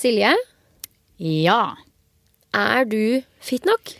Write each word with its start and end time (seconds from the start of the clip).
Silje, 0.00 0.32
Ja. 1.20 1.76
er 2.56 2.84
du 2.88 3.22
fit 3.40 3.66
nok? 3.68 3.92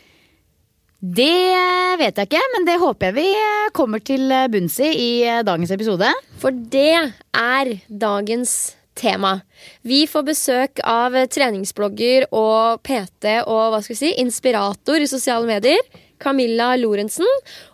Det 1.01 1.97
vet 1.99 2.17
jeg 2.17 2.27
ikke, 2.29 2.41
men 2.55 2.65
det 2.65 2.79
håper 2.81 3.09
jeg 3.09 3.15
vi 3.15 3.29
kommer 3.73 4.01
til 4.05 4.27
bunns 4.53 4.79
i 4.81 4.89
i 4.91 5.11
dagens 5.45 5.71
episode. 5.73 6.09
For 6.41 6.51
det 6.51 7.13
er 7.33 7.71
dagens 7.89 8.75
tema. 8.95 9.41
Vi 9.85 10.05
får 10.09 10.25
besøk 10.27 10.81
av 10.83 11.13
treningsblogger 11.29 12.27
og 12.31 12.81
PT 12.83 13.37
og 13.47 13.71
hva 13.73 13.81
skal 13.81 13.95
vi 13.95 13.99
si, 14.01 14.13
inspirator 14.21 15.01
i 15.01 15.09
sosiale 15.09 15.45
medier. 15.49 15.79
Camilla 16.21 16.71
Lorentzen. 16.79 17.27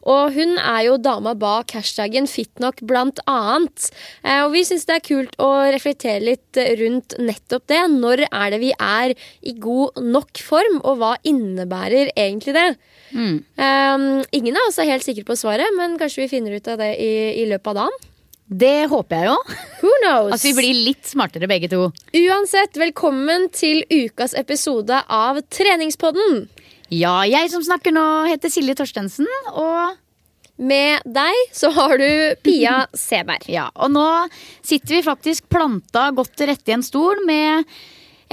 Og 0.08 0.34
hun 0.38 0.56
er 0.58 0.82
jo 0.88 0.98
dama 1.02 1.36
bak 1.38 1.76
hashtaggen 1.76 2.30
fitnok 2.32 2.82
blant 2.88 3.20
annet. 3.28 3.90
Eh, 4.24 4.42
Og 4.46 4.54
vi 4.56 4.64
syns 4.68 4.88
det 4.88 4.98
er 4.98 5.06
kult 5.08 5.38
å 5.44 5.52
reflektere 5.74 6.24
litt 6.24 6.58
rundt 6.82 7.18
nettopp 7.20 7.68
det. 7.68 7.84
Når 7.94 8.26
er 8.32 8.54
det 8.56 8.62
vi 8.64 8.74
er 8.74 9.16
i 9.42 9.54
god 9.60 10.00
nok 10.02 10.42
form, 10.44 10.82
og 10.84 11.02
hva 11.02 11.16
innebærer 11.28 12.14
egentlig 12.16 12.56
det? 12.58 12.70
Um, 13.16 14.24
ingen 14.36 14.58
er 14.58 14.90
helt 14.92 15.06
sikre 15.06 15.24
på 15.28 15.38
svaret, 15.40 15.72
men 15.78 15.98
kanskje 16.00 16.26
vi 16.26 16.32
finner 16.32 16.58
ut 16.58 16.68
av 16.68 16.80
det 16.82 16.94
i, 17.00 17.12
i 17.42 17.48
løpet 17.50 17.74
av 17.74 17.84
dagen. 17.84 18.06
Det 18.48 18.88
håper 18.88 19.20
jeg 19.20 19.28
jo. 19.28 19.36
Who 19.82 19.94
knows? 20.06 20.34
At 20.38 20.44
vi 20.46 20.54
blir 20.56 20.78
litt 20.86 21.08
smartere 21.10 21.50
begge 21.52 21.68
to. 21.72 21.90
Uansett, 22.16 22.78
velkommen 22.80 23.50
til 23.52 23.82
ukas 23.92 24.36
episode 24.40 25.02
av 25.12 25.42
Treningspodden. 25.52 26.46
Ja, 26.94 27.22
jeg 27.28 27.50
som 27.52 27.64
snakker 27.66 27.92
nå 27.96 28.04
heter 28.30 28.52
Silje 28.54 28.76
Torstensen, 28.80 29.28
og 29.54 29.98
Med 30.58 31.04
deg 31.06 31.36
så 31.54 31.70
har 31.76 32.00
du 32.02 32.08
Pia 32.42 32.88
Seberg. 32.98 33.44
ja, 33.52 33.68
og 33.76 33.92
nå 33.94 34.06
sitter 34.66 34.96
vi 34.98 35.04
faktisk 35.06 35.46
planta 35.54 36.08
godt 36.18 36.34
til 36.40 36.50
rette 36.50 36.72
i 36.72 36.74
en 36.74 36.82
stol 36.86 37.22
med 37.28 37.68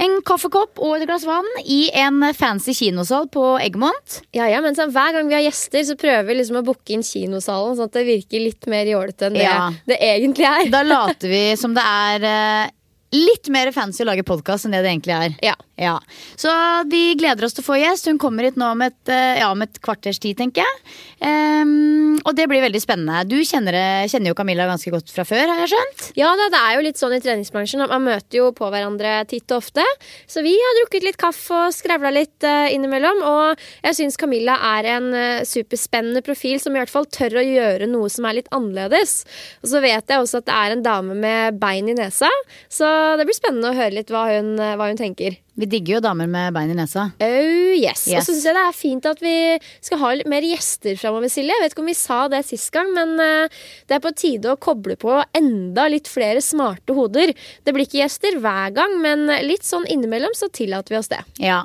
en 0.01 0.17
kaffekopp 0.27 0.81
og 0.83 0.95
et 0.97 1.05
glass 1.07 1.23
vann 1.23 1.45
i 1.71 1.85
en 1.95 2.17
fancy 2.35 2.73
kinosal 2.75 3.29
på 3.31 3.43
Egmont. 3.63 4.17
Ja, 4.35 4.47
ja, 4.51 4.57
men 4.65 4.75
sånn, 4.75 4.89
Hver 4.91 5.13
gang 5.15 5.29
vi 5.29 5.37
har 5.37 5.45
gjester, 5.45 5.85
så 5.87 5.95
prøver 5.95 6.25
vi 6.27 6.35
liksom 6.41 6.57
å 6.59 6.65
booke 6.67 6.91
inn 6.97 7.05
kinosalen, 7.05 7.77
sånn 7.77 7.87
at 7.87 7.95
det 7.95 8.03
virker 8.09 8.43
litt 8.43 8.67
mer 8.73 8.89
jålete 8.89 9.29
enn 9.29 9.37
det 9.37 9.45
Ja. 9.45 9.69
det 9.87 9.99
egentlig 10.03 10.49
er. 10.49 10.65
Da 10.73 10.81
later 10.83 11.29
vi 11.31 11.43
som 11.61 11.77
det 11.77 11.85
er 11.85 12.25
eh, 12.31 12.73
litt 13.13 13.49
mer 13.53 13.71
fancy 13.75 14.03
å 14.03 14.09
lage 14.09 14.25
podkast 14.27 14.65
enn 14.65 14.75
det 14.75 14.83
det 14.85 14.93
egentlig 14.93 15.15
er. 15.15 15.37
Ja. 15.45 15.55
Ja. 15.75 15.99
Så 16.39 16.51
vi 16.87 17.17
gleder 17.19 17.45
oss 17.45 17.55
til 17.55 17.63
å 17.65 17.67
få 17.67 17.77
gjest. 17.79 18.07
Hun 18.07 18.19
kommer 18.21 18.47
hit 18.47 18.55
nå 18.59 18.69
om 18.71 18.81
et, 18.85 18.97
eh, 19.11 19.41
ja, 19.41 19.49
om 19.51 19.61
et 19.61 19.75
kvarters 19.83 20.19
tid, 20.23 20.37
tenker 20.39 20.63
jeg. 20.63 20.75
Um, 21.19 22.15
og 22.23 22.35
det 22.35 22.47
blir 22.47 22.63
veldig 22.63 22.79
spennende. 22.79 23.25
Du 23.27 23.35
kjenner, 23.43 23.75
kjenner 24.07 24.31
jo 24.31 24.37
Camilla 24.37 24.67
ganske 24.69 24.91
godt 24.91 25.11
fra 25.11 25.25
før, 25.27 25.51
har 25.51 25.59
jeg 25.63 25.73
skjønt? 25.73 26.05
Ja, 26.15 26.31
da, 26.39 26.47
det 26.53 26.61
er 26.61 26.75
jo 26.77 26.85
litt 26.85 26.99
sånn 27.01 27.15
i 27.17 27.19
treningsbransjen 27.23 27.83
man 27.85 28.05
møter 28.05 28.39
jo 28.39 28.51
på 28.55 28.69
hverandre 28.71 29.17
titt 29.27 29.51
og 29.51 29.63
ofte. 29.63 29.83
Så 30.31 30.43
vi 30.45 30.53
har 30.55 30.79
drukket 30.79 31.07
litt 31.09 31.19
kaffe 31.19 31.65
og 31.67 31.75
skravla 31.75 32.13
litt 32.15 32.47
uh, 32.47 32.71
innimellom. 32.71 33.19
Og 33.27 33.67
jeg 33.83 33.99
syns 33.99 34.19
Camilla 34.21 34.55
er 34.77 34.89
en 34.95 35.11
uh, 35.11 35.43
superspennende 35.43 36.23
profil 36.23 36.61
som 36.63 36.75
i 36.75 36.79
hvert 36.79 36.93
fall 36.93 37.09
tør 37.11 37.41
å 37.41 37.45
gjøre 37.45 37.91
noe 37.91 38.07
som 38.11 38.29
er 38.29 38.39
litt 38.39 38.51
annerledes. 38.55 39.25
Og 39.59 39.73
så 39.73 39.83
vet 39.83 40.07
jeg 40.07 40.23
også 40.23 40.39
at 40.39 40.47
det 40.47 40.55
er 40.55 40.77
en 40.77 40.87
dame 40.87 41.19
med 41.19 41.59
bein 41.59 41.91
i 41.91 41.97
nesa, 41.99 42.31
så 42.71 42.94
det 43.19 43.25
blir 43.27 43.37
spennende 43.37 43.71
å 43.71 43.75
høre 43.77 43.93
litt 43.95 44.11
hva 44.13 44.25
hun, 44.29 44.53
eh, 44.61 44.75
hva 44.79 44.89
hun 44.89 44.99
tenker. 44.99 45.37
Vi 45.55 45.67
digger 45.71 45.97
jo 45.97 46.01
damer 46.03 46.27
med 46.31 46.53
bein 46.55 46.73
i 46.73 46.75
nesa. 46.77 47.07
Oh 47.23 47.75
yes. 47.75 48.03
Og 48.11 48.19
så 48.19 48.33
syns 48.33 48.47
jeg 48.47 48.57
det 48.57 48.63
er 48.65 48.75
fint 48.75 49.07
at 49.07 49.21
vi 49.23 49.35
skal 49.83 50.01
ha 50.01 50.11
litt 50.17 50.29
mer 50.31 50.45
gjester 50.45 50.99
framover, 50.99 51.31
Silje. 51.31 51.55
Jeg 51.55 51.63
vet 51.63 51.75
ikke 51.75 51.85
om 51.85 51.91
vi 51.91 51.97
sa 51.97 52.19
det 52.31 52.41
sist 52.47 52.73
gang, 52.75 52.91
men 52.95 53.15
eh, 53.23 53.63
det 53.87 53.97
er 53.97 54.03
på 54.03 54.13
tide 54.17 54.51
å 54.51 54.59
koble 54.59 54.97
på 54.99 55.15
enda 55.37 55.87
litt 55.91 56.11
flere 56.11 56.43
smarte 56.43 56.97
hoder. 56.97 57.33
Det 57.63 57.75
blir 57.75 57.87
ikke 57.87 58.01
gjester 58.03 58.39
hver 58.43 58.75
gang, 58.75 58.99
men 59.03 59.27
litt 59.47 59.67
sånn 59.67 59.87
innimellom 59.87 60.35
så 60.37 60.51
tillater 60.51 60.95
vi 60.95 61.01
oss 61.01 61.11
det. 61.13 61.23
Ja. 61.43 61.63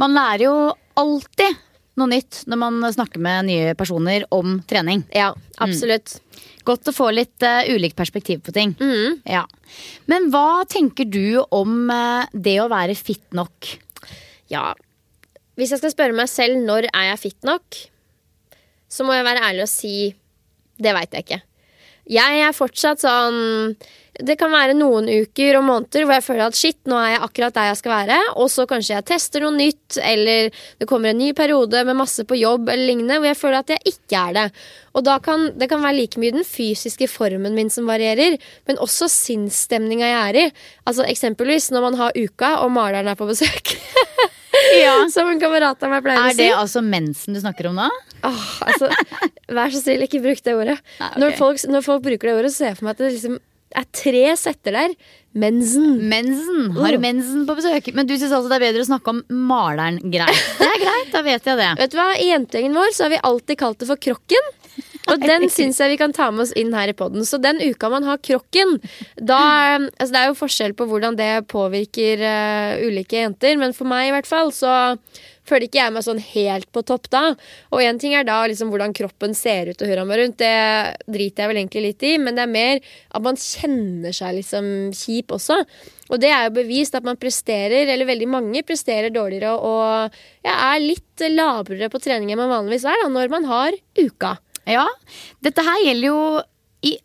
Man 0.00 0.16
lærer 0.16 0.48
jo 0.48 0.56
alltid 0.96 1.62
noe 1.96 2.12
nytt 2.12 2.42
når 2.48 2.60
man 2.60 2.84
snakker 2.92 3.22
med 3.22 3.48
nye 3.48 3.74
personer 3.78 4.26
om 4.34 4.60
trening. 4.68 5.04
Ja, 5.16 5.32
absolutt. 5.62 6.18
Godt 6.66 6.90
å 6.90 6.94
få 6.94 7.10
litt 7.14 7.44
uh, 7.46 7.62
ulikt 7.70 7.96
perspektiv 7.98 8.42
på 8.46 8.54
ting. 8.54 8.74
Ja. 9.28 9.44
Men 10.10 10.30
hva 10.34 10.64
tenker 10.70 11.06
du 11.06 11.38
om 11.54 11.90
uh, 11.92 12.26
det 12.32 12.58
å 12.62 12.70
være 12.72 12.96
fit 12.98 13.24
nok? 13.36 13.70
Ja. 14.52 14.72
Hvis 15.56 15.72
jeg 15.72 15.80
skal 15.80 15.94
spørre 15.94 16.16
meg 16.16 16.30
selv 16.30 16.58
når 16.66 16.90
er 16.90 17.12
jeg 17.12 17.22
fit 17.22 17.46
nok, 17.46 17.78
så 18.90 19.06
må 19.06 19.16
jeg 19.16 19.26
være 19.26 19.44
ærlig 19.46 19.66
og 19.66 19.72
si 19.72 19.94
det 20.82 20.92
veit 20.96 21.14
jeg 21.14 21.24
ikke. 21.24 21.40
Jeg 22.06 22.42
er 22.46 22.54
fortsatt 22.54 23.02
sånn 23.02 23.74
Det 24.22 24.36
kan 24.38 24.52
være 24.54 24.76
noen 24.78 25.08
uker 25.10 25.58
og 25.58 25.64
måneder 25.66 26.06
hvor 26.06 26.14
jeg 26.14 26.24
føler 26.24 26.44
at 26.46 26.56
shit, 26.56 26.78
nå 26.88 26.96
er 27.00 27.16
jeg 27.16 27.24
akkurat 27.26 27.56
der 27.56 27.66
jeg 27.68 27.78
skal 27.82 27.92
være. 27.92 28.18
Og 28.40 28.48
så 28.52 28.64
kanskje 28.70 28.94
jeg 28.94 29.06
tester 29.10 29.44
noe 29.44 29.52
nytt, 29.58 29.98
eller 30.00 30.48
det 30.80 30.88
kommer 30.88 31.12
en 31.12 31.20
ny 31.20 31.32
periode 31.36 31.82
med 31.84 31.98
masse 31.98 32.24
på 32.24 32.38
jobb 32.38 32.70
eller 32.70 32.88
lignende 32.88 33.18
hvor 33.18 33.28
jeg 33.28 33.40
føler 33.42 33.58
at 33.60 33.74
jeg 33.74 33.92
ikke 33.92 34.22
er 34.22 34.38
det. 34.38 34.46
Og 34.96 35.04
da 35.04 35.18
kan 35.20 35.50
det 35.58 35.68
kan 35.68 35.84
være 35.84 35.98
like 35.98 36.22
mye 36.22 36.38
den 36.38 36.48
fysiske 36.48 37.10
formen 37.12 37.58
min 37.58 37.72
som 37.72 37.90
varierer, 37.90 38.38
men 38.70 38.80
også 38.80 39.10
sinnsstemninga 39.12 40.08
jeg 40.08 40.22
er 40.22 40.40
i. 40.46 40.48
Altså 40.88 41.04
Eksempelvis 41.10 41.68
når 41.74 41.88
man 41.90 42.00
har 42.00 42.16
uka 42.16 42.56
og 42.62 42.72
maleren 42.78 43.12
er 43.12 43.20
på 43.20 43.28
besøk. 43.28 43.76
Ja. 44.86 44.94
Som 45.12 45.30
en 45.30 45.40
kamerat 45.40 45.82
av 45.82 45.92
meg 45.92 46.04
pleier 46.04 46.20
å 46.20 46.30
si. 46.30 46.36
Er 46.36 46.52
det 46.52 46.60
altså 46.60 46.82
mensen 46.84 47.36
du 47.36 47.40
snakker 47.42 47.70
om 47.70 47.78
nå? 47.78 47.88
Oh, 48.26 48.46
altså, 48.66 48.90
vær 49.58 49.74
så 49.74 49.82
snill, 49.82 50.04
ikke 50.06 50.22
bruk 50.24 50.40
det 50.44 50.54
ordet. 50.56 50.78
Nei, 51.00 51.10
okay. 51.10 51.20
når, 51.22 51.36
folk, 51.38 51.62
når 51.70 51.84
folk 51.86 52.06
bruker 52.06 52.30
det 52.30 52.34
ordet, 52.38 52.52
så 52.54 52.62
ser 52.62 52.72
jeg 52.72 52.80
for 52.80 52.88
meg 52.88 52.96
at 52.96 53.04
det 53.04 53.12
liksom 53.16 53.38
er 53.76 53.86
tre 53.92 54.24
setter 54.38 54.76
der. 54.76 54.96
Mensen. 55.36 55.86
Mensen. 56.08 56.70
Har 56.78 56.96
du 56.96 57.02
mensen 57.02 57.44
på 57.48 57.56
besøk? 57.58 57.90
Men 57.96 58.08
du 58.08 58.14
syns 58.16 58.32
altså 58.32 58.48
det 58.48 58.56
er 58.60 58.66
bedre 58.68 58.84
å 58.84 58.88
snakke 58.88 59.12
om 59.12 59.22
maleren. 59.48 59.98
Greit. 60.12 60.44
Det 60.56 60.68
er 60.68 60.78
greit, 60.80 61.10
da 61.12 61.24
vet 61.26 61.50
jeg 61.50 61.60
det. 61.60 61.72
Vet 61.82 61.92
du 61.92 61.98
hva, 61.98 62.08
I 62.16 62.30
jentegjengen 62.30 62.78
vår 62.78 62.94
så 62.96 63.06
har 63.06 63.12
vi 63.12 63.24
alltid 63.30 63.60
kalt 63.60 63.82
det 63.82 63.90
for 63.90 64.00
Krokken. 64.00 64.54
Og 65.12 65.22
den 65.22 65.46
syns 65.52 65.78
jeg 65.80 65.94
vi 65.94 66.00
kan 66.00 66.14
ta 66.14 66.30
med 66.32 66.46
oss 66.46 66.54
inn 66.58 66.74
her 66.74 66.90
i 66.90 66.96
poden. 66.96 67.26
Så 67.26 67.38
den 67.42 67.60
uka 67.62 67.90
man 67.92 68.06
har 68.08 68.18
krokken, 68.18 68.76
da 69.16 69.40
altså 69.76 70.10
Det 70.12 70.20
er 70.20 70.28
jo 70.30 70.40
forskjell 70.40 70.74
på 70.76 70.86
hvordan 70.90 71.16
det 71.18 71.46
påvirker 71.52 72.22
uh, 72.22 72.84
ulike 72.86 73.20
jenter, 73.20 73.56
men 73.60 73.74
for 73.76 73.88
meg 73.88 74.08
i 74.08 74.14
hvert 74.14 74.28
fall 74.28 74.52
så 74.54 74.74
føler 75.46 75.68
ikke 75.68 75.78
jeg 75.78 75.94
meg 75.94 76.04
sånn 76.04 76.22
helt 76.32 76.68
på 76.74 76.82
topp 76.86 77.08
da. 77.12 77.22
Og 77.70 77.82
én 77.84 78.00
ting 78.02 78.16
er 78.18 78.26
da 78.26 78.40
liksom 78.48 78.72
hvordan 78.72 78.94
kroppen 78.96 79.36
ser 79.36 79.70
ut 79.70 79.82
og 79.82 79.90
hurra 79.90 80.06
meg 80.08 80.20
rundt, 80.20 80.40
det 80.42 81.06
driter 81.06 81.44
jeg 81.44 81.52
vel 81.52 81.60
egentlig 81.62 81.84
litt 81.84 82.06
i, 82.06 82.14
men 82.22 82.38
det 82.38 82.46
er 82.46 82.54
mer 82.56 82.80
at 82.82 83.24
man 83.24 83.38
kjenner 83.40 84.16
seg 84.16 84.40
liksom 84.40 84.72
kjip 84.96 85.36
også. 85.36 85.60
Og 86.10 86.22
det 86.22 86.30
er 86.30 86.46
jo 86.46 86.56
bevist 86.58 86.94
at 86.98 87.06
man 87.06 87.18
presterer, 87.18 87.86
eller 87.86 88.08
veldig 88.08 88.28
mange 88.30 88.62
presterer 88.66 89.14
dårligere 89.14 89.54
og 89.54 90.18
ja, 90.46 90.54
er 90.54 90.82
litt 90.82 91.26
labrere 91.30 91.90
på 91.90 92.02
trening 92.02 92.30
enn 92.32 92.42
man 92.42 92.52
vanligvis 92.52 92.86
er 92.86 93.00
da, 93.02 93.10
når 93.10 93.32
man 93.32 93.48
har 93.50 93.78
uka. 93.98 94.36
Ja, 94.66 94.86
dette 95.46 95.62
her 95.66 95.82
gjelder 95.84 96.08
jo 96.10 96.20
i, 96.82 96.96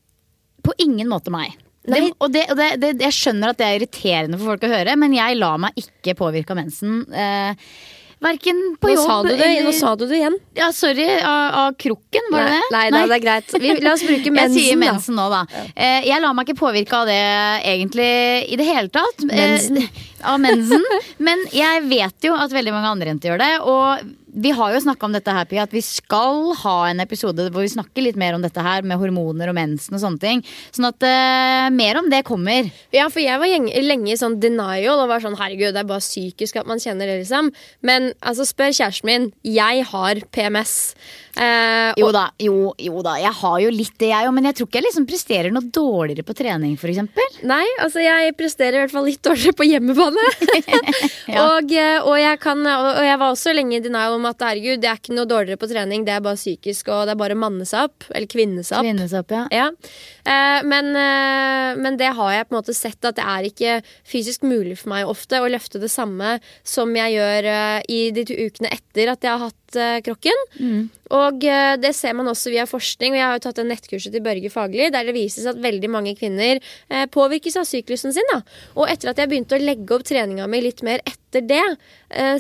på 0.66 0.74
ingen 0.82 1.10
måte 1.12 1.34
meg. 1.34 1.54
Det, 1.82 2.02
og 2.22 2.30
det, 2.34 2.44
og 2.54 2.60
det, 2.82 2.92
jeg 3.02 3.16
skjønner 3.18 3.54
at 3.54 3.58
det 3.58 3.66
er 3.66 3.80
irriterende 3.80 4.38
for 4.38 4.52
folk 4.54 4.68
å 4.68 4.74
høre, 4.76 4.94
men 5.02 5.16
jeg 5.18 5.40
lar 5.42 5.58
meg 5.64 5.78
ikke 5.82 6.14
påvirke 6.20 6.54
av 6.54 6.60
mensen. 6.62 7.02
Eh, 7.10 7.72
Verken 8.22 8.60
på 8.78 8.86
Nå 8.86 8.94
jobb 8.94 9.08
sa, 9.10 9.14
du 9.26 9.30
det, 9.32 9.46
eller 9.48 9.64
nå 9.66 9.72
sa 9.74 9.92
du 9.98 10.04
det 10.06 10.18
igjen. 10.20 10.36
Ja, 10.54 10.68
sorry. 10.78 11.08
Av, 11.26 11.72
krukken, 11.82 12.28
var 12.30 12.44
det 12.46 12.52
det? 12.54 12.68
Nei, 12.76 12.84
nei, 12.94 13.00
det 13.10 13.16
er 13.16 13.24
greit. 13.24 13.56
Vi, 13.64 13.72
la 13.82 13.96
oss 13.96 14.04
bruke 14.06 14.30
mensen, 14.36 14.36
Jeg 14.38 14.38
mensen, 14.38 14.60
sier 14.60 14.78
da. 14.78 14.92
mensen 14.92 15.18
nå, 15.18 15.26
da. 15.34 15.40
Eh, 15.74 16.06
Jeg 16.06 16.22
lar 16.22 16.36
meg 16.38 16.46
ikke 16.52 16.60
påvirke 16.60 17.00
av 17.00 17.10
det 17.10 17.18
egentlig 17.72 18.06
i 18.54 18.60
det 18.62 18.68
hele 18.70 18.94
tatt. 18.94 19.26
Eh, 19.26 19.42
Mensen. 19.42 19.82
Av 20.30 20.38
mensen. 20.38 20.86
Men 21.18 21.42
jeg 21.50 21.82
vet 21.90 22.28
jo 22.30 22.36
at 22.38 22.54
veldig 22.54 22.76
mange 22.76 22.92
andre 22.94 23.10
jenter 23.10 23.32
gjør 23.32 23.42
det. 23.42 23.50
Og 23.66 24.12
vi 24.34 24.52
har 24.56 24.74
jo 24.74 24.82
snakka 24.84 25.08
om 25.08 25.16
dette 25.16 25.34
her, 25.36 25.48
Pia, 25.50 25.66
at 25.66 25.74
vi 25.76 25.82
skal 25.84 26.54
ha 26.62 26.76
en 26.90 27.04
episode 27.04 27.50
hvor 27.52 27.66
vi 27.66 27.74
snakker 27.74 28.06
litt 28.06 28.20
mer 28.20 28.38
om 28.38 28.44
dette 28.44 28.64
her 28.64 28.86
med 28.88 29.00
hormoner 29.02 29.52
og 29.52 29.58
mensen 29.58 29.98
og 29.98 30.04
sånne 30.04 30.22
ting. 30.22 30.44
Sånn 30.72 30.88
at 30.88 31.04
uh, 31.04 31.68
mer 31.76 32.00
om 32.00 32.08
det 32.12 32.24
kommer. 32.28 32.70
Ja, 32.96 33.10
for 33.12 33.24
jeg 33.24 33.42
var 33.42 33.52
lenge 33.84 34.14
i 34.14 34.20
sånn 34.20 34.40
denial 34.44 35.04
og 35.04 35.10
var 35.12 35.24
sånn 35.24 35.40
herregud, 35.40 35.74
det 35.76 35.84
er 35.84 35.90
bare 35.90 36.04
psykisk 36.04 36.62
at 36.62 36.70
man 36.70 36.82
kjenner 36.82 37.10
det, 37.10 37.22
liksom. 37.24 37.52
Men 37.86 38.12
altså, 38.20 38.48
spør 38.48 38.72
kjæresten 38.72 39.10
min. 39.10 39.30
Jeg 39.48 39.86
har 39.92 40.24
PMS. 40.32 40.78
Eh, 41.38 41.92
Jo 42.00 42.10
da, 42.16 42.26
jo, 42.42 42.74
jo 42.80 43.02
da. 43.06 43.16
Jeg 43.22 43.32
har 43.42 43.58
jo 43.64 43.70
litt 43.74 43.94
det, 44.02 44.10
jeg 44.12 44.28
òg. 44.28 44.34
Men 44.36 44.50
jeg 44.50 44.58
tror 44.60 44.68
ikke 44.70 44.80
jeg 44.82 44.88
liksom 44.90 45.08
presterer 45.10 45.54
noe 45.54 45.68
dårligere 45.72 46.26
på 46.28 46.36
trening, 46.38 46.74
f.eks. 46.80 47.42
nei, 47.48 47.64
altså 47.84 48.04
jeg 48.04 48.36
presterer 48.40 48.78
i 48.78 48.84
hvert 48.84 48.94
fall 48.96 49.08
litt 49.08 49.22
dårligere 49.26 49.58
på 49.58 49.68
hjemmebane. 49.70 50.28
Ja. 51.32 51.44
og, 51.46 51.70
eh, 51.72 52.02
og, 52.04 52.16
jeg 52.20 52.40
kan, 52.44 52.60
og 52.66 52.98
jeg 53.06 53.18
var 53.22 53.32
også 53.32 53.54
lenge 53.56 53.78
i 53.78 53.84
denial 53.84 54.18
om 54.18 54.26
at 54.28 54.42
herregud, 54.44 54.82
det 54.84 54.90
er 54.90 54.98
ikke 55.00 55.14
noe 55.16 55.28
dårligere 55.30 55.60
på 55.62 55.70
trening, 55.70 56.04
det 56.08 56.12
er 56.16 56.24
bare 56.26 56.40
psykisk, 56.40 56.90
og 56.92 57.06
det 57.08 57.14
er 57.14 57.20
bare 57.22 57.38
manne 57.40 57.64
seg 57.68 57.88
opp. 57.88 58.08
Eller 58.12 58.28
kvinne 58.32 58.64
seg 58.66 58.80
opp. 58.82 58.88
Kvinnesopp, 58.88 59.32
ja. 59.32 59.46
Ja. 59.54 59.68
Eh, 60.26 60.60
men, 60.68 60.92
eh, 60.98 61.70
men 61.80 61.98
det 62.02 62.12
har 62.18 62.34
jeg 62.36 62.50
på 62.50 62.56
en 62.56 62.60
måte 62.60 62.76
sett 62.76 63.08
at 63.08 63.16
det 63.20 63.24
er 63.24 63.48
ikke 63.48 63.78
fysisk 64.12 64.44
mulig 64.48 64.76
for 64.82 64.92
meg 64.92 65.08
ofte 65.10 65.40
å 65.40 65.48
løfte 65.52 65.80
det 65.82 65.92
samme 65.94 66.36
som 66.68 66.92
jeg 66.98 67.16
gjør 67.16 67.50
eh, 67.54 67.80
i 67.94 68.02
de 68.16 68.26
to 68.28 68.36
ukene 68.38 68.74
etter 68.76 69.14
at 69.14 69.24
jeg 69.24 69.32
har 69.32 69.46
hatt 69.48 69.61
eh, 69.80 70.00
krokken. 70.06 70.44
Og 71.12 71.46
eh, 71.48 71.76
det 71.82 71.94
ser 71.98 72.16
man 72.18 72.30
også 72.32 72.54
via 72.54 72.66
forskning. 72.70 73.16
Jeg 73.18 73.26
har 73.28 73.38
jo 73.38 73.46
tatt 73.48 73.62
en 73.64 73.72
nettkurset 73.72 74.14
til 74.16 74.24
Børge 74.26 74.52
Fagli 74.54 74.90
der 74.94 75.08
det 75.08 75.16
vises 75.18 75.48
at 75.50 75.62
veldig 75.62 75.90
mange 75.92 76.16
kvinner 76.20 76.60
eh, 76.60 77.06
påvirkes 77.12 77.60
av 77.62 77.68
syklusen 77.70 78.16
sin. 78.16 78.28
Da. 78.34 78.42
Og 78.76 78.92
etter 78.92 79.12
at 79.12 79.22
jeg 79.22 79.32
begynte 79.32 79.58
å 79.58 79.64
legge 79.64 79.96
opp 79.96 80.06
treninga 80.08 80.48
mi 80.52 80.64
litt 80.64 80.84
mer 80.86 81.04
etter 81.06 81.44
det, 81.48 81.64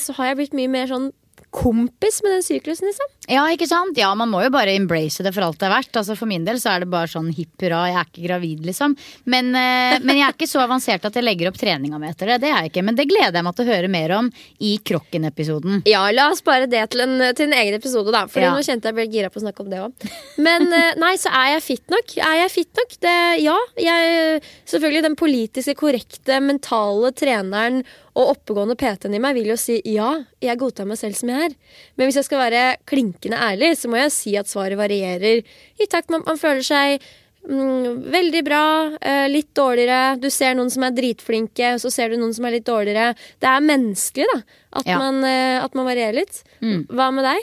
så 0.03 0.13
har 0.17 0.27
jeg 0.27 0.37
blitt 0.41 0.55
mye 0.57 0.67
mer 0.67 0.89
sånn 0.89 1.05
kompis 1.51 2.21
med 2.23 2.35
den 2.35 2.43
syklusen, 2.43 2.87
liksom. 2.89 3.07
Ja, 3.31 3.45
ikke 3.53 3.67
sant? 3.69 3.95
Ja, 3.99 4.09
man 4.17 4.27
må 4.31 4.41
jo 4.43 4.49
bare 4.51 4.73
embrace 4.75 5.23
det 5.23 5.31
for 5.35 5.45
alt 5.45 5.59
det 5.61 5.67
er 5.69 5.73
verdt. 5.73 5.95
Altså 6.01 6.17
For 6.19 6.27
min 6.29 6.43
del 6.47 6.59
så 6.59 6.73
er 6.73 6.83
det 6.83 6.89
bare 6.91 7.07
sånn 7.11 7.29
hipp 7.35 7.63
hurra, 7.63 7.85
jeg 7.87 7.95
er 8.01 8.09
ikke 8.09 8.25
gravid, 8.27 8.65
liksom. 8.67 8.95
Men, 9.31 9.53
eh, 9.55 9.97
men 10.03 10.19
jeg 10.19 10.25
er 10.27 10.35
ikke 10.35 10.49
så 10.51 10.63
avansert 10.65 11.05
at 11.07 11.15
jeg 11.15 11.23
legger 11.23 11.47
opp 11.51 11.59
treninga 11.61 11.99
mi 12.01 12.09
etter 12.09 12.33
det. 12.33 12.41
Det 12.43 12.49
er 12.51 12.57
jeg 12.65 12.73
ikke. 12.73 12.83
Men 12.89 12.99
det 12.99 13.07
gleder 13.09 13.39
jeg 13.39 13.47
meg 13.47 13.55
til 13.55 13.65
å 13.67 13.71
høre 13.71 13.91
mer 13.93 14.15
om 14.17 14.29
i 14.59 14.73
Krokken-episoden. 14.91 15.81
Ja, 15.89 16.03
la 16.11 16.27
oss 16.33 16.43
spare 16.43 16.67
det 16.71 16.83
til 16.91 17.05
en, 17.05 17.15
til 17.37 17.47
en 17.47 17.57
egen 17.61 17.79
episode, 17.79 18.11
da. 18.11 18.25
For 18.27 18.43
Ja. 18.43 18.51
nå 18.55 18.65
kjente 18.67 18.91
jeg 18.91 18.97
ble 18.99 19.07
gira 19.13 19.31
på 19.31 19.39
å 19.39 19.45
snakke 19.45 19.63
om 19.63 19.71
det 19.71 19.79
òg. 19.85 20.07
Men 20.37 20.67
eh, 20.73 20.91
nei, 21.03 21.15
så 21.21 21.31
er 21.31 21.53
jeg 21.55 21.65
fit 21.69 21.95
nok. 21.95 22.17
Er 22.19 22.37
jeg 22.43 22.53
fit 22.57 22.83
nok? 22.83 22.97
Det, 23.07 23.17
ja. 23.45 23.57
Jeg, 23.79 24.43
selvfølgelig 24.75 25.05
den 25.07 25.15
politiske 25.19 25.77
korrekte, 25.79 26.41
mentale 26.43 27.13
treneren 27.15 27.83
og 28.11 28.33
oppegående 28.33 28.75
PT-en 28.75 29.13
i 29.15 29.21
meg 29.23 29.37
vil 29.37 29.53
jo 29.53 29.55
si 29.59 29.77
ja, 29.87 30.09
jeg 30.43 30.59
godtar 30.59 30.87
meg 30.89 30.99
selv 30.99 31.15
som 31.15 31.29
jeg 31.31 31.47
er. 31.47 31.53
Men 31.95 32.09
hvis 32.09 32.17
jeg 32.19 32.27
skal 32.27 32.41
være 32.43 32.63
klinkende 33.21 33.37
ærlig, 33.37 33.77
så 33.77 33.89
må 33.89 33.97
jeg 34.01 34.11
si 34.11 34.35
at 34.39 34.49
svaret 34.49 34.77
varierer 34.79 35.43
i 35.79 35.87
takt 35.89 36.09
med 36.09 36.21
at 36.21 36.27
man 36.33 36.41
føler 36.41 36.65
seg 36.65 37.11
Mm, 37.41 38.03
veldig 38.13 38.43
bra, 38.45 38.93
eh, 39.01 39.27
litt 39.27 39.47
dårligere. 39.57 40.19
Du 40.21 40.29
ser 40.29 40.53
noen 40.53 40.69
som 40.69 40.83
er 40.83 40.91
dritflinke, 40.91 41.71
og 41.73 41.79
så 41.81 41.89
ser 41.91 42.09
du 42.09 42.17
noen 42.17 42.35
som 42.35 42.45
er 42.45 42.51
litt 42.51 42.67
dårligere. 42.67 43.15
Det 43.41 43.49
er 43.49 43.63
menneskelig, 43.65 44.27
da. 44.31 44.41
At, 44.73 44.85
Ja. 44.85 44.99
man, 44.99 45.23
eh, 45.23 45.57
at 45.63 45.73
man 45.73 45.87
varierer 45.87 46.13
litt. 46.13 46.43
Hva 46.61 47.11
med 47.11 47.25
deg? 47.25 47.41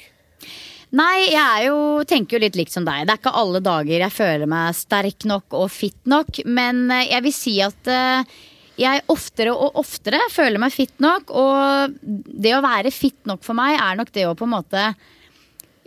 Nei, 0.92 1.26
jeg 1.30 1.42
er 1.42 1.66
jo, 1.66 2.04
tenker 2.04 2.38
jo 2.38 2.44
litt 2.46 2.54
likt 2.54 2.70
som 2.70 2.84
deg. 2.84 3.08
Det 3.08 3.10
er 3.10 3.18
ikke 3.18 3.34
alle 3.34 3.58
dager 3.60 3.98
jeg 3.98 4.12
føler 4.12 4.46
meg 4.46 4.72
sterk 4.76 5.24
nok 5.24 5.42
og 5.50 5.68
fit 5.68 6.06
nok. 6.06 6.46
Men 6.46 6.88
eh, 6.92 7.08
jeg 7.10 7.22
vil 7.24 7.32
si 7.32 7.60
at 7.60 7.84
jeg 8.78 9.02
oftere 9.08 9.50
og 9.50 9.74
oftere 9.74 10.20
føler 10.30 10.58
meg 10.60 10.70
fit 10.70 10.94
nok. 11.00 11.28
Og 11.34 11.94
det 12.06 12.54
å 12.54 12.62
være 12.62 12.92
fit 12.92 13.18
nok 13.26 13.42
for 13.42 13.54
meg 13.54 13.80
er 13.80 13.96
nok 13.96 14.12
det 14.12 14.26
å 14.28 14.36
på 14.38 14.44
en 14.46 14.54
måte 14.62 14.94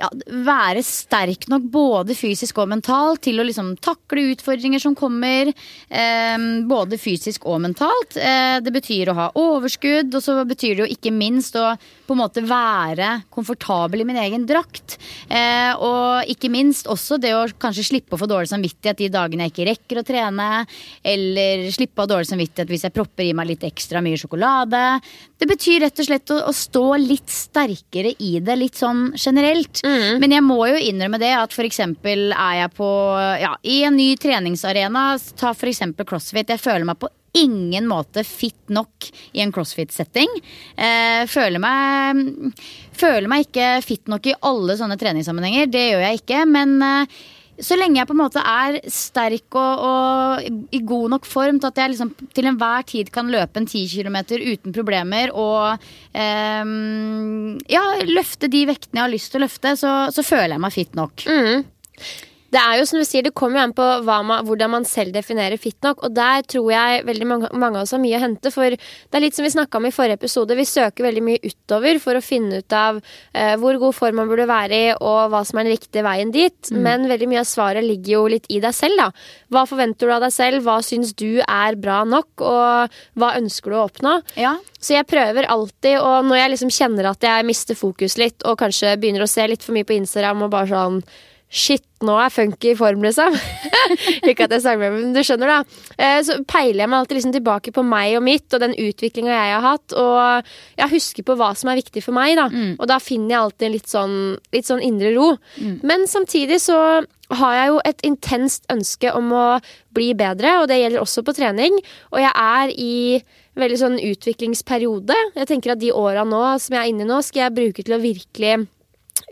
ja, 0.02 0.10
være 0.46 0.82
sterk 0.86 1.48
nok 1.52 1.68
både 1.74 2.16
fysisk 2.18 2.62
og 2.62 2.72
mentalt 2.74 3.22
til 3.28 3.42
å 3.42 3.46
liksom 3.46 3.76
takle 3.84 4.32
utfordringer 4.34 4.82
som 4.82 4.96
kommer. 4.98 5.52
Eh, 5.90 6.46
både 6.70 7.00
fysisk 7.02 7.46
og 7.50 7.62
mentalt. 7.68 8.18
Eh, 8.18 8.58
det 8.64 8.74
betyr 8.74 9.12
å 9.12 9.18
ha 9.18 9.28
overskudd, 9.38 10.14
og 10.18 10.24
så 10.26 10.40
betyr 10.48 10.76
det 10.76 10.86
jo 10.86 10.92
ikke 10.96 11.14
minst 11.16 11.58
å 11.60 11.72
på 12.12 12.16
en 12.16 12.22
måte 12.24 12.44
være 12.44 13.22
komfortabel 13.32 14.04
i 14.04 14.08
min 14.08 14.20
egen 14.20 14.46
drakt. 14.50 14.98
Eh, 15.30 15.72
og 15.78 16.28
ikke 16.32 16.52
minst 16.52 16.90
også 16.92 17.20
det 17.22 17.32
å 17.38 17.46
kanskje 17.62 17.88
slippe 17.88 18.18
å 18.18 18.22
få 18.22 18.28
dårlig 18.30 18.52
samvittighet 18.52 19.00
de 19.00 19.12
dagene 19.14 19.48
jeg 19.48 19.54
ikke 19.54 19.70
rekker 19.70 20.02
å 20.02 20.06
trene. 20.08 20.50
Eller 21.08 21.70
slippe 21.72 22.02
å 22.02 22.06
ha 22.06 22.14
dårlig 22.16 22.32
samvittighet 22.32 22.72
hvis 22.72 22.88
jeg 22.88 22.96
propper 22.96 23.28
i 23.28 23.36
meg 23.38 23.54
litt 23.54 23.66
ekstra 23.68 24.02
mye 24.04 24.20
sjokolade. 24.20 24.84
Det 25.40 25.48
betyr 25.50 25.86
rett 25.86 26.02
og 26.02 26.10
slett 26.10 26.34
å, 26.36 26.42
å 26.50 26.54
stå 26.56 26.86
litt 27.02 27.32
sterkere 27.32 28.16
i 28.20 28.34
det, 28.44 28.58
litt 28.60 28.80
sånn 28.80 29.12
generelt. 29.16 29.84
Men 30.22 30.36
jeg 30.36 30.46
må 30.46 30.60
jo 30.70 30.80
innrømme 30.80 31.20
det 31.22 31.32
at 31.38 31.56
eksempel 31.68 32.32
er 32.32 32.60
jeg 32.64 32.76
på 32.78 32.92
ja, 33.42 33.56
i 33.64 33.82
en 33.88 33.98
ny 33.98 34.14
treningsarena, 34.20 35.16
ta 35.40 35.54
eksempel 35.72 36.08
crossfit. 36.08 36.52
Jeg 36.52 36.62
føler 36.62 36.88
meg 36.88 37.00
på 37.02 37.10
ingen 37.38 37.88
måte 37.88 38.24
fit 38.28 38.72
nok 38.74 39.08
i 39.32 39.44
en 39.44 39.54
crossfit-setting. 39.56 40.32
Eh, 40.76 41.24
føler, 41.32 41.64
føler 42.98 43.30
meg 43.32 43.48
ikke 43.48 43.70
fit 43.86 44.12
nok 44.12 44.28
i 44.28 44.36
alle 44.48 44.76
sånne 44.80 45.00
treningssammenhenger. 45.00 45.70
Det 45.72 45.86
gjør 45.92 46.04
jeg 46.08 46.22
ikke. 46.22 46.42
Men 46.52 46.76
eh, 46.84 47.22
så 47.62 47.78
lenge 47.78 48.00
jeg 48.00 48.10
på 48.10 48.16
en 48.16 48.22
måte 48.22 48.42
er 48.42 48.80
sterk 48.92 49.58
og, 49.60 49.84
og 49.86 50.72
i 50.74 50.82
god 50.88 51.14
nok 51.16 51.28
form 51.30 51.60
til 51.62 51.70
at 51.70 51.82
jeg 51.82 51.94
liksom 51.94 52.12
til 52.34 52.50
enhver 52.50 52.88
tid 52.90 53.12
kan 53.14 53.30
løpe 53.32 53.62
en 53.62 53.70
10 53.70 53.86
km 53.94 54.18
uten 54.32 54.76
problemer 54.76 55.34
og 55.38 55.86
ehm, 56.18 57.60
ja, 57.72 57.84
løfte 58.10 58.50
de 58.52 58.66
vektene 58.70 59.02
jeg 59.02 59.06
har 59.06 59.14
lyst 59.14 59.32
til 59.34 59.42
å 59.42 59.46
løfte, 59.46 59.76
så, 59.80 59.94
så 60.14 60.26
føler 60.26 60.56
jeg 60.56 60.66
meg 60.66 60.76
fit 60.76 60.98
nok. 60.98 61.26
Det 62.52 62.60
er 62.60 62.80
jo 62.82 62.88
som 62.90 63.00
du 63.00 63.06
sier, 63.08 63.24
det 63.24 63.32
kommer 63.38 63.62
jo 63.62 63.64
an 63.64 63.74
på 63.76 63.86
man, 64.04 64.32
hvordan 64.48 64.74
man 64.74 64.86
selv 64.88 65.14
definerer 65.16 65.60
fit 65.62 65.78
nok. 65.86 66.02
Og 66.04 66.16
der 66.16 66.44
tror 66.52 66.68
jeg 66.74 67.06
veldig 67.08 67.28
mange, 67.30 67.52
mange 67.56 67.80
av 67.80 67.86
oss 67.86 67.94
har 67.96 68.02
mye 68.04 68.18
å 68.18 68.24
hente. 68.26 68.52
For 68.52 68.76
det 68.76 69.18
er 69.20 69.24
litt 69.24 69.38
som 69.38 69.48
vi 69.48 69.54
snakka 69.54 69.80
om 69.80 69.88
i 69.88 69.94
forrige 69.96 70.20
episode. 70.20 70.58
Vi 70.60 70.68
søker 70.68 71.08
veldig 71.08 71.24
mye 71.24 71.40
utover 71.46 72.02
for 72.04 72.20
å 72.20 72.24
finne 72.26 72.60
ut 72.60 72.76
av 72.76 73.00
eh, 73.00 73.56
hvor 73.62 73.80
god 73.80 73.96
form 73.96 74.20
man 74.20 74.32
burde 74.32 74.50
være 74.52 74.82
i, 74.82 74.92
og 75.00 75.32
hva 75.32 75.44
som 75.48 75.62
er 75.62 75.70
den 75.70 75.78
riktige 75.78 76.04
veien 76.06 76.34
dit. 76.36 76.74
Men 76.76 77.08
veldig 77.12 77.32
mye 77.32 77.46
av 77.46 77.50
svaret 77.50 77.88
ligger 77.88 78.18
jo 78.18 78.26
litt 78.36 78.52
i 78.52 78.60
deg 78.64 78.76
selv, 78.76 79.00
da. 79.00 79.08
Hva 79.52 79.66
forventer 79.70 80.12
du 80.12 80.16
av 80.18 80.26
deg 80.26 80.36
selv? 80.36 80.66
Hva 80.68 80.82
syns 80.84 81.16
du 81.16 81.40
er 81.46 81.80
bra 81.80 82.02
nok? 82.04 82.44
Og 82.44 83.00
hva 83.22 83.34
ønsker 83.40 83.72
du 83.72 83.80
å 83.80 83.88
oppnå? 83.88 84.18
Ja, 84.36 84.58
Så 84.82 84.96
jeg 84.98 85.08
prøver 85.08 85.48
alltid, 85.48 86.00
og 86.02 86.26
når 86.28 86.40
jeg 86.42 86.52
liksom 86.56 86.72
kjenner 86.74 87.12
at 87.12 87.24
jeg 87.24 87.46
mister 87.48 87.78
fokus 87.78 88.18
litt, 88.20 88.44
og 88.44 88.60
kanskje 88.60 88.98
begynner 89.00 89.24
å 89.24 89.30
se 89.30 89.46
litt 89.48 89.64
for 89.64 89.78
mye 89.78 89.88
på 89.88 89.96
Instagram 90.02 90.48
og 90.48 90.52
bare 90.52 90.72
sånn 90.72 91.04
Shit, 91.52 91.84
nå 92.08 92.14
er 92.16 92.32
funky 92.32 92.70
i 92.72 92.78
form, 92.80 93.04
liksom. 93.04 93.36
Ikke 94.30 94.46
at 94.48 94.54
jeg 94.56 94.80
med 94.80 94.94
men 94.96 95.16
du 95.16 95.20
skjønner, 95.20 95.52
da. 95.52 95.82
Eh, 96.00 96.20
så 96.24 96.38
peiler 96.48 96.86
jeg 96.86 96.92
meg 96.92 97.02
alltid 97.02 97.18
liksom 97.18 97.34
tilbake 97.36 97.74
på 97.76 97.84
meg 97.84 98.16
og 98.16 98.24
mitt 98.24 98.56
og 98.56 98.64
den 98.64 98.76
utviklinga 98.80 99.34
jeg 99.34 99.58
har 99.58 99.66
hatt. 99.66 99.96
Og 100.00 100.52
jeg 100.80 100.94
husker 100.94 101.28
på 101.28 101.36
hva 101.36 101.52
som 101.60 101.74
er 101.74 101.82
viktig 101.82 102.06
for 102.06 102.16
meg, 102.16 102.38
da. 102.40 102.48
Og 102.80 102.88
da 102.88 103.02
finner 103.04 103.36
jeg 103.36 103.42
alltid 103.42 103.76
litt 103.76 103.92
sånn, 103.92 104.16
litt 104.56 104.70
sånn 104.72 104.84
indre 104.86 105.12
ro. 105.18 105.34
Men 105.84 106.08
samtidig 106.08 106.62
så 106.64 106.80
har 107.32 107.54
jeg 107.56 107.68
jo 107.72 107.78
et 107.88 108.02
intenst 108.08 108.66
ønske 108.72 109.12
om 109.16 109.32
å 109.36 109.46
bli 109.96 110.12
bedre, 110.16 110.58
og 110.62 110.68
det 110.72 110.82
gjelder 110.82 111.04
også 111.04 111.24
på 111.28 111.36
trening. 111.36 111.78
Og 112.12 112.20
jeg 112.24 112.32
er 112.32 112.74
i 112.80 112.96
veldig 113.60 113.80
sånn 113.80 113.98
utviklingsperiode. 114.00 115.18
Jeg 115.36 115.52
tenker 115.52 115.76
at 115.76 115.84
de 115.84 115.92
åra 115.92 116.24
nå 116.24 116.44
som 116.64 116.76
jeg 116.76 116.82
er 116.86 116.92
inne 116.92 117.04
i 117.04 117.12
nå, 117.12 117.20
skal 117.28 117.50
jeg 117.50 117.60
bruke 117.60 117.84
til 117.84 117.98
å 117.98 118.04
virkelig 118.04 118.62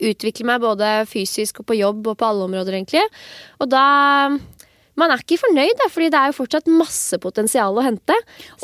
utvikle 0.01 0.47
meg 0.47 0.63
både 0.63 0.93
fysisk 1.09 1.61
og 1.61 1.69
på 1.69 1.79
jobb 1.79 2.07
og 2.11 2.17
på 2.19 2.29
alle 2.29 2.47
områder, 2.47 2.79
egentlig. 2.79 3.03
Og 3.59 3.69
da 3.71 3.83
Man 4.99 5.13
er 5.13 5.21
ikke 5.21 5.37
fornøyd, 5.39 5.79
fordi 5.93 6.09
det 6.11 6.19
er 6.19 6.27
jo 6.27 6.35
fortsatt 6.41 6.65
masse 6.67 7.15
potensial 7.23 7.77
å 7.79 7.83
hente. 7.85 8.15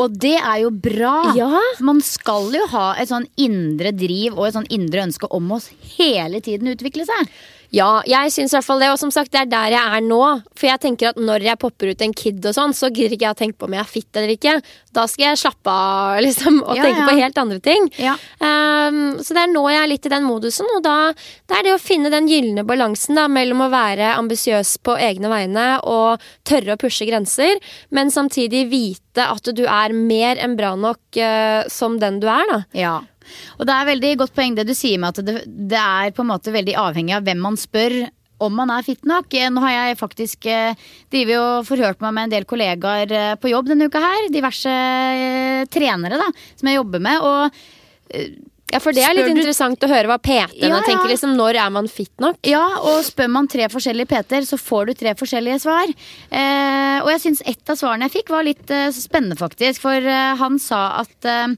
Og 0.03 0.17
det 0.19 0.33
er 0.35 0.65
jo 0.65 0.69
bra. 0.69 1.31
Ja. 1.37 1.61
Man 1.79 2.01
skal 2.03 2.49
jo 2.51 2.65
ha 2.73 2.89
et 2.99 3.07
sånn 3.07 3.29
indre 3.39 3.93
driv 3.95 4.35
og 4.35 4.49
et 4.49 4.57
sånn 4.57 4.67
indre 4.67 5.05
ønske 5.05 5.29
om 5.31 5.53
å 5.55 5.61
hele 5.95 6.41
tiden 6.43 6.67
utvikle 6.73 7.07
seg. 7.07 7.31
Ja, 7.75 7.99
jeg 8.07 8.31
syns 8.31 8.53
i 8.53 8.57
hvert 8.57 8.67
fall 8.67 8.81
det. 8.83 8.89
Og 8.93 8.99
som 9.01 9.11
sagt, 9.11 9.33
det 9.33 9.41
er 9.41 9.51
der 9.51 9.75
jeg 9.75 9.97
er 9.97 10.03
nå. 10.05 10.21
For 10.55 10.69
jeg 10.69 10.81
tenker 10.83 11.11
at 11.11 11.19
når 11.19 11.43
jeg 11.49 11.59
popper 11.61 11.91
ut 11.91 12.03
en 12.05 12.15
kid 12.15 12.45
og 12.47 12.55
sånn, 12.55 12.75
så 12.77 12.89
gidder 12.91 13.17
ikke 13.17 13.27
jeg 13.27 13.35
å 13.35 13.39
tenke 13.41 13.59
på 13.59 13.67
om 13.67 13.75
jeg 13.75 13.83
er 13.83 13.89
fit 13.89 14.19
eller 14.19 14.35
ikke. 14.35 14.55
Da 14.95 15.05
skal 15.11 15.27
jeg 15.29 15.41
slappe 15.43 15.73
av 15.73 16.19
liksom, 16.25 16.61
og 16.63 16.79
Ja, 16.79 16.87
tenke 16.87 17.03
ja. 17.03 17.07
på 17.09 17.17
helt 17.19 17.41
andre 17.41 17.59
ting. 17.63 17.89
Ja. 17.99 18.15
Um, 18.39 19.01
så 19.19 19.35
det 19.35 19.43
er 19.43 19.51
nå 19.51 19.65
jeg 19.71 19.81
er 19.81 19.91
litt 19.91 20.07
i 20.07 20.13
den 20.13 20.27
modusen, 20.27 20.69
og 20.77 20.83
da 20.85 20.97
det 21.15 21.57
er 21.57 21.67
det 21.67 21.73
å 21.75 21.81
finne 21.81 22.11
den 22.13 22.29
gylne 22.29 22.63
balansen 22.67 23.17
da, 23.19 23.27
mellom 23.31 23.65
å 23.65 23.71
være 23.73 24.13
ambisiøs 24.19 24.77
på 24.85 24.95
egne 25.01 25.31
vegne 25.31 25.65
og 25.83 26.23
tørre 26.47 26.75
å 26.75 26.79
pushe 26.81 27.07
grenser, 27.09 27.59
men 27.93 28.13
samtidig 28.13 28.65
vite 28.71 29.25
at 29.25 29.51
du 29.55 29.65
er 29.65 29.95
mer 29.95 30.39
enn 30.41 30.55
bra 30.59 30.73
nok 30.79 31.19
uh, 31.19 31.67
som 31.71 31.99
den 32.01 32.21
du 32.23 32.29
er, 32.31 32.47
da. 32.51 32.61
Ja. 32.77 32.95
Og 33.59 33.65
det 33.69 33.73
er 33.75 33.89
veldig 33.93 34.13
godt 34.23 34.35
poeng 34.35 34.55
det 34.57 34.67
du 34.67 34.73
sier 34.77 34.99
med 35.01 35.13
at 35.17 35.25
det, 35.25 35.43
det 35.47 35.79
er 35.81 36.11
på 36.15 36.23
en 36.25 36.31
måte 36.33 36.53
veldig 36.55 36.75
avhengig 36.81 37.15
av 37.17 37.23
hvem 37.27 37.41
man 37.45 37.57
spør 37.59 38.05
om 38.43 38.51
man 38.51 38.69
er 38.75 38.83
fit 38.83 39.05
nok. 39.07 39.31
Eh, 39.33 39.47
Nå 39.49 39.61
har 39.63 39.71
jeg 39.71 39.97
faktisk 40.01 40.45
eh, 40.51 40.75
og 41.39 41.63
forhørt 41.69 42.01
meg 42.03 42.13
med 42.17 42.23
en 42.27 42.33
del 42.33 42.43
kollegaer 42.49 43.11
eh, 43.15 43.35
på 43.39 43.47
jobb 43.53 43.69
denne 43.71 43.87
uka 43.87 44.01
her. 44.03 44.27
Diverse 44.33 44.67
eh, 44.71 45.63
trenere 45.71 46.19
da, 46.19 46.27
som 46.59 46.67
jeg 46.67 46.81
jobber 46.81 46.99
med. 46.99 47.23
Og 47.23 48.43
Ja, 48.73 48.79
for 48.81 48.91
det 48.91 49.03
er 49.05 49.13
litt 49.13 49.23
Spør 49.23 49.29
du- 49.29 49.39
interessant 49.39 49.83
å 49.85 49.87
høre 49.87 50.09
hva 50.09 50.17
PT-ene 50.19 50.67
Ja, 50.73 50.81
tenker. 50.83 51.07
liksom, 51.07 51.35
Når 51.37 51.55
er 51.63 51.69
man 51.71 51.87
fit 51.87 52.11
nok? 52.19 52.35
Ja, 52.43 52.63
og 52.81 53.03
spør 53.05 53.29
man 53.29 53.47
tre 53.47 53.69
forskjellige 53.71 54.09
PT-er, 54.09 54.41
så 54.43 54.57
får 54.59 54.87
du 54.87 54.93
tre 54.99 55.13
forskjellige 55.15 55.61
svar. 55.61 55.87
Eh, 56.31 56.97
og 57.05 57.07
jeg 57.13 57.21
syns 57.21 57.41
et 57.45 57.69
av 57.69 57.77
svarene 57.77 58.09
jeg 58.09 58.15
fikk, 58.19 58.29
var 58.33 58.43
litt 58.43 58.69
eh, 58.73 58.89
spennende, 58.91 59.37
faktisk. 59.37 59.79
For 59.85 59.95
eh, 59.95 60.35
han 60.41 60.57
sa 60.59 60.99
at 61.05 61.29
eh, 61.29 61.55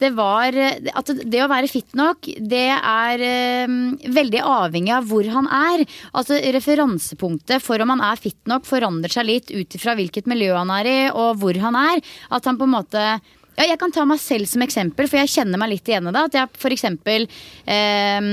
det 0.00 0.10
var 0.16 0.56
At 0.56 1.10
det 1.20 1.42
å 1.44 1.50
være 1.50 1.70
fit 1.70 1.94
nok, 1.98 2.28
det 2.40 2.68
er 2.74 3.24
um, 3.68 3.80
veldig 4.16 4.42
avhengig 4.44 4.94
av 4.96 5.08
hvor 5.10 5.26
han 5.30 5.48
er. 5.50 5.84
Altså 6.16 6.38
referansepunktet 6.56 7.64
for 7.64 7.82
om 7.82 7.92
han 7.94 8.04
er 8.10 8.20
fit 8.20 8.38
nok, 8.50 8.68
forandrer 8.68 9.12
seg 9.12 9.28
litt 9.28 9.52
ut 9.52 9.76
ifra 9.76 9.96
hvilket 9.98 10.30
miljø 10.30 10.54
han 10.56 10.72
er 10.80 10.88
i, 10.88 10.98
og 11.10 11.42
hvor 11.42 11.60
han 11.60 11.76
er. 11.78 12.00
At 12.32 12.48
han 12.48 12.58
på 12.60 12.68
en 12.68 12.76
måte 12.78 13.04
ja, 13.60 13.66
jeg 13.66 13.80
kan 13.80 13.92
ta 13.92 14.06
meg 14.08 14.20
selv 14.22 14.48
som 14.48 14.62
eksempel, 14.64 15.08
for 15.10 15.20
jeg 15.20 15.34
kjenner 15.34 15.60
meg 15.60 15.74
litt 15.74 15.88
igjen 15.90 16.08
i 16.08 16.14
det. 16.14 16.22
At 16.30 16.38
jeg 16.38 16.72
eksempel 16.72 17.26
eh, 17.68 18.30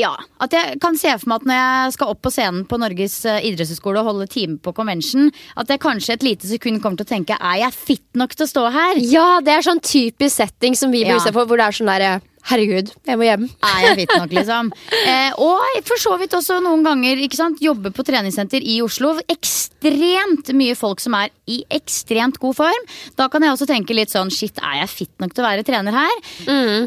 ja, 0.00 0.12
at 0.40 0.54
jeg 0.56 0.78
kan 0.82 0.96
se 0.98 1.12
for 1.20 1.30
meg 1.30 1.42
at 1.42 1.48
når 1.50 1.58
jeg 1.60 1.92
skal 1.98 2.12
opp 2.14 2.22
på 2.24 2.32
scenen 2.34 2.64
på 2.70 2.78
Norges 2.80 3.18
eh, 3.28 3.40
idrettshøyskole 3.50 4.00
og 4.02 4.08
holde 4.10 4.26
time 4.32 4.58
på 4.64 4.72
convention, 4.76 5.30
at 5.60 5.68
jeg 5.72 5.82
kanskje 5.82 6.16
et 6.16 6.26
lite 6.26 6.48
sekund 6.50 6.80
kommer 6.82 7.00
til 7.02 7.08
å 7.08 7.12
tenke 7.14 7.36
er 7.38 7.60
jeg 7.64 7.76
fit 7.76 8.06
nok 8.20 8.34
til 8.36 8.46
å 8.46 8.50
stå 8.50 8.66
her? 8.74 9.00
Ja, 9.10 9.28
det 9.44 9.54
er 9.58 9.66
sånn 9.66 9.82
typisk 9.84 10.36
setting 10.40 10.76
som 10.78 10.90
vi 10.94 11.04
blir 11.04 11.14
Ja. 11.14 11.20
utsatt 11.20 11.36
for, 11.36 11.46
hvor 11.46 11.60
det 11.60 11.66
er 11.68 11.76
sånn 11.76 11.90
derre 11.92 12.12
Herregud, 12.48 12.90
jeg 13.06 13.18
må 13.20 13.26
hjem. 13.26 13.46
Er 13.70 13.82
jeg 13.84 13.98
fit 14.02 14.14
nok, 14.16 14.32
liksom? 14.34 14.70
Eh, 15.04 15.36
og 15.40 15.82
for 15.86 16.00
så 16.00 16.16
vidt 16.20 16.34
også 16.36 16.58
noen 16.64 16.82
ganger 16.86 17.20
ikke 17.22 17.38
sant, 17.38 17.60
jobbe 17.62 17.92
på 17.94 18.04
treningssenter 18.06 18.64
i 18.64 18.80
Oslo. 18.84 19.12
Ekstremt 19.30 20.50
mye 20.56 20.76
folk 20.78 21.02
som 21.02 21.14
er 21.18 21.30
i 21.50 21.60
ekstremt 21.72 22.40
god 22.42 22.56
form. 22.58 22.88
Da 23.18 23.28
kan 23.32 23.44
jeg 23.44 23.54
også 23.54 23.68
tenke 23.70 23.94
litt 23.96 24.12
sånn 24.12 24.32
shit, 24.34 24.58
er 24.64 24.80
jeg 24.82 24.92
fit 24.92 25.12
nok 25.22 25.34
til 25.34 25.44
å 25.44 25.48
være 25.48 25.66
trener 25.66 25.96
her? 25.96 26.16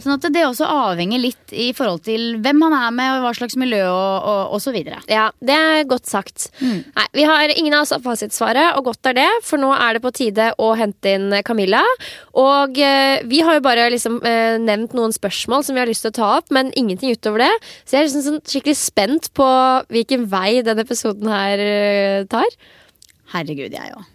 Sånn 0.03 0.15
at 0.15 0.27
det 0.33 0.45
også 0.48 0.67
avhenger 0.67 1.22
litt 1.22 1.53
i 1.53 1.69
forhold 1.75 2.03
til 2.07 2.38
hvem 2.43 2.60
man 2.63 2.75
er 2.77 2.91
med, 2.95 3.17
og 3.17 3.27
hva 3.27 3.33
slags 3.38 3.57
miljø 3.60 3.83
og, 3.88 4.27
og, 4.29 4.41
og 4.57 4.63
så 4.63 4.74
videre. 4.75 5.01
Ja, 5.12 5.29
det 5.43 5.57
er 5.57 5.88
godt 5.89 6.10
sagt. 6.10 6.50
Nei, 6.62 7.07
vi 7.15 7.27
har 7.29 7.53
ingen 7.53 7.75
av 7.75 7.86
oss 7.86 7.93
har 7.95 8.03
fasitsvaret, 8.03 8.74
og 8.77 8.89
godt 8.89 9.12
er 9.12 9.19
det, 9.22 9.29
for 9.45 9.62
nå 9.62 9.72
er 9.75 9.98
det 9.98 10.03
på 10.03 10.13
tide 10.15 10.51
å 10.62 10.74
hente 10.79 11.15
inn 11.17 11.29
Camilla. 11.45 11.83
Og 12.39 12.79
eh, 12.81 13.22
vi 13.29 13.43
har 13.45 13.60
jo 13.60 13.65
bare 13.65 13.89
liksom 13.93 14.19
eh, 14.27 14.57
nevnt 14.62 14.95
noen 14.98 15.13
spørsmål 15.15 15.42
som 15.51 15.75
vi 15.75 15.81
har 15.81 15.89
lyst 15.89 16.05
til 16.05 16.13
å 16.13 16.15
ta 16.15 16.29
opp, 16.38 16.47
men 16.55 16.71
ingenting 16.79 17.12
utover 17.12 17.43
det. 17.43 17.51
Så 17.83 17.97
jeg 17.97 18.00
er 18.00 18.07
liksom 18.07 18.25
sånn 18.27 18.41
skikkelig 18.47 18.77
spent 18.79 19.29
på 19.35 19.50
hvilken 19.91 20.27
vei 20.31 20.63
denne 20.63 20.85
episoden 20.88 21.27
her 21.31 21.59
eh, 21.59 22.25
tar. 22.31 22.47
Herregud, 23.33 23.73
jeg 23.75 23.95
òg. 23.97 24.09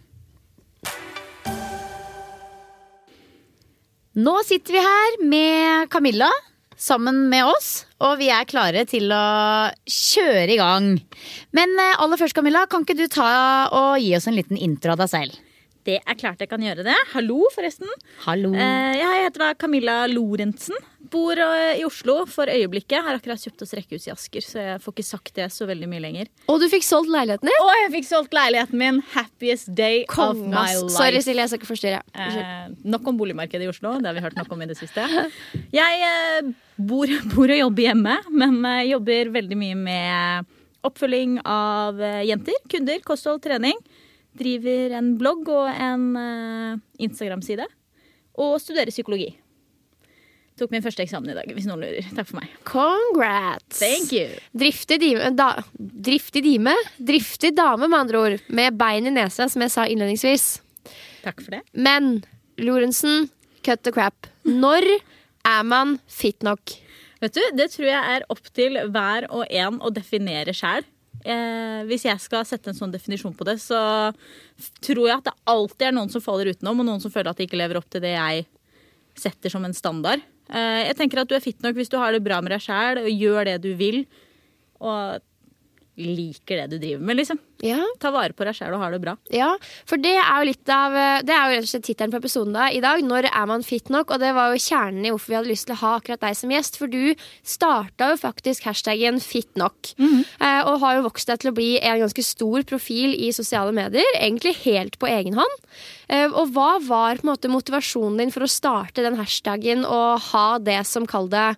Nå 4.18 4.34
sitter 4.42 4.74
vi 4.74 4.80
her 4.82 5.18
med 5.30 5.90
Camilla 5.92 6.30
sammen 6.78 7.26
med 7.30 7.46
oss, 7.46 7.84
og 8.02 8.16
vi 8.18 8.30
er 8.34 8.46
klare 8.48 8.84
til 8.88 9.10
å 9.14 9.70
kjøre 9.90 10.54
i 10.54 10.58
gang. 10.58 10.88
Men 11.54 11.74
eh, 11.74 11.98
aller 11.98 12.18
først, 12.18 12.34
Camilla, 12.38 12.64
kan 12.70 12.86
ikke 12.86 12.98
du 12.98 13.06
ta 13.10 13.28
og 13.74 13.98
gi 14.02 14.14
oss 14.18 14.26
en 14.30 14.38
liten 14.38 14.58
intro 14.58 14.94
av 14.94 15.02
deg 15.02 15.12
selv? 15.12 15.38
Det 15.88 15.96
er 16.04 16.16
klart 16.20 16.42
jeg 16.42 16.50
kan 16.50 16.60
gjøre 16.60 16.84
det. 16.84 16.94
Hallo, 17.14 17.40
forresten. 17.54 17.88
Hallo. 18.26 18.50
Eh, 18.52 18.98
jeg 18.98 19.24
heter 19.24 19.44
da 19.46 19.46
Camilla 19.56 20.02
Lorentzen. 20.10 20.76
Bor 21.08 21.40
eh, 21.40 21.78
i 21.80 21.84
Oslo 21.86 22.18
for 22.28 22.50
øyeblikket. 22.52 22.98
Har 23.06 23.16
akkurat 23.16 23.40
kjøpt 23.40 23.64
oss 23.64 23.72
rekkehus 23.78 24.04
i 24.10 24.12
Asker, 24.12 24.44
så 24.44 24.64
jeg 24.66 24.82
får 24.84 24.94
ikke 24.94 25.06
sagt 25.08 25.32
det 25.38 25.46
så 25.54 25.64
veldig 25.70 25.88
mye 25.88 26.02
lenger. 26.04 26.28
Og 26.52 26.60
du 26.60 26.66
fikk 26.68 26.84
solgt 26.84 27.08
leiligheten 27.14 27.48
din. 27.48 27.56
Og 27.64 27.72
jeg 27.72 27.94
fikk 27.94 28.08
solgt 28.10 28.36
leiligheten 28.36 28.82
min. 28.82 29.00
Happiest 29.14 29.72
day 29.78 30.02
of 30.12 30.36
my 30.42 30.66
life. 30.66 30.92
Sorry, 30.98 31.24
Silje, 31.24 31.46
jeg 31.46 31.54
skal 31.54 31.62
ikke 31.62 31.70
forstyrre. 31.70 32.02
Eh, 32.12 32.68
nok 32.84 33.08
om 33.08 33.22
boligmarkedet 33.22 33.64
i 33.64 33.72
Oslo. 33.72 33.94
Det 33.96 34.10
har 34.10 34.18
vi 34.18 34.26
hørt 34.26 34.36
nok 34.36 34.52
om 34.52 34.66
i 34.66 34.68
det 34.68 34.76
siste. 34.76 35.08
Jeg 35.72 36.04
eh, 36.12 36.52
bor, 36.76 37.16
bor 37.32 37.48
og 37.48 37.62
jobber 37.62 37.88
hjemme, 37.88 38.20
men 38.28 38.60
eh, 38.74 38.90
jobber 38.90 39.32
veldig 39.40 39.60
mye 39.64 39.80
med 39.88 40.54
oppfølging 40.86 41.40
av 41.48 41.96
eh, 42.02 42.26
jenter, 42.28 42.60
kunder, 42.68 43.00
kosthold, 43.06 43.40
trening. 43.48 43.80
Driver 44.38 44.96
en 44.98 45.12
blogg 45.20 45.50
og 45.52 45.68
en 45.72 46.08
eh, 46.20 46.80
Instagram-side. 47.08 47.66
Og 48.38 48.56
studerer 48.62 48.94
psykologi. 48.94 49.32
Tok 50.58 50.72
min 50.74 50.82
første 50.82 51.04
eksamen 51.04 51.30
i 51.30 51.36
dag, 51.36 51.50
hvis 51.54 51.68
noen 51.68 51.84
lurer. 51.84 52.06
Takk 52.16 52.30
for 52.32 52.40
meg. 52.40 52.54
Congrats. 52.66 53.78
Thank 53.78 54.10
you. 54.14 54.26
Driftig 54.58 54.98
dime, 55.04 55.30
da, 55.38 55.52
driftig 55.78 56.42
dime? 56.42 56.74
Driftig 56.98 57.52
dame, 57.54 57.86
med 57.86 57.98
andre 57.98 58.22
ord. 58.24 58.36
Med 58.50 58.78
bein 58.78 59.06
i 59.06 59.14
nesa, 59.14 59.46
som 59.50 59.62
jeg 59.62 59.74
sa 59.74 59.86
innledningsvis. 59.86 60.48
Takk 61.22 61.44
for 61.44 61.54
det. 61.54 61.62
Men 61.78 62.24
Lorentzen, 62.58 63.28
cut 63.62 63.84
the 63.86 63.94
crap. 63.94 64.26
Når 64.48 64.88
er 65.46 65.62
man 65.66 65.98
fit 66.10 66.42
nok? 66.42 66.74
Vet 67.22 67.34
du, 67.34 67.42
Det 67.54 67.70
tror 67.74 67.86
jeg 67.86 68.16
er 68.16 68.26
opp 68.30 68.50
til 68.54 68.78
hver 68.90 69.28
og 69.30 69.46
en 69.46 69.78
å 69.78 69.90
definere 69.94 70.54
sjæl. 70.54 70.86
Eh, 71.28 71.80
hvis 71.88 72.06
jeg 72.06 72.20
skal 72.24 72.46
sette 72.48 72.70
en 72.72 72.78
sånn 72.78 72.92
definisjon 72.94 73.34
på 73.36 73.44
det, 73.44 73.58
så 73.60 73.78
tror 74.80 75.04
jeg 75.04 75.18
at 75.18 75.28
det 75.28 75.36
alltid 75.52 75.90
er 75.90 75.96
noen 75.98 76.12
som 76.12 76.24
faller 76.24 76.54
utenom, 76.54 76.80
og 76.80 76.88
noen 76.88 77.02
som 77.04 77.12
føler 77.12 77.32
at 77.32 77.40
de 77.40 77.48
ikke 77.48 77.60
lever 77.60 77.80
opp 77.80 77.88
til 77.92 78.04
det 78.04 78.14
jeg 78.14 78.46
setter 79.18 79.52
som 79.52 79.66
en 79.66 79.76
standard. 79.76 80.24
Eh, 80.48 80.86
jeg 80.88 80.96
tenker 80.96 81.20
at 81.20 81.28
du 81.28 81.36
er 81.36 81.44
fit 81.44 81.60
nok 81.64 81.76
hvis 81.76 81.92
du 81.92 81.98
har 82.00 82.14
det 82.14 82.24
bra 82.24 82.40
med 82.40 82.54
deg 82.54 82.64
sjæl 82.64 83.02
og 83.02 83.10
gjør 83.12 83.50
det 83.50 83.58
du 83.66 83.72
vil. 83.76 84.04
Og 84.80 85.20
liker 85.98 86.62
det 86.62 86.66
du 86.72 86.78
driver 86.78 87.04
med, 87.04 87.18
liksom. 87.20 87.40
Ja, 87.66 87.82
Ta 87.98 88.12
vare 88.14 88.32
på 88.38 88.46
deg 88.46 88.54
sjæl 88.54 88.76
og 88.76 88.82
har 88.84 88.94
det 88.94 89.00
bra. 89.02 89.16
ja, 89.34 89.50
for 89.88 89.98
det 89.98 90.14
er 90.14 90.36
jo 90.38 90.46
litt 90.46 90.70
av 90.70 90.94
Det 91.26 91.34
er 91.34 91.50
jo 91.50 91.56
rett 91.56 91.66
og 91.66 91.70
slett 91.72 91.86
tittelen 91.88 92.12
på 92.12 92.20
episoden 92.20 92.54
da, 92.54 92.68
i 92.70 92.80
dag. 92.84 93.02
Når 93.02 93.26
er 93.32 93.46
man 93.50 93.64
fit 93.66 93.90
nok? 93.90 94.12
Og 94.14 94.22
det 94.22 94.30
var 94.36 94.52
jo 94.52 94.62
kjernen 94.62 95.04
i 95.04 95.10
hvorfor 95.10 95.32
vi 95.32 95.38
hadde 95.40 95.50
lyst 95.50 95.66
til 95.66 95.74
å 95.74 95.80
ha 95.82 95.94
akkurat 95.98 96.22
deg 96.22 96.38
som 96.38 96.54
gjest. 96.54 96.78
For 96.78 96.86
du 96.92 97.14
starta 97.42 98.12
jo 98.12 98.20
faktisk 98.20 98.68
hashtaggen 98.68 99.18
fitnok. 99.18 99.94
-hmm. 99.98 100.24
og 100.66 100.80
har 100.80 100.96
jo 100.96 101.06
vokst 101.08 101.26
deg 101.26 101.40
til 101.40 101.50
å 101.50 101.54
bli 101.54 101.80
en 101.80 102.00
ganske 102.00 102.22
stor 102.22 102.62
profil 102.62 103.14
i 103.14 103.32
sosiale 103.32 103.72
medier. 103.72 104.06
Egentlig 104.14 104.54
helt 104.64 104.98
på 104.98 105.08
egen 105.10 105.34
hånd. 105.34 105.58
Eh, 106.08 106.28
og 106.30 106.54
hva 106.54 106.78
var 106.84 107.18
på 107.18 107.26
en 107.26 107.32
måte 107.32 107.50
motivasjonen 107.52 108.18
din 108.22 108.32
for 108.34 108.46
å 108.46 108.50
starte 108.50 109.04
den 109.04 109.18
hashtaggen 109.20 109.84
og 109.84 110.20
ha 110.32 110.58
det 110.58 110.80
som 110.86 111.06
kall 111.06 111.28
det 111.32 111.56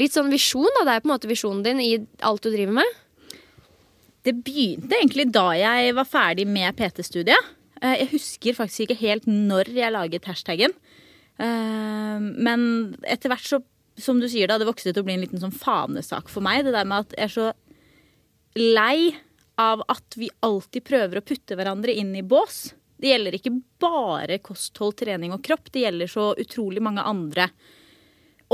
litt 0.00 0.14
sånn 0.16 0.32
visjon? 0.32 0.70
da, 0.78 0.84
Det 0.84 0.94
er 0.94 1.04
på 1.04 1.10
en 1.10 1.14
måte 1.14 1.30
visjonen 1.30 1.62
din 1.66 1.80
i 1.80 1.92
alt 2.20 2.42
du 2.42 2.50
driver 2.50 2.80
med? 2.80 2.98
Det 4.22 4.34
begynte 4.46 4.94
egentlig 5.00 5.28
da 5.34 5.48
jeg 5.58 5.94
var 5.98 6.06
ferdig 6.06 6.46
med 6.46 6.76
PT-studiet. 6.78 7.50
Eh, 7.82 7.96
Jeg 8.04 8.12
husker 8.12 8.54
faktisk 8.54 8.86
ikke 8.86 9.00
helt 9.00 9.26
når 9.26 9.72
jeg 9.74 9.92
laget 9.94 10.28
hashtaggen. 10.30 10.74
Eh, 11.38 12.18
Men 12.20 12.96
etter 13.02 13.32
hvert 13.32 13.48
så, 13.48 13.62
som 13.98 14.20
du 14.20 14.28
sier 14.28 14.46
da, 14.48 14.58
det 14.58 14.68
vokste 14.68 14.92
til 14.92 15.02
å 15.02 15.06
bli 15.08 15.14
en 15.18 15.24
liten 15.24 15.42
sånn 15.42 15.52
fanesak 15.54 16.28
for 16.30 16.40
meg. 16.44 16.64
Det 16.64 16.72
der 16.76 16.84
med 16.86 17.06
at 17.08 17.16
jeg 17.18 17.24
er 17.24 17.34
så 17.34 17.52
lei 18.56 19.16
av 19.58 19.82
at 19.88 20.16
vi 20.16 20.30
alltid 20.44 20.84
prøver 20.86 21.18
å 21.20 21.24
putte 21.26 21.56
hverandre 21.58 21.92
inn 21.94 22.14
i 22.16 22.22
bås. 22.22 22.74
Det 23.02 23.10
gjelder 23.10 23.34
ikke 23.36 23.56
bare 23.82 24.38
kosthold, 24.38 24.94
trening 25.02 25.32
og 25.34 25.42
kropp. 25.44 25.70
Det 25.74 25.82
gjelder 25.84 26.10
så 26.10 26.30
utrolig 26.38 26.82
mange 26.84 27.02
andre 27.02 27.48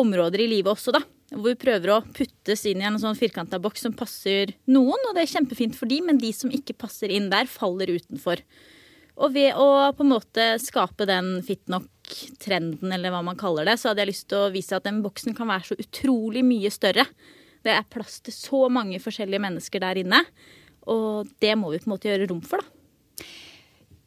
områder 0.01 0.45
i 0.45 0.49
livet 0.51 0.73
også, 0.73 0.95
da. 0.95 1.03
Hvor 1.35 1.51
vi 1.51 1.61
prøver 1.61 1.93
å 1.93 2.01
puttes 2.17 2.65
inn 2.71 2.81
i 2.81 2.87
en 2.89 2.97
sånn 3.01 3.19
firkanta 3.19 3.61
boks 3.61 3.85
som 3.85 3.95
passer 3.97 4.55
noen, 4.71 5.03
og 5.09 5.17
det 5.17 5.27
er 5.27 5.33
kjempefint 5.35 5.77
for 5.77 5.91
de, 5.91 6.01
men 6.05 6.21
de 6.21 6.33
som 6.33 6.53
ikke 6.55 6.77
passer 6.79 7.13
inn 7.13 7.29
der, 7.33 7.51
faller 7.51 7.93
utenfor. 7.93 8.41
Og 9.19 9.35
ved 9.35 9.59
å 9.59 9.91
på 9.99 10.07
en 10.07 10.13
måte 10.15 10.47
skape 10.63 11.09
den 11.11 11.41
fit 11.45 11.65
nok-trenden, 11.71 12.95
eller 12.95 13.13
hva 13.13 13.25
man 13.27 13.39
kaller 13.39 13.67
det, 13.69 13.77
så 13.81 13.91
hadde 13.91 14.05
jeg 14.05 14.13
lyst 14.13 14.29
til 14.31 14.47
å 14.47 14.53
vise 14.55 14.79
at 14.79 14.87
den 14.87 15.03
boksen 15.05 15.37
kan 15.37 15.51
være 15.51 15.73
så 15.73 15.79
utrolig 15.83 16.45
mye 16.47 16.71
større. 16.73 17.05
Det 17.67 17.75
er 17.75 17.91
plass 17.91 18.21
til 18.25 18.37
så 18.37 18.69
mange 18.73 19.01
forskjellige 19.03 19.43
mennesker 19.43 19.83
der 19.83 20.01
inne. 20.05 20.23
Og 20.89 21.29
det 21.43 21.53
må 21.59 21.75
vi 21.75 21.83
på 21.83 21.91
en 21.91 21.97
måte 21.97 22.09
gjøre 22.09 22.31
rom 22.31 22.45
for, 22.47 22.63
da. 22.63 22.75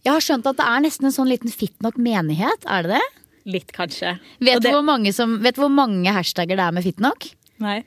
Jeg 0.02 0.16
har 0.16 0.24
skjønt 0.26 0.48
at 0.50 0.58
det 0.58 0.66
er 0.66 0.82
nesten 0.82 1.06
en 1.06 1.14
sånn 1.14 1.30
liten 1.30 1.52
fit 1.54 1.76
nok 1.86 2.00
menighet, 2.02 2.64
er 2.66 2.88
det 2.88 2.96
det? 2.96 3.21
Litt, 3.46 3.72
kanskje. 3.74 4.20
Vet 4.40 4.62
du 4.62 4.68
det- 4.68 4.74
hvor, 4.76 4.84
mange 4.86 5.14
som- 5.14 5.40
vet 5.42 5.56
du 5.56 5.62
hvor 5.62 5.72
mange 5.74 6.06
hashtagger 6.14 6.56
det 6.58 6.60
er 6.68 6.72
med 6.72 6.84
fitnok? 6.84 7.32
Nei. 7.60 7.80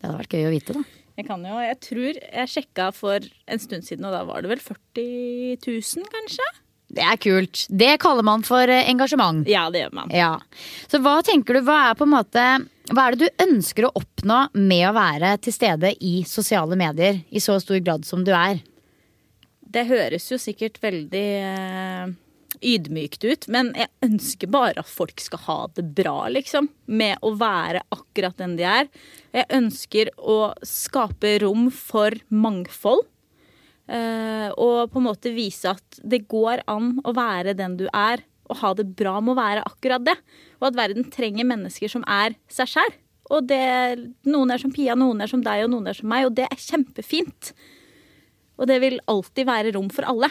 Det 0.00 0.06
hadde 0.10 0.18
vært 0.18 0.36
gøy 0.36 0.46
å 0.46 0.54
vite, 0.54 0.72
da. 0.74 0.82
Jeg 1.18 1.26
kan 1.26 1.42
jo, 1.42 1.58
jeg 1.58 1.80
tror 1.80 2.14
jeg 2.32 2.48
sjekka 2.48 2.92
for 2.94 3.18
en 3.48 3.58
stund 3.58 3.82
siden, 3.82 4.04
og 4.06 4.12
da 4.12 4.22
var 4.24 4.42
det 4.42 4.50
vel 4.52 4.58
40 4.62 5.56
000, 5.66 6.04
kanskje? 6.12 6.46
Det 6.90 7.02
er 7.04 7.16
kult. 7.20 7.66
Det 7.68 7.98
kaller 8.00 8.22
man 8.24 8.42
for 8.42 8.62
eh, 8.62 8.84
engasjement. 8.88 9.46
Ja, 9.46 9.68
det 9.70 9.82
gjør 9.82 9.92
man. 9.92 10.08
Ja. 10.14 10.38
Så 10.88 11.00
hva 11.02 11.18
tenker 11.22 11.58
du, 11.58 11.60
hva 11.66 11.90
er 11.90 11.94
på 11.98 12.06
en 12.06 12.14
måte 12.14 12.44
Hva 12.88 13.08
er 13.08 13.16
det 13.16 13.26
du 13.28 13.42
ønsker 13.44 13.84
å 13.84 13.92
oppnå 14.00 14.48
med 14.54 14.86
å 14.88 14.94
være 14.96 15.34
til 15.44 15.52
stede 15.52 15.90
i 16.00 16.22
sosiale 16.24 16.74
medier 16.80 17.18
i 17.30 17.36
så 17.44 17.58
stor 17.60 17.78
grad 17.84 18.06
som 18.08 18.22
du 18.24 18.30
er? 18.32 18.62
Det 19.68 19.84
høres 19.90 20.30
jo 20.30 20.38
sikkert 20.40 20.78
veldig 20.80 21.26
eh, 21.42 22.06
ydmykt 22.64 23.24
ut, 23.24 23.46
men 23.52 23.70
jeg 23.78 23.90
ønsker 24.04 24.50
bare 24.52 24.82
at 24.82 24.90
folk 24.90 25.20
skal 25.22 25.42
ha 25.46 25.58
det 25.76 25.84
bra, 25.98 26.28
liksom. 26.32 26.68
Med 26.86 27.18
å 27.22 27.32
være 27.38 27.84
akkurat 27.94 28.36
den 28.40 28.56
de 28.58 28.66
er. 28.68 28.88
Jeg 29.34 29.48
ønsker 29.58 30.10
å 30.18 30.54
skape 30.66 31.38
rom 31.44 31.68
for 31.74 32.16
mangfold. 32.28 33.06
eh, 33.88 34.50
og 34.52 34.90
på 34.92 35.00
en 35.00 35.06
måte 35.06 35.32
vise 35.32 35.70
at 35.70 36.00
det 36.04 36.26
går 36.28 36.60
an 36.68 36.98
å 37.04 37.14
være 37.16 37.54
den 37.56 37.78
du 37.78 37.86
er, 37.92 38.20
og 38.48 38.56
ha 38.60 38.74
det 38.74 38.84
bra 38.96 39.20
med 39.20 39.32
å 39.32 39.40
være 39.40 39.64
akkurat 39.64 40.04
det. 40.04 40.16
Og 40.60 40.68
at 40.70 40.76
verden 40.76 41.08
trenger 41.12 41.48
mennesker 41.48 41.88
som 41.88 42.04
er 42.08 42.36
seg 42.52 42.68
sjæl. 42.68 42.94
Og 43.30 43.44
det, 43.48 44.08
noen 44.24 44.50
er 44.50 44.60
som 44.60 44.72
Pia, 44.72 44.94
noen 44.96 45.20
er 45.20 45.28
som 45.28 45.42
deg, 45.44 45.64
og 45.64 45.72
noen 45.72 45.90
er 45.90 45.96
som 45.98 46.08
meg, 46.08 46.26
og 46.26 46.36
det 46.36 46.46
er 46.48 46.60
kjempefint. 46.60 47.52
Og 48.58 48.66
det 48.70 48.78
vil 48.82 49.00
alltid 49.06 49.46
være 49.48 49.74
rom 49.76 49.90
for 49.92 50.08
alle. 50.08 50.30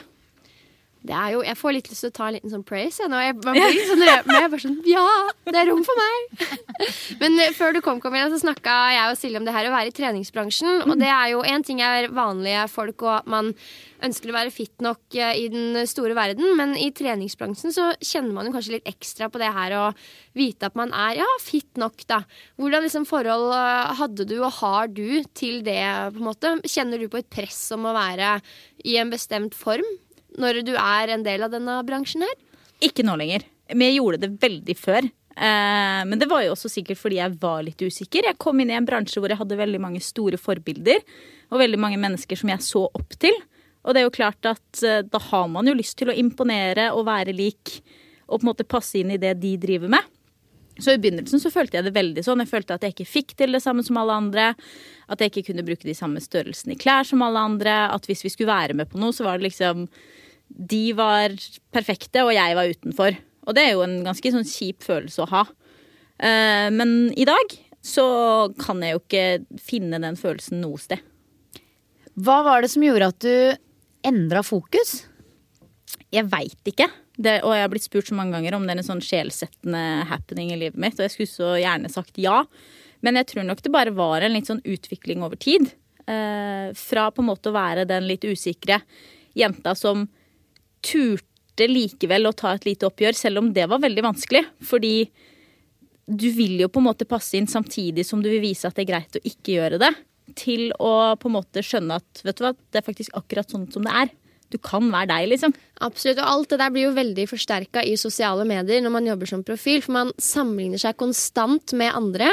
Det 1.07 1.15
er 1.15 1.33
jo, 1.35 1.41
jeg 1.45 1.57
får 1.59 1.75
litt 1.77 1.89
lyst 1.91 2.03
til 2.03 2.11
å 2.11 2.15
ta 2.17 2.27
en 2.27 2.35
liten 2.35 2.51
sånn 2.51 2.65
praise. 2.67 2.99
Jeg, 3.03 3.11
nå. 3.11 3.19
Jeg, 3.23 3.37
man 3.45 3.57
blir 3.57 3.75
litt 3.75 3.89
sånn 3.89 4.03
rød, 4.03 4.27
men 4.27 4.39
jeg 4.41 4.51
bare 4.53 4.63
sånn 4.65 4.77
Ja, 4.87 5.07
det 5.47 5.61
er 5.61 5.69
rom 5.71 5.83
for 5.87 6.01
meg! 6.03 6.45
Men 7.21 7.39
eh, 7.41 7.53
før 7.57 7.73
du 7.73 7.81
kom, 7.81 8.01
Camilla, 8.03 8.29
så 8.29 8.39
snakka 8.41 8.73
jeg 8.93 9.11
og 9.11 9.17
Silje 9.17 9.39
om 9.39 9.47
det 9.47 9.53
her 9.55 9.69
å 9.69 9.73
være 9.73 9.89
i 9.89 9.95
treningsbransjen. 9.95 10.83
Og 10.85 10.95
det 10.99 11.09
er 11.09 11.31
jo 11.33 11.43
én 11.47 11.65
ting 11.65 11.81
er 11.81 12.09
vanlige 12.13 12.67
folk, 12.69 13.01
og 13.07 13.13
at 13.21 13.29
man 13.31 13.53
ønsker 14.05 14.29
å 14.29 14.35
være 14.35 14.53
fit 14.53 14.83
nok 14.83 15.17
eh, 15.17 15.33
i 15.41 15.47
den 15.53 15.79
store 15.89 16.15
verden, 16.17 16.51
men 16.59 16.75
i 16.77 16.89
treningsbransjen 16.95 17.73
så 17.73 17.89
kjenner 17.97 18.35
man 18.35 18.49
jo 18.49 18.53
kanskje 18.55 18.75
litt 18.77 18.89
ekstra 18.89 19.29
på 19.33 19.41
det 19.41 19.49
her 19.55 19.77
å 19.79 19.85
vite 20.37 20.69
at 20.69 20.77
man 20.77 20.93
er 20.93 21.23
ja, 21.23 21.29
fit 21.41 21.79
nok, 21.81 22.03
da. 22.09 22.21
Hvordan 22.61 22.85
liksom 22.85 23.07
forhold 23.09 23.53
eh, 23.57 23.95
hadde 24.01 24.27
du 24.29 24.37
og 24.41 24.51
har 24.59 24.91
du 24.91 25.23
til 25.37 25.63
det, 25.65 25.81
på 26.13 26.21
en 26.21 26.29
måte? 26.29 26.57
Kjenner 26.67 27.01
du 27.01 27.07
på 27.09 27.21
et 27.21 27.31
press 27.31 27.63
om 27.75 27.87
å 27.89 27.95
være 27.97 28.37
i 28.85 28.99
en 29.01 29.13
bestemt 29.13 29.57
form? 29.57 29.87
Når 30.41 30.61
du 30.67 30.73
er 30.77 31.13
en 31.13 31.25
del 31.25 31.45
av 31.45 31.53
denne 31.53 31.79
bransjen 31.87 32.25
her? 32.25 32.35
Ikke 32.85 33.05
nå 33.05 33.17
lenger. 33.19 33.45
Men 33.73 33.89
jeg 33.89 33.99
gjorde 33.99 34.21
det 34.23 34.33
veldig 34.41 34.75
før. 34.79 35.07
Eh, 35.37 36.01
men 36.09 36.17
det 36.17 36.29
var 36.29 36.45
jo 36.45 36.55
også 36.55 36.71
sikkert 36.71 37.01
fordi 37.01 37.19
jeg 37.19 37.37
var 37.41 37.61
litt 37.65 37.81
usikker. 37.81 38.29
Jeg 38.29 38.39
kom 38.41 38.59
inn 38.61 38.71
i 38.73 38.77
en 38.77 38.87
bransje 38.87 39.21
hvor 39.21 39.33
jeg 39.33 39.39
hadde 39.41 39.59
veldig 39.59 39.81
mange 39.83 40.01
store 40.03 40.39
forbilder. 40.41 41.03
Og 41.51 41.61
veldig 41.61 41.79
mange 41.79 42.01
mennesker 42.01 42.39
som 42.39 42.51
jeg 42.51 42.65
så 42.65 42.85
opp 42.87 43.17
til. 43.21 43.35
Og 43.87 43.95
det 43.95 44.01
er 44.01 44.07
jo 44.07 44.17
klart 44.17 44.49
at 44.49 44.83
eh, 44.83 45.03
da 45.05 45.21
har 45.29 45.47
man 45.51 45.69
jo 45.69 45.77
lyst 45.77 45.97
til 45.99 46.11
å 46.11 46.17
imponere 46.17 46.91
og 46.95 47.07
være 47.09 47.35
lik. 47.35 47.79
Og 48.27 48.39
på 48.39 48.45
en 48.45 48.51
måte 48.51 48.67
passe 48.67 48.99
inn 48.99 49.13
i 49.13 49.21
det 49.21 49.37
de 49.41 49.55
driver 49.61 49.91
med. 49.93 50.13
Så 50.77 50.93
i 50.93 50.99
begynnelsen 51.01 51.41
så 51.41 51.49
følte 51.49 51.79
jeg 51.79 51.87
det 51.87 51.95
veldig 51.95 52.23
sånn. 52.25 52.43
Jeg 52.43 52.51
følte 52.51 52.75
at 52.75 52.83
jeg 52.85 52.93
ikke 52.93 53.09
fikk 53.09 53.33
til 53.39 53.55
det 53.55 53.63
samme 53.63 53.85
som 53.85 53.97
alle 53.97 54.17
andre. 54.19 54.51
At 55.09 55.21
jeg 55.21 55.31
ikke 55.31 55.49
kunne 55.51 55.65
bruke 55.65 55.87
de 55.87 55.95
samme 55.97 56.21
størrelsene 56.21 56.75
i 56.75 56.79
klær 56.79 57.07
som 57.07 57.23
alle 57.25 57.41
andre. 57.41 57.79
At 57.93 58.05
hvis 58.09 58.25
vi 58.25 58.33
skulle 58.33 58.51
være 58.51 58.77
med 58.77 58.91
på 58.91 59.01
noe, 59.01 59.15
så 59.15 59.25
var 59.25 59.39
det 59.39 59.49
liksom 59.49 59.87
de 60.47 60.83
var 60.97 61.35
perfekte, 61.75 62.23
og 62.25 62.33
jeg 62.35 62.57
var 62.57 62.73
utenfor. 62.73 63.17
Og 63.47 63.55
det 63.55 63.63
er 63.63 63.75
jo 63.75 63.85
en 63.85 64.01
ganske 64.05 64.33
sånn 64.33 64.47
kjip 64.47 64.85
følelse 64.85 65.23
å 65.23 65.31
ha. 65.31 65.43
Eh, 66.17 66.67
men 66.73 67.13
i 67.15 67.27
dag 67.27 67.55
så 67.85 68.07
kan 68.59 68.81
jeg 68.83 68.95
jo 68.95 69.03
ikke 69.03 69.59
finne 69.61 70.01
den 70.03 70.17
følelsen 70.19 70.61
noe 70.63 70.79
sted. 70.81 71.03
Hva 72.17 72.41
var 72.47 72.63
det 72.63 72.71
som 72.73 72.83
gjorde 72.83 73.11
at 73.13 73.19
du 73.23 74.07
endra 74.07 74.41
fokus? 74.45 75.03
Jeg 76.13 76.27
veit 76.31 76.71
ikke. 76.71 76.89
Det, 77.17 77.39
og 77.45 77.53
jeg 77.55 77.63
har 77.63 77.71
blitt 77.71 77.85
spurt 77.85 78.09
så 78.09 78.17
mange 78.17 78.35
ganger 78.35 78.57
om 78.57 78.65
det 78.65 78.75
er 78.75 78.81
en 78.81 78.89
sånn 78.91 79.03
sjelsettende 79.05 79.83
happening 80.09 80.51
i 80.53 80.59
livet 80.59 80.77
mitt, 80.81 80.97
og 80.99 81.05
jeg 81.05 81.15
skulle 81.15 81.31
så 81.31 81.55
gjerne 81.57 81.89
sagt 81.89 82.19
ja. 82.21 82.43
Men 83.05 83.17
jeg 83.19 83.31
tror 83.31 83.47
nok 83.47 83.61
det 83.63 83.73
bare 83.73 83.93
var 83.95 84.25
en 84.25 84.35
litt 84.35 84.49
sånn 84.49 84.63
utvikling 84.65 85.23
over 85.25 85.39
tid. 85.41 85.69
Eh, 86.09 86.73
fra 86.77 87.07
på 87.13 87.23
en 87.23 87.29
måte 87.29 87.51
å 87.51 87.57
være 87.57 87.87
den 87.89 88.05
litt 88.09 88.25
usikre 88.25 88.81
jenta 89.37 89.73
som 89.77 90.07
turte 90.85 91.67
likevel 91.69 92.29
å 92.29 92.35
ta 92.37 92.53
et 92.55 92.67
lite 92.67 92.87
oppgjør, 92.89 93.17
selv 93.17 93.41
om 93.41 93.49
det 93.53 93.65
var 93.69 93.81
veldig 93.83 94.03
vanskelig. 94.05 94.43
Fordi 94.65 95.09
du 96.07 96.29
vil 96.31 96.61
jo 96.61 96.69
på 96.71 96.81
en 96.81 96.87
måte 96.87 97.07
passe 97.09 97.35
inn 97.37 97.49
samtidig 97.51 98.05
som 98.07 98.21
du 98.23 98.29
vil 98.31 98.43
vise 98.43 98.67
at 98.67 98.77
det 98.77 98.85
er 98.85 98.91
greit 98.93 99.19
å 99.19 99.25
ikke 99.27 99.57
gjøre 99.57 99.81
det. 99.81 99.91
Til 100.37 100.69
å 100.83 101.15
på 101.19 101.29
en 101.29 101.37
måte 101.39 101.63
skjønne 101.63 101.99
at 101.99 102.23
vet 102.23 102.39
du 102.39 102.45
hva, 102.45 102.53
det 102.53 102.81
er 102.81 102.87
faktisk 102.87 103.15
akkurat 103.17 103.51
sånn 103.51 103.67
som 103.73 103.87
det 103.87 103.95
er. 104.03 104.13
Du 104.53 104.57
kan 104.63 104.85
være 104.93 105.09
deg, 105.11 105.25
liksom. 105.33 105.51
Absolutt. 105.83 106.21
Og 106.23 106.29
alt 106.31 106.53
det 106.53 106.59
der 106.61 106.71
blir 106.73 106.85
jo 106.87 106.93
veldig 106.95 107.25
forsterka 107.29 107.81
i 107.83 107.97
sosiale 107.99 108.45
medier 108.47 108.79
når 108.81 108.93
man 108.93 109.09
jobber 109.09 109.29
som 109.29 109.43
profil, 109.45 109.81
for 109.83 109.95
man 109.97 110.13
sammenligner 110.17 110.79
seg 110.81 110.95
konstant 110.97 111.73
med 111.77 111.91
andre. 111.91 112.29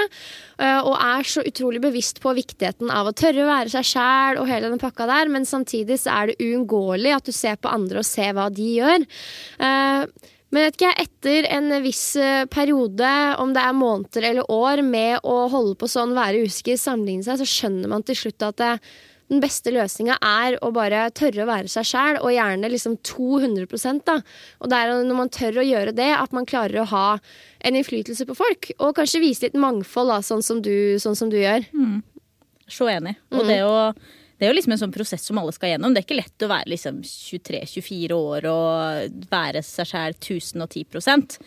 øh, 0.62 0.80
Og 0.86 0.94
er 0.94 1.26
så 1.26 1.42
utrolig 1.42 1.82
bevisst 1.82 2.20
på 2.22 2.34
viktigheten 2.38 2.92
av 2.94 3.10
å 3.10 3.16
tørre 3.18 3.42
å 3.42 3.50
være 3.50 3.74
seg 3.74 3.88
sjæl 3.90 4.38
og 4.38 4.46
hele 4.48 4.70
den 4.70 4.78
pakka 4.82 5.08
der, 5.10 5.28
men 5.28 5.44
samtidig 5.44 5.98
så 6.04 6.14
er 6.14 6.30
det 6.30 6.38
uunngåelig 6.40 7.16
at 7.16 7.26
du 7.26 7.32
ser 7.32 7.58
på 7.58 7.72
andre 7.72 7.98
og 7.98 8.06
ser 8.06 8.32
hva 8.36 8.46
de 8.54 8.70
gjør. 8.78 9.04
Eh, 9.58 10.06
Men 10.54 10.68
vet 10.68 10.76
ikke 10.76 10.86
jeg, 10.92 11.04
etter 11.08 11.46
en 11.50 11.82
viss 11.82 12.14
eh, 12.14 12.44
periode, 12.46 13.08
om 13.42 13.50
det 13.56 13.62
er 13.64 13.74
måneder 13.74 14.22
eller 14.28 14.50
år, 14.54 14.84
med 14.86 15.18
å 15.26 15.48
holde 15.50 15.74
på 15.80 15.88
sånn, 15.90 16.14
være 16.14 16.44
usikker, 16.46 16.78
sammenligne 16.78 17.26
seg, 17.26 17.40
så 17.40 17.48
skjønner 17.48 17.90
man 17.90 18.04
til 18.06 18.14
slutt 18.14 18.44
at 18.46 18.60
det, 18.62 18.68
den 19.32 19.40
beste 19.40 19.72
løsninga 19.72 20.18
er 20.20 20.58
å 20.64 20.70
bare 20.74 21.06
tørre 21.16 21.44
å 21.44 21.48
være 21.48 21.70
seg 21.72 21.86
sjæl, 21.88 22.18
og 22.20 22.32
gjerne 22.34 22.70
liksom 22.70 22.98
200 23.06 24.02
da. 24.04 24.18
Og 24.60 24.70
det 24.70 24.80
er 24.80 24.92
når 25.08 25.18
man 25.18 25.32
tør 25.32 25.62
å 25.62 25.66
gjøre 25.66 25.94
det, 25.96 26.10
at 26.16 26.34
man 26.36 26.48
klarer 26.48 26.82
å 26.82 26.90
ha 26.92 27.06
en 27.64 27.78
innflytelse 27.78 28.26
på 28.28 28.36
folk. 28.36 28.72
Og 28.78 28.96
kanskje 28.98 29.22
vise 29.24 29.46
litt 29.46 29.56
mangfold, 29.56 30.12
da, 30.12 30.20
sånn 30.24 30.44
som 30.44 30.60
du, 30.64 31.00
sånn 31.00 31.16
som 31.16 31.32
du 31.32 31.38
gjør. 31.40 31.64
Så 32.68 32.88
enig. 32.92 33.16
Og 33.32 33.48
det, 33.48 33.62
å, 33.64 33.92
det 34.36 34.46
er 34.46 34.52
jo 34.52 34.58
liksom 34.58 34.76
en 34.76 34.82
sånn 34.84 34.94
prosess 34.94 35.24
som 35.28 35.40
alle 35.40 35.52
skal 35.56 35.72
gjennom. 35.72 35.94
Det 35.94 36.02
er 36.02 36.08
ikke 36.08 36.20
lett 36.20 36.44
å 36.44 36.50
være 36.52 36.72
liksom 36.74 37.00
23-24 37.08 38.18
år 38.18 38.48
og 38.52 39.30
være 39.32 39.64
seg 39.64 39.88
sjæl 39.88 40.18
1010 40.20 41.40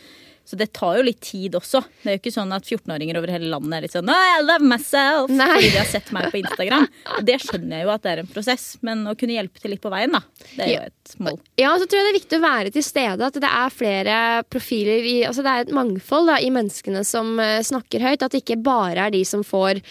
Så 0.48 0.56
det 0.56 0.70
tar 0.78 0.96
jo 0.96 1.04
litt 1.04 1.20
tid 1.28 1.58
også. 1.60 1.82
Det 2.02 2.08
er 2.08 2.16
jo 2.16 2.22
ikke 2.22 2.32
sånn 2.32 2.54
at 2.56 2.64
14-åringer 2.64 3.18
over 3.20 3.34
hele 3.34 3.50
landet 3.52 3.74
er 3.76 3.84
litt 3.84 3.96
sånn 3.98 4.12
I 4.14 4.38
love 4.46 4.64
myself! 4.64 5.28
Nei. 5.28 5.48
Fordi 5.52 5.72
de 5.74 5.82
har 5.82 5.90
sett 5.90 6.12
meg 6.16 6.30
på 6.32 6.40
Instagram. 6.40 6.86
Og 7.18 7.26
det 7.28 7.36
skjønner 7.44 7.82
jeg 7.82 7.88
jo 7.88 7.92
at 7.92 8.06
det 8.06 8.14
er 8.14 8.22
en 8.24 8.30
prosess, 8.32 8.68
men 8.88 9.04
å 9.12 9.16
kunne 9.20 9.36
hjelpe 9.36 9.60
til 9.60 9.76
litt 9.76 9.84
på 9.84 9.92
veien, 9.92 10.16
da. 10.16 10.22
Det 10.54 10.64
er 10.64 10.72
jo 10.72 10.86
et 10.88 11.18
mål. 11.28 11.42
Ja, 11.60 11.74
og 11.74 11.82
så 11.82 11.90
tror 11.90 12.00
jeg 12.00 12.08
det 12.08 12.14
er 12.14 12.20
viktig 12.22 12.40
å 12.40 12.46
være 12.46 12.74
til 12.78 12.86
stede. 12.88 13.28
At 13.28 13.42
det 13.44 13.52
er 13.52 13.76
flere 13.76 14.22
profiler 14.48 15.10
i 15.12 15.18
Altså 15.28 15.44
det 15.44 15.52
er 15.52 15.66
et 15.66 15.76
mangfold 15.76 16.32
da, 16.32 16.40
i 16.40 16.54
menneskene 16.54 17.04
som 17.08 17.36
eh, 17.44 17.60
snakker 17.68 18.08
høyt. 18.08 18.24
At 18.24 18.32
det 18.32 18.46
ikke 18.46 18.62
bare 18.64 19.10
er 19.10 19.18
de 19.18 19.26
som 19.28 19.44
får 19.44 19.84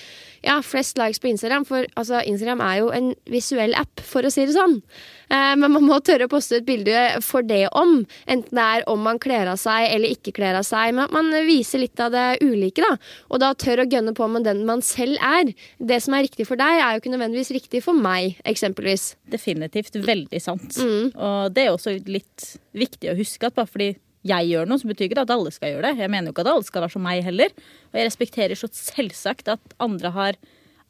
ja, 0.47 0.61
flest 0.63 0.99
likes 1.01 1.21
på 1.23 1.31
Instagram. 1.33 1.67
For 1.69 1.87
altså, 1.99 2.23
Instagram 2.23 2.63
er 2.65 2.81
jo 2.81 2.91
en 2.95 3.13
visuell 3.31 3.75
app, 3.79 4.03
for 4.07 4.27
å 4.27 4.33
si 4.33 4.47
det 4.47 4.55
sånn. 4.57 4.79
Eh, 5.27 5.55
men 5.59 5.73
man 5.75 5.85
må 5.85 5.99
tørre 6.07 6.29
å 6.29 6.31
poste 6.31 6.61
et 6.61 6.69
bilde 6.69 6.95
for 7.27 7.47
det 7.47 7.65
om. 7.77 7.99
Enten 8.31 8.59
det 8.59 8.67
er 8.79 8.87
om 8.91 9.03
man 9.03 9.21
kler 9.23 9.51
av 9.51 9.59
seg 9.61 9.89
eller 9.91 10.15
ikke 10.15 10.37
kler 10.37 10.59
av 10.59 10.67
seg. 10.69 10.95
Men 10.95 11.07
at 11.09 11.17
man 11.17 11.33
viser 11.49 11.83
litt 11.83 12.01
av 12.03 12.15
det 12.15 12.27
ulike, 12.45 12.85
da. 12.85 12.95
Og 13.31 13.43
da 13.43 13.53
tør 13.59 13.83
å 13.85 13.89
gønne 13.91 14.15
på 14.17 14.31
med 14.31 14.47
den 14.47 14.65
man 14.69 14.85
selv 14.87 15.19
er. 15.19 15.53
Det 15.79 16.01
som 16.05 16.17
er 16.17 16.27
riktig 16.29 16.49
for 16.49 16.61
deg, 16.61 16.81
er 16.81 16.95
jo 16.95 17.03
ikke 17.03 17.15
nødvendigvis 17.17 17.55
riktig 17.59 17.83
for 17.85 17.99
meg, 17.99 18.39
eksempelvis. 18.47 19.15
Definitivt 19.33 19.99
veldig 19.99 20.43
sant. 20.43 20.79
Og 21.15 21.55
det 21.57 21.67
er 21.67 21.75
også 21.75 21.99
litt 22.07 22.51
viktig 22.77 23.11
å 23.11 23.19
huske 23.19 23.49
at 23.49 23.57
bare 23.57 23.71
fordi 23.71 23.95
jeg 24.27 24.51
gjør 24.51 24.69
noe, 24.69 24.81
så 24.81 24.91
betyr 24.91 25.09
ikke 25.09 25.19
det 25.19 25.27
at 25.27 25.35
alle 25.37 25.53
skal 25.55 25.73
gjøre 25.73 25.91
det. 25.91 26.03
Jeg 26.03 26.13
mener 26.13 26.31
jo 26.31 26.35
ikke 26.35 26.45
at 26.47 26.53
alle 26.53 26.67
skal 26.67 26.85
være 26.85 26.95
som 26.97 27.07
meg 27.07 27.23
heller. 27.27 27.55
Og 27.93 27.99
jeg 28.01 28.09
respekterer 28.09 28.59
så 28.59 28.71
selvsagt 28.73 29.51
at 29.55 29.77
andre 29.83 30.13
har 30.17 30.41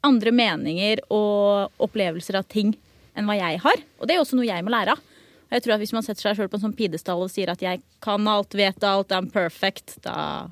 andre 0.05 0.33
meninger 0.35 1.01
og 1.13 1.73
opplevelser 1.83 2.37
av 2.39 2.47
ting 2.51 2.75
enn 3.17 3.27
hva 3.29 3.37
jeg 3.39 3.61
har. 3.63 3.85
Og 3.97 4.07
det 4.07 4.15
er 4.15 4.19
jo 4.19 4.25
også 4.27 4.37
noe 4.39 4.49
jeg 4.49 4.65
må 4.65 4.73
lære 4.73 4.95
av. 4.95 5.01
Og 5.47 5.55
jeg 5.55 5.63
tror 5.63 5.77
at 5.77 5.81
Hvis 5.81 5.95
man 5.95 6.03
setter 6.03 6.27
seg 6.27 6.37
selv 6.37 6.51
på 6.51 6.59
en 6.59 6.65
sånn 6.67 6.77
pidestall 6.77 7.23
og 7.23 7.31
sier 7.31 7.51
at 7.51 7.61
jeg 7.63 7.81
kan 8.03 8.27
alt, 8.27 8.55
vet 8.57 8.83
alt, 8.83 9.13
I'm 9.15 9.29
perfect, 9.31 9.95
da, 10.03 10.49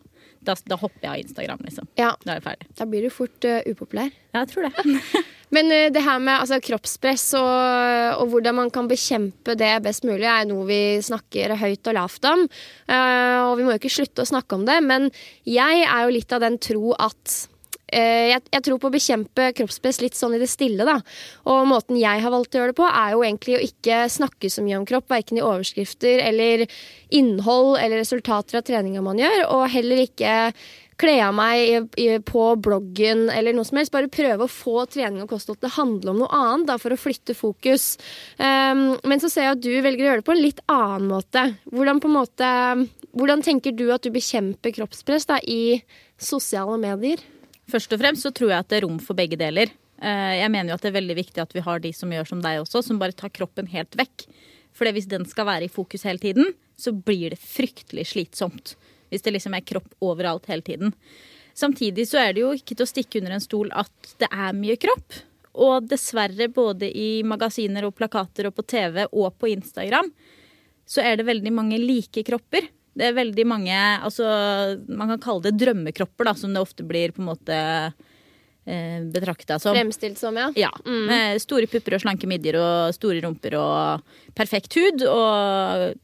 da, 0.47 0.55
da 0.69 0.77
hopper 0.79 1.01
jeg 1.03 1.11
av 1.11 1.21
Instagram, 1.23 1.63
liksom. 1.67 1.87
Ja, 1.99 2.11
Da 2.23 2.35
er 2.35 2.39
jeg 2.39 2.45
ferdig. 2.45 2.67
da 2.79 2.87
blir 2.89 3.05
du 3.05 3.13
fort 3.13 3.47
uh, 3.47 3.61
upopulær. 3.69 4.11
Ja, 4.35 4.43
jeg 4.43 4.51
tror 4.53 4.67
det. 4.67 4.99
Men 5.55 5.71
uh, 5.71 5.87
det 5.93 6.03
her 6.05 6.21
med 6.23 6.35
altså, 6.37 6.59
kroppspress 6.63 7.25
og, 7.39 8.21
og 8.21 8.29
hvordan 8.33 8.59
man 8.61 8.71
kan 8.73 8.89
bekjempe 8.91 9.57
det 9.59 9.73
best 9.85 10.07
mulig, 10.07 10.27
er 10.29 10.47
noe 10.49 10.67
vi 10.69 10.79
snakker 11.05 11.55
høyt 11.61 11.91
og 11.91 11.97
lavt 11.97 12.29
om. 12.31 12.45
Uh, 12.89 13.49
og 13.49 13.57
vi 13.59 13.67
må 13.67 13.75
jo 13.75 13.81
ikke 13.81 13.95
slutte 13.97 14.25
å 14.25 14.31
snakke 14.31 14.57
om 14.57 14.65
det, 14.69 14.79
men 14.85 15.09
jeg 15.49 15.83
er 15.85 16.05
jo 16.05 16.15
litt 16.15 16.35
av 16.35 16.43
den 16.45 16.57
tro 16.61 16.95
at 16.97 17.41
jeg, 17.95 18.43
jeg 18.51 18.65
tror 18.67 18.79
på 18.81 18.91
å 18.91 18.95
bekjempe 18.95 19.49
kroppspress 19.57 20.01
litt 20.03 20.17
sånn 20.17 20.35
i 20.37 20.41
det 20.41 20.49
stille, 20.51 20.87
da. 20.87 20.99
Og 21.51 21.65
måten 21.69 21.99
jeg 21.99 22.23
har 22.23 22.33
valgt 22.33 22.55
å 22.55 22.61
gjøre 22.61 22.73
det 22.73 22.79
på, 22.79 22.87
er 22.89 23.15
jo 23.15 23.25
egentlig 23.25 23.57
å 23.57 23.65
ikke 23.65 24.05
snakke 24.11 24.51
så 24.51 24.63
mye 24.65 24.79
om 24.79 24.87
kropp, 24.89 25.09
verken 25.11 25.39
i 25.39 25.45
overskrifter 25.45 26.23
eller 26.25 26.65
innhold 27.15 27.77
eller 27.79 28.01
resultater 28.01 28.59
av 28.59 28.65
treninga 28.67 29.03
man 29.05 29.21
gjør, 29.21 29.45
og 29.55 29.69
heller 29.73 30.05
ikke 30.05 30.35
kle 31.01 31.15
av 31.25 31.33
meg 31.35 31.95
på 32.27 32.43
bloggen 32.63 33.27
eller 33.33 33.55
noe 33.55 33.67
som 33.67 33.79
helst. 33.79 33.93
Bare 33.93 34.11
prøve 34.11 34.47
å 34.47 34.51
få 34.51 34.85
trening 34.91 35.23
og 35.23 35.31
kosthold 35.33 35.59
til 35.61 35.69
å 35.71 35.75
handle 35.77 36.13
om 36.13 36.23
noe 36.23 36.31
annet, 36.35 36.67
da, 36.69 36.79
for 36.81 36.95
å 36.95 36.99
flytte 36.99 37.35
fokus. 37.37 37.95
Um, 38.39 38.95
men 39.03 39.21
så 39.23 39.31
ser 39.31 39.49
jeg 39.49 39.57
at 39.57 39.65
du 39.65 39.71
velger 39.73 40.05
å 40.05 40.09
gjøre 40.09 40.23
det 40.23 40.29
på 40.29 40.35
en 40.35 40.43
litt 40.43 40.63
annen 40.71 41.09
måte. 41.11 41.45
Hvordan, 41.71 42.01
måte, 42.15 42.49
hvordan 43.15 43.45
tenker 43.45 43.75
du 43.75 43.87
at 43.93 44.05
du 44.05 44.13
bekjemper 44.15 44.75
kroppspress 44.75 45.27
da, 45.31 45.41
i 45.43 45.81
sosiale 46.21 46.79
medier? 46.81 47.23
Først 47.71 47.93
og 47.95 48.01
fremst 48.01 48.25
så 48.25 48.31
tror 48.35 48.51
jeg 48.53 48.61
at 48.61 48.69
det 48.71 48.77
er 48.79 48.85
rom 48.85 48.99
for 49.01 49.17
begge 49.17 49.37
deler. 49.39 49.71
Eh, 50.01 50.33
Jeg 50.41 50.51
mener 50.51 50.69
jo 50.71 50.77
at 50.77 50.83
det 50.85 50.91
er 50.91 50.99
veldig 50.99 51.15
viktig 51.17 51.41
at 51.41 51.55
vi 51.55 51.63
har 51.65 51.79
de 51.81 51.91
som 51.93 52.11
gjør 52.11 52.27
som 52.29 52.41
deg 52.43 52.61
også, 52.61 52.83
som 52.83 52.99
bare 53.01 53.15
tar 53.15 53.33
kroppen 53.33 53.67
helt 53.71 53.95
vekk. 53.97 54.27
For 54.75 54.91
hvis 54.91 55.07
den 55.07 55.25
skal 55.25 55.47
være 55.47 55.65
i 55.65 55.71
fokus 55.71 56.03
hele 56.03 56.19
tiden, 56.19 56.53
så 56.77 56.91
blir 56.91 57.31
det 57.31 57.39
fryktelig 57.39 58.09
slitsomt. 58.11 58.75
Hvis 59.09 59.23
det 59.23 59.33
liksom 59.33 59.55
er 59.55 59.63
kropp 59.65 59.93
overalt 60.03 60.45
hele 60.51 60.65
tiden. 60.65 60.93
Samtidig 61.55 62.09
så 62.09 62.19
er 62.19 62.33
det 62.35 62.43
jo 62.43 62.51
ikke 62.51 62.75
til 62.75 62.83
å 62.83 62.89
stikke 62.89 63.21
under 63.21 63.37
en 63.37 63.43
stol 63.43 63.69
at 63.71 64.15
det 64.19 64.27
er 64.27 64.57
mye 64.57 64.75
kropp. 64.75 65.21
Og 65.55 65.85
dessverre, 65.87 66.49
både 66.51 66.89
i 66.91 67.23
magasiner 67.23 67.85
og 67.87 67.95
plakater 67.95 68.49
og 68.49 68.57
på 68.57 68.65
TV 68.67 69.05
og 69.07 69.37
på 69.39 69.53
Instagram, 69.53 70.09
så 70.85 71.01
er 71.01 71.15
det 71.15 71.29
veldig 71.29 71.53
mange 71.55 71.79
like 71.79 72.25
kropper. 72.27 72.67
Det 72.95 73.09
er 73.09 73.15
veldig 73.17 73.43
mange 73.43 73.75
altså, 73.75 74.25
Man 74.87 75.09
kan 75.11 75.23
kalle 75.23 75.49
det 75.49 75.57
drømmekropper, 75.59 76.29
da, 76.29 76.33
som 76.39 76.53
det 76.55 76.63
ofte 76.63 76.85
blir 76.87 77.11
på 77.15 77.23
en 77.23 77.27
måte 77.27 77.57
eh, 77.59 78.99
betrakta 79.11 79.59
som. 79.59 79.75
Fremstilt 79.75 80.19
som, 80.21 80.37
ja. 80.39 80.49
Ja. 80.55 80.71
Med 80.85 81.41
store 81.43 81.67
pupper 81.71 81.97
og 81.97 82.05
slanke 82.05 82.29
midjer 82.29 82.59
og 82.61 82.95
store 82.95 83.19
rumper 83.25 83.57
og 83.59 84.15
perfekt 84.37 84.77
hud 84.79 85.03
og 85.09 85.99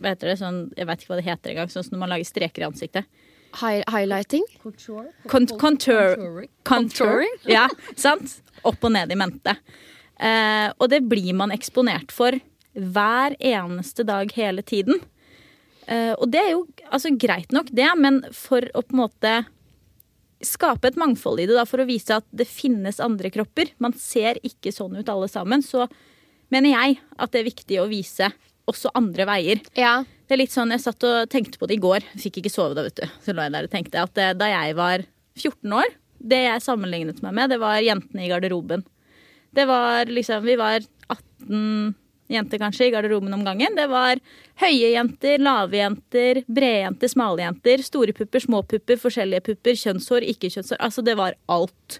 hva 0.00 0.10
heter 0.10 0.32
det? 0.32 0.38
Sånn, 0.40 0.64
jeg 0.74 0.88
vet 0.88 1.02
ikke 1.02 1.12
hva 1.12 1.20
det 1.20 1.28
heter 1.28 1.52
engang. 1.52 1.70
Sånn 1.70 1.86
som 1.86 1.94
når 1.94 2.02
man 2.02 2.12
lager 2.16 2.28
streker 2.28 2.64
i 2.64 2.66
ansiktet. 2.66 3.22
Hi 3.60 3.84
highlighting. 3.86 4.42
Con 5.30 5.46
contour 5.46 6.48
Contouring. 6.66 7.36
Ja, 7.46 7.68
sant? 7.94 8.40
Opp 8.66 8.82
og 8.82 8.94
ned 8.96 9.12
i 9.14 9.18
mente. 9.18 9.54
Eh, 10.18 10.72
og 10.78 10.90
det 10.90 11.04
blir 11.06 11.30
man 11.38 11.54
eksponert 11.54 12.10
for 12.14 12.34
hver 12.74 13.36
eneste 13.38 14.06
dag 14.06 14.32
hele 14.34 14.64
tiden. 14.66 14.98
Eh, 15.86 16.12
og 16.16 16.30
det 16.32 16.40
er 16.40 16.52
jo 16.54 16.64
altså, 16.88 17.12
greit 17.20 17.52
nok, 17.54 17.70
det, 17.74 17.88
men 18.00 18.22
for 18.32 18.64
å 18.72 18.84
på 18.84 18.96
en 18.96 19.02
måte 19.04 19.34
skape 20.44 20.90
et 20.90 20.98
mangfold 21.00 21.40
i 21.40 21.46
det, 21.48 21.56
da, 21.56 21.64
for 21.68 21.82
å 21.82 21.88
vise 21.88 22.18
at 22.18 22.26
det 22.34 22.46
finnes 22.48 23.00
andre 23.02 23.30
kropper. 23.32 23.72
Man 23.82 23.94
ser 23.96 24.40
ikke 24.44 24.72
sånn 24.74 24.96
ut 24.98 25.08
alle 25.10 25.28
sammen. 25.30 25.64
Så 25.64 25.86
mener 26.52 26.74
jeg 26.74 26.98
at 27.16 27.32
det 27.32 27.42
er 27.42 27.48
viktig 27.48 27.80
å 27.80 27.88
vise 27.90 28.30
også 28.70 28.92
andre 28.96 29.26
veier. 29.28 29.62
Ja. 29.76 30.02
Det 30.24 30.36
er 30.36 30.40
litt 30.40 30.54
sånn, 30.54 30.72
Jeg 30.72 30.80
satt 30.80 31.04
og 31.04 31.28
tenkte 31.32 31.60
på 31.60 31.68
det 31.68 31.76
i 31.76 31.84
går. 31.84 32.04
Fikk 32.20 32.40
ikke 32.40 32.52
sove 32.52 32.76
da, 32.76 32.86
vet 32.86 33.02
du. 33.02 33.04
Så 33.24 33.34
lå 33.36 33.44
jeg 33.44 33.54
der 33.56 33.68
og 33.68 33.72
tenkte 33.72 34.04
at 34.06 34.20
eh, 34.20 34.36
da 34.36 34.48
jeg 34.48 34.76
var 34.78 35.04
14 35.36 35.76
år, 35.80 35.96
det 36.24 36.40
jeg 36.46 36.64
sammenlignet 36.64 37.20
meg 37.24 37.36
med, 37.36 37.52
det 37.52 37.60
var 37.60 37.82
jentene 37.84 38.24
i 38.24 38.30
garderoben. 38.30 38.84
Det 39.54 39.66
var 39.68 40.08
liksom 40.10 40.46
Vi 40.46 40.56
var 40.58 40.80
18 41.12 41.94
jenter 42.32 42.60
kanskje 42.62 42.88
i 42.88 42.92
garderoben 42.94 43.34
om 43.36 43.44
gangen. 43.44 43.76
Det 43.76 43.86
var 43.90 44.20
høye 44.62 44.92
jenter, 44.94 45.42
lave 45.42 45.78
jenter, 45.80 46.42
brede 46.46 46.82
jenter, 46.84 47.12
smale 47.12 47.44
jenter. 47.44 47.84
Store 47.84 48.14
pupper, 48.16 48.44
små 48.44 48.62
pupper, 48.68 49.00
forskjellige 49.00 49.44
pupper, 49.50 49.78
kjønnshår, 49.80 50.26
ikke 50.34 50.52
kjønnshår. 50.54 50.80
Altså 50.84 51.04
det 51.04 51.16
var 51.20 51.36
alt. 51.52 51.98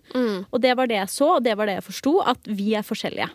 Og 0.51 0.61
det 0.65 0.77
var 0.79 0.91
det 0.91 1.01
jeg 1.01 1.13
så, 1.15 1.35
og 1.39 1.45
det 1.45 1.57
var 1.59 1.71
det 1.71 1.79
jeg 1.79 1.89
forsto, 1.89 2.15
at 2.35 2.49
vi 2.49 2.75
er 2.79 2.87
forskjellige. 2.87 3.29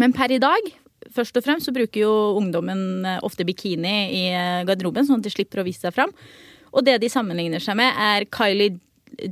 Men 0.00 0.14
per 0.16 0.32
i 0.32 0.40
dag, 0.40 0.70
først 1.12 1.36
og 1.36 1.44
fremst, 1.44 1.68
så 1.68 1.74
bruker 1.76 2.00
jo 2.00 2.12
ungdommen 2.38 3.04
eh, 3.04 3.18
ofte 3.26 3.44
bikini 3.44 3.96
i 4.14 4.22
eh, 4.32 4.62
garderoben, 4.68 5.04
sånn 5.04 5.20
at 5.20 5.26
de 5.26 5.34
slipper 5.34 5.60
å 5.60 5.66
vise 5.66 5.84
seg 5.84 5.92
fram. 5.92 6.14
Og 6.72 6.86
det 6.86 6.96
de 7.02 7.10
sammenligner 7.12 7.60
seg 7.60 7.76
med, 7.76 7.92
er 8.00 8.24
Kylie 8.32 8.78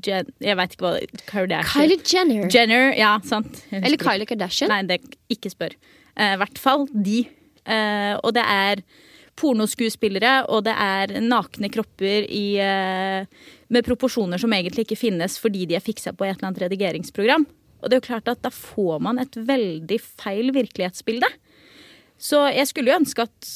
Jen... 0.04 0.26
Jeg 0.44 0.56
veit 0.58 0.74
ikke 0.74 0.84
hva 0.84 1.22
Kardashian 1.24 1.86
Kylie 1.88 2.04
Jenner. 2.04 2.48
Jenner, 2.52 2.90
ja, 2.98 3.14
sant. 3.24 3.62
Eller 3.72 3.96
Kylie 3.96 4.28
Kardashian. 4.28 4.68
Nei, 4.68 4.82
det 4.84 4.98
ikke 5.32 5.52
spør. 5.54 5.72
Eh, 6.20 6.34
I 6.34 6.40
hvert 6.40 6.60
fall 6.60 6.84
de. 6.92 7.22
Eh, 7.64 8.14
og 8.20 8.34
det 8.36 8.44
er 8.44 8.84
pornoskuespillere, 9.40 10.44
og 10.52 10.66
det 10.66 10.74
er 10.74 11.14
nakne 11.24 11.70
kropper 11.72 12.26
i, 12.28 12.58
eh, 12.60 13.24
med 13.72 13.86
proporsjoner 13.86 14.40
som 14.40 14.52
egentlig 14.52 14.84
ikke 14.84 15.00
finnes 15.00 15.38
fordi 15.40 15.66
de 15.66 15.78
er 15.78 15.84
fiksa 15.84 16.12
på 16.12 16.26
et 16.26 16.36
eller 16.36 16.50
annet 16.50 16.64
redigeringsprogram. 16.66 17.46
Og 17.80 17.88
det 17.88 17.96
er 17.96 18.00
jo 18.02 18.08
klart 18.10 18.28
at 18.28 18.42
da 18.42 18.50
får 18.52 19.00
man 19.00 19.18
et 19.18 19.32
veldig 19.32 20.00
feil 20.00 20.52
virkelighetsbilde. 20.52 21.28
Så 22.20 22.52
jeg 22.52 22.68
skulle 22.68 22.92
jo 22.92 23.00
ønske 23.00 23.24
at 23.24 23.52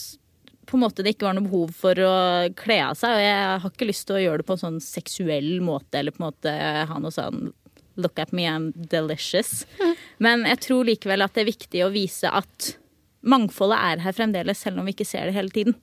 på 0.64 0.78
en 0.78 0.84
måte 0.86 1.04
det 1.04 1.12
ikke 1.12 1.26
var 1.26 1.34
noe 1.36 1.44
behov 1.44 1.74
for 1.76 1.92
å 2.00 2.14
kle 2.56 2.78
av 2.86 2.96
seg. 2.96 3.18
Og 3.18 3.20
jeg 3.20 3.60
har 3.60 3.70
ikke 3.74 3.90
lyst 3.90 4.06
til 4.08 4.16
å 4.16 4.22
gjøre 4.22 4.40
det 4.40 4.46
på 4.48 4.56
en 4.56 4.62
sånn 4.62 4.80
seksuell 4.80 5.60
måte 5.60 6.00
eller 6.00 6.14
på 6.14 6.22
en 6.22 6.30
måte 6.30 6.54
ha 6.88 6.96
noe 7.02 7.12
sånn 7.12 7.52
Look 7.96 8.18
at 8.18 8.32
me, 8.32 8.48
I'm 8.50 8.72
delicious. 8.74 9.64
Men 10.18 10.46
jeg 10.48 10.62
tror 10.66 10.86
likevel 10.88 11.24
at 11.24 11.34
det 11.36 11.44
er 11.44 11.52
viktig 11.52 11.84
å 11.86 11.92
vise 11.94 12.30
at 12.30 12.74
mangfoldet 13.24 13.78
er 13.80 14.04
her 14.04 14.16
fremdeles, 14.16 14.60
selv 14.60 14.80
om 14.80 14.88
vi 14.88 14.96
ikke 14.96 15.08
ser 15.08 15.30
det 15.30 15.36
hele 15.36 15.52
tiden. 15.54 15.76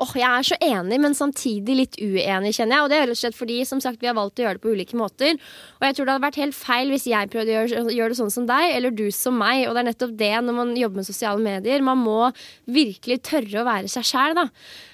Åh, 0.00 0.12
jeg 0.16 0.24
er 0.24 0.46
så 0.48 0.56
enig, 0.64 0.96
men 1.02 1.14
samtidig 1.16 1.74
litt 1.76 1.98
uenig, 2.00 2.54
kjenner 2.56 2.78
jeg. 2.78 2.84
Og 2.84 2.90
det 2.90 2.98
er 2.98 3.08
rett 3.10 3.20
slett 3.20 3.36
fordi 3.36 3.58
som 3.68 3.80
sagt, 3.84 4.00
vi 4.00 4.08
har 4.08 4.16
valgt 4.16 4.40
å 4.40 4.46
gjøre 4.46 4.58
det 4.58 4.64
på 4.64 4.72
ulike 4.72 4.98
måter. 4.98 5.36
Og 5.78 5.86
jeg 5.86 5.96
tror 5.96 6.08
det 6.08 6.14
hadde 6.14 6.24
vært 6.24 6.40
helt 6.40 6.56
feil 6.56 6.92
hvis 6.94 7.06
jeg 7.10 7.30
prøvde 7.32 7.52
å 7.52 7.58
gjøre, 7.58 7.82
gjøre 7.98 8.14
det 8.14 8.20
sånn 8.22 8.32
som 8.34 8.48
deg, 8.48 8.70
eller 8.78 8.94
du 8.96 9.04
som 9.14 9.36
meg. 9.38 9.66
Og 9.68 9.76
det 9.76 9.84
er 9.84 9.90
nettopp 9.90 10.14
det 10.22 10.32
når 10.46 10.58
man 10.60 10.72
jobber 10.78 11.02
med 11.02 11.08
sosiale 11.10 11.44
medier. 11.44 11.84
Man 11.84 12.00
må 12.00 12.30
virkelig 12.64 13.20
tørre 13.28 13.60
å 13.60 13.66
være 13.68 13.92
seg 13.92 14.08
sjæl, 14.08 14.38
da. 14.40 14.48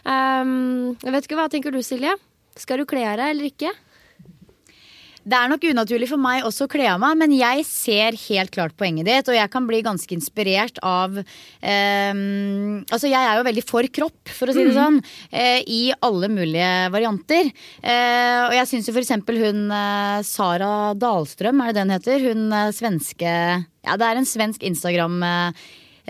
Um, 0.05 0.99
vet 1.07 1.29
ikke, 1.29 1.39
Hva 1.39 1.47
tenker 1.53 1.75
du, 1.75 1.81
Silje? 1.87 2.17
Skal 2.59 2.83
du 2.83 2.89
kle 2.89 3.07
av 3.07 3.21
deg 3.21 3.37
eller 3.37 3.53
ikke? 3.53 3.71
Det 5.31 5.39
er 5.39 5.51
nok 5.53 5.63
unaturlig 5.71 6.09
for 6.11 6.19
meg 6.19 6.43
også 6.49 6.67
å 6.67 6.71
kle 6.73 6.89
av 6.91 6.99
meg, 7.03 7.19
men 7.21 7.35
jeg 7.37 7.63
ser 7.69 8.17
helt 8.25 8.51
klart 8.55 8.75
poenget 8.81 9.07
ditt. 9.07 9.29
Og 9.31 9.37
jeg 9.37 9.51
kan 9.53 9.67
bli 9.69 9.79
ganske 9.87 10.15
inspirert 10.17 10.81
av 10.83 11.21
ehm, 11.21 12.81
Altså, 12.91 13.07
jeg 13.11 13.21
er 13.21 13.39
jo 13.39 13.47
veldig 13.47 13.65
for 13.69 13.87
kropp, 13.95 14.33
for 14.35 14.51
å 14.51 14.57
si 14.57 14.65
det 14.67 14.75
sånn. 14.75 14.99
eh, 15.31 15.61
I 15.71 15.83
alle 16.03 16.31
mulige 16.33 16.71
varianter. 16.95 17.51
Eh, 17.83 18.41
og 18.49 18.57
jeg 18.57 18.71
syns 18.73 18.91
jo 18.91 18.97
for 18.97 19.05
eksempel 19.05 19.39
hun 19.45 19.69
eh, 19.71 20.23
Sara 20.27 20.73
Dahlstrøm, 20.99 21.63
er 21.63 21.71
det 21.71 21.79
det 21.79 21.85
hun 21.87 21.95
heter? 21.97 22.27
Hun 22.31 22.57
eh, 22.63 22.73
svenske 22.75 23.37
Ja, 23.87 23.97
det 24.01 24.09
er 24.11 24.19
en 24.21 24.29
svensk 24.29 24.67
Instagram. 24.67 25.21
Eh, 25.23 25.69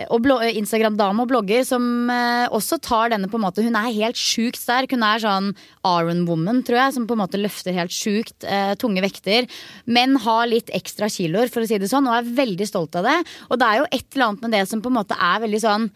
og 0.09 0.27
Instagram-dame 0.47 1.23
og 1.23 1.29
blogger 1.29 1.65
som 1.67 1.83
eh, 2.11 2.45
også 2.53 2.79
tar 2.83 3.11
denne 3.13 3.29
på 3.31 3.37
en 3.39 3.45
måte 3.45 3.65
Hun 3.65 3.77
er 3.77 3.93
helt 3.93 4.19
sjukt 4.19 4.59
sterk. 4.59 4.95
Hun 4.95 5.05
er 5.05 5.21
sånn 5.23 5.51
Iron 5.87 6.25
Woman, 6.29 6.63
tror 6.67 6.79
jeg, 6.79 6.95
som 6.97 7.07
på 7.09 7.17
en 7.17 7.23
måte 7.23 7.41
løfter 7.41 7.75
helt 7.77 7.93
sjukt 7.93 8.47
eh, 8.47 8.73
tunge 8.81 9.03
vekter. 9.05 9.49
Men 9.85 10.17
har 10.23 10.47
litt 10.49 10.71
ekstra 10.73 11.11
kiloer, 11.11 11.51
for 11.51 11.63
å 11.63 11.69
si 11.69 11.79
det 11.81 11.91
sånn, 11.91 12.09
og 12.09 12.17
er 12.19 12.33
veldig 12.41 12.69
stolt 12.69 12.97
av 12.99 13.07
det. 13.09 13.19
Og 13.49 13.61
det 13.61 13.67
er 13.67 13.81
jo 13.81 13.91
et 13.91 14.07
eller 14.15 14.29
annet 14.29 14.47
med 14.47 14.57
det 14.57 14.65
som 14.71 14.81
på 14.81 14.91
en 14.91 14.99
måte 15.01 15.19
er 15.19 15.45
veldig 15.45 15.61
sånn 15.63 15.91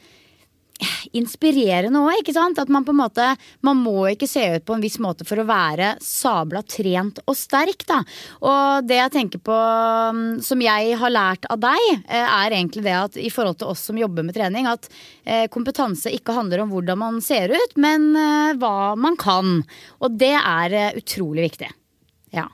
inspirerende 1.15 2.01
òg, 2.03 2.19
ikke 2.19 2.35
sant? 2.35 2.59
At 2.59 2.71
man 2.71 2.85
på 2.85 2.93
en 2.93 2.99
måte 2.99 3.27
Man 3.65 3.79
må 3.83 4.07
ikke 4.11 4.27
se 4.29 4.43
ut 4.55 4.65
på 4.67 4.75
en 4.75 4.83
viss 4.83 4.97
måte 5.03 5.25
for 5.27 5.39
å 5.39 5.47
være 5.47 5.95
sabla 6.03 6.61
trent 6.67 7.21
og 7.25 7.37
sterk, 7.37 7.85
da. 7.87 8.01
Og 8.43 8.87
det 8.87 8.99
jeg 8.99 9.13
tenker 9.13 9.43
på 9.45 9.55
mm, 9.55 10.41
som 10.45 10.61
jeg 10.63 10.97
har 10.99 11.13
lært 11.13 11.47
av 11.51 11.61
deg, 11.63 11.85
eh, 12.07 12.25
er 12.25 12.57
egentlig 12.57 12.85
det 12.85 12.95
at 12.97 13.19
i 13.19 13.31
forhold 13.33 13.59
til 13.61 13.71
oss 13.71 13.85
som 13.89 13.99
jobber 13.99 14.25
med 14.27 14.35
trening, 14.37 14.67
at 14.69 14.89
eh, 15.23 15.45
kompetanse 15.51 16.11
ikke 16.13 16.35
handler 16.35 16.63
om 16.63 16.73
hvordan 16.73 17.01
man 17.01 17.21
ser 17.23 17.53
ut, 17.53 17.77
men 17.79 18.11
eh, 18.19 18.53
hva 18.59 18.95
man 18.99 19.17
kan. 19.19 19.61
Og 20.03 20.19
det 20.19 20.35
er 20.39 20.97
utrolig 20.99 21.49
viktig. 21.49 21.71
Ja. 22.35 22.49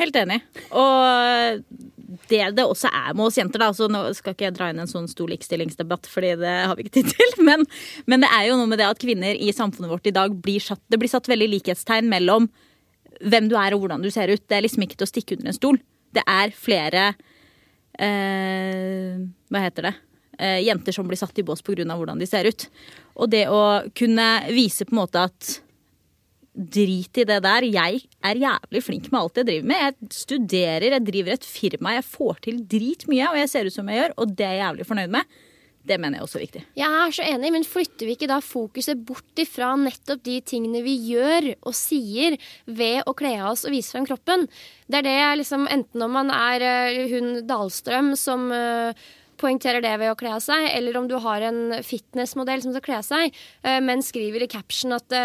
Helt 0.00 0.16
enig. 0.16 0.40
Og 0.70 1.64
det 2.30 2.42
det 2.56 2.64
også 2.66 2.90
er 2.90 3.14
med 3.14 3.28
oss 3.28 3.38
jenter, 3.38 3.62
da 3.62 3.70
så 3.76 3.86
Nå 3.90 4.02
skal 4.18 4.34
ikke 4.34 4.48
jeg 4.48 4.56
dra 4.56 4.70
inn 4.72 4.82
en 4.82 4.90
sånn 4.90 5.08
stor 5.10 5.30
likestillingsdebatt, 5.30 6.08
fordi 6.10 6.32
det 6.40 6.54
har 6.70 6.74
vi 6.78 6.86
ikke 6.86 6.96
tid 6.98 7.12
til. 7.12 7.36
Men, 7.50 7.62
men 8.10 8.24
det 8.24 8.28
er 8.34 8.48
jo 8.48 8.56
noe 8.58 8.68
med 8.68 8.78
det 8.80 8.88
at 8.90 9.00
kvinner 9.00 9.34
i 9.34 9.52
samfunnet 9.54 9.90
vårt 9.90 10.06
i 10.06 10.12
dag 10.14 10.34
blir 10.44 10.60
satt 10.62 10.82
Det 10.90 10.98
blir 11.00 11.10
satt 11.10 11.28
veldig 11.30 11.48
likhetstegn 11.54 12.10
mellom 12.10 12.50
hvem 13.20 13.48
du 13.50 13.56
er 13.58 13.74
og 13.74 13.84
hvordan 13.84 14.04
du 14.04 14.10
ser 14.12 14.30
ut. 14.32 14.42
Det 14.44 14.56
er 14.56 14.64
liksom 14.64 14.84
ikke 14.84 14.98
til 15.00 15.06
å 15.06 15.10
stikke 15.10 15.38
under 15.38 15.50
en 15.52 15.56
stol. 15.56 15.80
Det 16.14 16.22
er 16.28 16.52
flere 16.56 17.06
eh, 17.98 19.16
Hva 19.50 19.64
heter 19.64 19.88
det? 19.88 19.94
Eh, 20.40 20.60
jenter 20.66 20.94
som 20.96 21.08
blir 21.08 21.20
satt 21.20 21.38
i 21.40 21.46
bås 21.46 21.62
pga. 21.64 21.84
hvordan 21.84 22.20
de 22.20 22.28
ser 22.28 22.48
ut. 22.48 22.68
Og 23.16 23.30
det 23.32 23.46
å 23.48 23.82
kunne 23.96 24.28
vise 24.52 24.86
på 24.86 24.94
en 24.94 25.02
måte 25.02 25.26
at 25.30 25.60
drit 26.60 27.20
i 27.20 27.26
det 27.28 27.38
der. 27.44 27.66
Jeg 27.66 28.02
er 28.26 28.42
jævlig 28.44 28.82
flink 28.84 29.10
med 29.10 29.20
alt 29.22 29.40
jeg 29.40 29.48
driver 29.48 29.70
med. 29.70 29.84
Jeg 29.84 30.16
studerer, 30.22 30.90
jeg 30.92 31.06
driver 31.06 31.36
et 31.36 31.46
firma, 31.46 31.94
jeg 31.96 32.08
får 32.08 32.42
til 32.48 32.64
dritmye, 32.74 33.30
og 33.30 33.38
jeg 33.40 33.52
ser 33.52 33.70
ut 33.70 33.76
som 33.76 33.88
jeg 33.88 34.02
gjør, 34.02 34.18
og 34.20 34.34
det 34.36 34.46
er 34.46 34.58
jeg 34.58 34.64
jævlig 34.66 34.90
fornøyd 34.90 35.16
med. 35.16 35.38
Det 35.80 35.96
mener 35.96 36.18
jeg 36.18 36.26
også 36.26 36.38
er 36.38 36.44
viktig. 36.44 36.62
Jeg 36.76 36.96
er 37.02 37.14
så 37.16 37.24
enig, 37.24 37.50
men 37.54 37.64
flytter 37.64 38.04
vi 38.04 38.14
ikke 38.16 38.28
da 38.28 38.36
fokuset 38.44 39.00
bort 39.08 39.40
ifra 39.40 39.72
nettopp 39.80 40.20
de 40.26 40.36
tingene 40.44 40.82
vi 40.84 40.98
gjør 41.08 41.54
og 41.56 41.72
sier 41.76 42.36
ved 42.68 43.08
å 43.08 43.14
kle 43.16 43.32
av 43.38 43.54
oss 43.54 43.64
og 43.64 43.72
vise 43.72 43.94
frem 43.94 44.04
kroppen? 44.08 44.44
Det 44.90 45.00
er 45.00 45.08
det 45.08 45.16
liksom, 45.40 45.64
enten 45.72 46.04
om 46.04 46.12
man 46.18 46.32
er 46.34 46.66
uh, 46.66 47.00
hun 47.14 47.32
Dahlstrøm 47.48 48.12
som 48.20 48.50
uh, 48.52 48.92
poengterer 49.40 49.80
det 49.80 49.94
ved 50.02 50.12
å 50.12 50.18
kle 50.20 50.36
av 50.36 50.44
seg, 50.44 50.68
eller 50.76 51.00
om 51.00 51.08
du 51.08 51.16
har 51.24 51.48
en 51.48 51.78
fitnessmodell 51.86 52.60
som 52.60 52.76
skal 52.76 52.84
kle 52.84 53.00
av 53.00 53.08
seg, 53.08 53.40
uh, 53.64 53.78
men 53.80 54.04
skriver 54.04 54.44
i 54.44 54.52
caption 54.52 54.98
at 54.98 55.16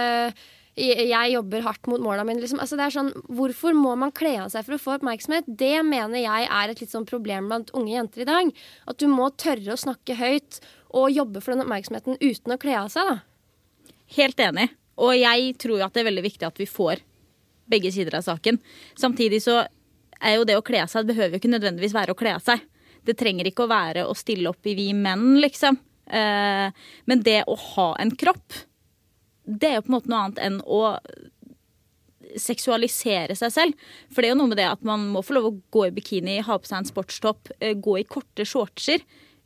jeg 0.76 1.32
jobber 1.32 1.64
hardt 1.64 1.88
mot 1.88 2.02
måla 2.04 2.26
mine. 2.28 2.42
Liksom. 2.44 2.60
Altså, 2.60 2.76
det 2.76 2.88
er 2.88 2.96
sånn, 2.96 3.12
hvorfor 3.32 3.76
må 3.78 3.94
man 4.00 4.12
kle 4.16 4.34
av 4.44 4.50
seg 4.52 4.66
for 4.68 4.76
å 4.76 4.82
få 4.82 4.96
oppmerksomhet? 4.98 5.48
Det 5.48 5.78
mener 5.88 6.20
jeg 6.20 6.50
er 6.52 6.72
et 6.72 6.82
litt 6.84 6.92
sånn 6.92 7.08
problem 7.08 7.48
blant 7.52 7.72
unge 7.78 7.94
jenter 7.94 8.26
i 8.26 8.28
dag. 8.28 8.52
At 8.92 9.00
du 9.00 9.08
må 9.12 9.30
tørre 9.40 9.76
å 9.76 9.80
snakke 9.80 10.18
høyt 10.20 10.60
og 10.96 11.14
jobbe 11.16 11.44
for 11.44 11.56
den 11.56 11.64
oppmerksomheten 11.64 12.20
uten 12.20 12.56
å 12.56 12.60
kle 12.60 12.76
av 12.82 12.92
seg. 12.92 13.08
da. 13.08 13.94
Helt 14.18 14.44
enig. 14.44 14.70
Og 15.00 15.16
jeg 15.16 15.56
tror 15.64 15.88
at 15.88 15.96
det 15.96 16.04
er 16.04 16.10
veldig 16.12 16.28
viktig 16.28 16.48
at 16.48 16.60
vi 16.60 16.68
får 16.70 17.02
begge 17.72 17.92
sider 17.96 18.20
av 18.20 18.28
saken. 18.28 18.60
Samtidig 19.00 19.42
så 19.48 19.62
er 20.20 20.38
jo 20.38 20.46
det 20.48 20.60
å 20.60 20.64
kle 20.66 20.84
av 20.84 20.92
seg 20.92 21.04
det 21.04 21.16
behøver 21.16 21.36
jo 21.36 21.44
ikke 21.44 21.56
nødvendigvis 21.56 21.96
være 21.96 22.14
å 22.14 22.20
kle 22.20 22.36
av 22.36 22.44
seg. 22.46 22.62
Det 23.06 23.16
trenger 23.18 23.48
ikke 23.48 23.66
å 23.66 23.72
være 23.72 24.06
å 24.10 24.16
stille 24.18 24.50
opp 24.52 24.68
i 24.68 24.76
vi 24.78 24.92
menn, 24.98 25.36
liksom. 25.40 25.78
Eh, 26.06 26.70
men 27.10 27.26
det 27.26 27.44
å 27.50 27.56
ha 27.56 27.92
en 28.02 28.12
kropp 28.16 28.66
det 29.46 29.70
er 29.70 29.80
jo 29.80 29.86
på 29.86 29.92
en 29.92 29.98
måte 29.98 30.12
noe 30.12 30.26
annet 30.26 30.44
enn 30.46 30.60
å 30.66 30.82
seksualisere 32.42 33.36
seg 33.38 33.54
selv. 33.54 33.86
For 34.12 34.22
det 34.22 34.30
er 34.30 34.36
jo 34.36 34.40
noe 34.42 34.52
med 34.52 34.60
det 34.60 34.68
at 34.70 34.84
man 34.88 35.08
må 35.14 35.24
få 35.26 35.38
lov 35.38 35.50
å 35.50 35.56
gå 35.74 35.88
i 35.88 35.94
bikini, 35.96 36.40
ha 36.44 36.58
på 36.60 36.70
seg 36.70 36.82
en 36.82 36.90
sportstopp, 36.90 37.54
eh, 37.60 37.76
gå 37.78 38.00
i 38.02 38.08
korte 38.10 38.48
shortser. 38.48 39.06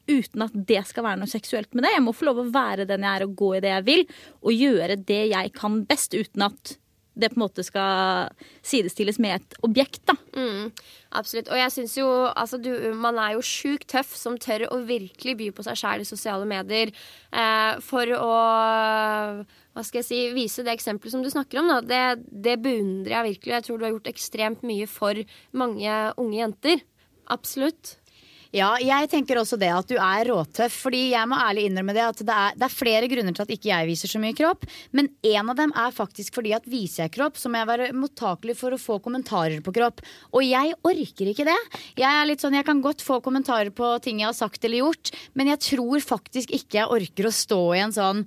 Uten 0.10 0.42
at 0.42 0.54
det 0.54 0.82
skal 0.90 1.06
være 1.06 1.22
noe 1.22 1.30
seksuelt 1.30 1.74
med 1.76 1.86
det. 1.86 1.94
Jeg 1.94 2.06
må 2.06 2.16
få 2.18 2.30
lov 2.30 2.42
å 2.42 2.50
være 2.50 2.88
den 2.90 3.06
jeg 3.06 3.20
er 3.20 3.26
og 3.28 3.36
gå 3.38 3.56
i 3.56 3.64
det 3.66 3.74
jeg 3.76 3.86
vil. 3.86 4.06
Og 4.42 4.56
gjøre 4.56 4.96
det 5.06 5.24
jeg 5.30 5.54
kan 5.54 5.84
best, 5.86 6.18
uten 6.18 6.48
at 6.48 6.78
det 7.20 7.30
på 7.34 7.40
en 7.40 7.44
måte 7.44 7.64
skal 7.66 8.30
sidestilles 8.66 9.20
med 9.20 9.40
et 9.40 9.58
objekt, 9.66 10.02
da. 10.08 10.16
Mm, 10.38 10.72
absolutt. 11.20 11.50
Og 11.52 11.60
jeg 11.60 11.74
syns 11.74 11.98
jo 11.98 12.08
altså 12.30 12.60
du, 12.62 12.72
Man 12.96 13.20
er 13.20 13.36
jo 13.36 13.46
sjukt 13.46 13.90
tøff 13.92 14.14
som 14.16 14.38
tør 14.40 14.68
å 14.70 14.80
virkelig 14.88 15.36
by 15.40 15.50
på 15.56 15.66
seg 15.68 15.80
sjæl 15.82 16.06
i 16.06 16.08
sosiale 16.08 16.48
medier 16.50 16.94
eh, 16.94 17.74
for 17.84 18.14
å 18.16 18.34
hva 19.80 19.86
skal 19.88 20.02
jeg 20.02 20.10
si, 20.10 20.20
vise 20.36 20.66
det 20.68 20.76
eksempelet 20.76 21.16
som 21.16 21.24
du 21.24 21.32
snakker 21.32 21.62
om. 21.62 21.72
Da. 21.72 21.80
Det, 21.80 22.28
det 22.28 22.58
beundrer 22.64 23.16
jeg 23.16 23.28
virkelig. 23.32 23.56
Jeg 23.56 23.68
tror 23.68 23.80
du 23.80 23.88
har 23.88 23.96
gjort 23.96 24.12
ekstremt 24.12 24.68
mye 24.68 24.90
for 24.92 25.24
mange 25.56 25.98
unge 26.20 26.42
jenter. 26.42 26.86
Absolutt. 27.32 27.96
Ja, 28.50 28.72
jeg 28.82 29.12
tenker 29.12 29.38
også 29.38 29.60
det 29.62 29.70
at 29.70 29.86
du 29.92 29.94
er 30.02 30.26
råtøff. 30.26 30.74
Fordi 30.88 31.12
jeg 31.12 31.30
må 31.30 31.38
ærlig 31.38 31.68
innrømme 31.70 31.94
det 31.94 32.02
at 32.02 32.24
det 32.26 32.34
er, 32.36 32.58
det 32.58 32.66
er, 32.66 32.74
flere 32.74 33.10
grunner 33.12 33.38
til 33.38 33.46
at 33.46 33.54
ikke 33.54 33.70
jeg 33.70 33.90
viser 33.92 34.12
så 34.12 34.22
mye 34.22 34.36
kropp. 34.36 34.66
Men 34.98 35.12
en 35.22 35.54
av 35.54 35.60
dem 35.62 35.74
er 35.78 35.96
faktisk 35.96 36.40
fordi 36.40 36.56
at 36.58 36.68
viser 36.70 37.06
jeg 37.06 37.14
kropp, 37.20 37.38
så 37.38 37.52
må 37.52 37.62
jeg 37.62 37.70
være 37.70 37.92
mottakelig 37.94 38.58
for 38.60 38.74
å 38.74 38.82
få 38.82 38.98
kommentarer 39.06 39.62
på 39.66 39.76
kropp. 39.78 40.02
Og 40.34 40.44
jeg 40.48 40.76
orker 40.82 41.32
ikke 41.32 41.48
det. 41.48 41.60
Jeg 42.02 42.10
er 42.10 42.28
litt 42.28 42.44
sånn, 42.44 42.58
jeg 42.58 42.68
kan 42.68 42.82
godt 42.84 43.06
få 43.06 43.22
kommentarer 43.24 43.72
på 43.76 43.94
ting 44.04 44.24
jeg 44.24 44.32
har 44.32 44.38
sagt 44.38 44.66
eller 44.66 44.82
gjort, 44.82 45.14
men 45.38 45.54
jeg 45.54 45.64
tror 45.70 46.04
faktisk 46.04 46.52
ikke 46.58 46.82
jeg 46.82 46.94
orker 47.00 47.30
å 47.30 47.36
stå 47.36 47.64
i 47.78 47.84
en 47.86 47.96
sånn 47.96 48.26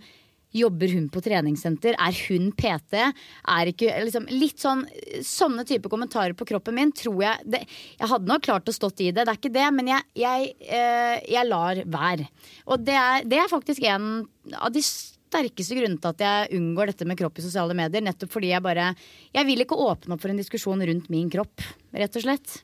Jobber 0.56 0.92
hun 0.92 1.08
på 1.12 1.22
treningssenter? 1.24 1.96
Er 1.96 2.16
hun 2.26 2.50
PT? 2.56 2.98
Er 3.00 3.70
ikke, 3.72 3.92
liksom, 4.06 4.28
litt 4.32 4.60
sånn 4.62 4.84
Sånne 5.26 5.64
type 5.68 5.90
kommentarer 5.92 6.36
på 6.36 6.46
kroppen 6.48 6.76
min 6.76 6.92
tror 6.96 7.20
jeg 7.24 7.46
det, 7.48 7.62
Jeg 7.98 8.10
hadde 8.10 8.30
nok 8.30 8.44
klart 8.44 8.68
å 8.68 8.74
stått 8.74 9.00
i 9.04 9.10
det, 9.10 9.24
det 9.24 9.32
er 9.32 9.40
ikke 9.40 9.54
det, 9.54 9.68
men 9.74 9.90
jeg, 9.92 10.08
jeg, 10.18 10.52
eh, 10.66 11.16
jeg 11.32 11.48
lar 11.48 11.80
være. 11.86 12.28
Og 12.68 12.84
det 12.84 12.96
er, 12.98 13.26
det 13.28 13.40
er 13.40 13.50
faktisk 13.50 13.84
en 13.88 14.26
av 14.58 14.72
de 14.74 14.82
sterkeste 14.82 15.76
grunnene 15.78 16.00
til 16.02 16.12
at 16.12 16.24
jeg 16.26 16.58
unngår 16.58 16.92
dette 16.92 17.08
med 17.08 17.18
kropp 17.20 17.40
i 17.40 17.46
sosiale 17.46 17.76
medier. 17.76 18.04
Nettopp 18.04 18.32
fordi 18.34 18.52
jeg 18.52 18.64
bare 18.64 18.92
Jeg 19.32 19.48
vil 19.48 19.64
ikke 19.64 19.78
åpne 19.78 20.16
opp 20.16 20.24
for 20.24 20.32
en 20.32 20.40
diskusjon 20.40 20.84
rundt 20.88 21.08
min 21.12 21.30
kropp, 21.32 21.64
rett 21.96 22.20
og 22.20 22.26
slett. 22.26 22.60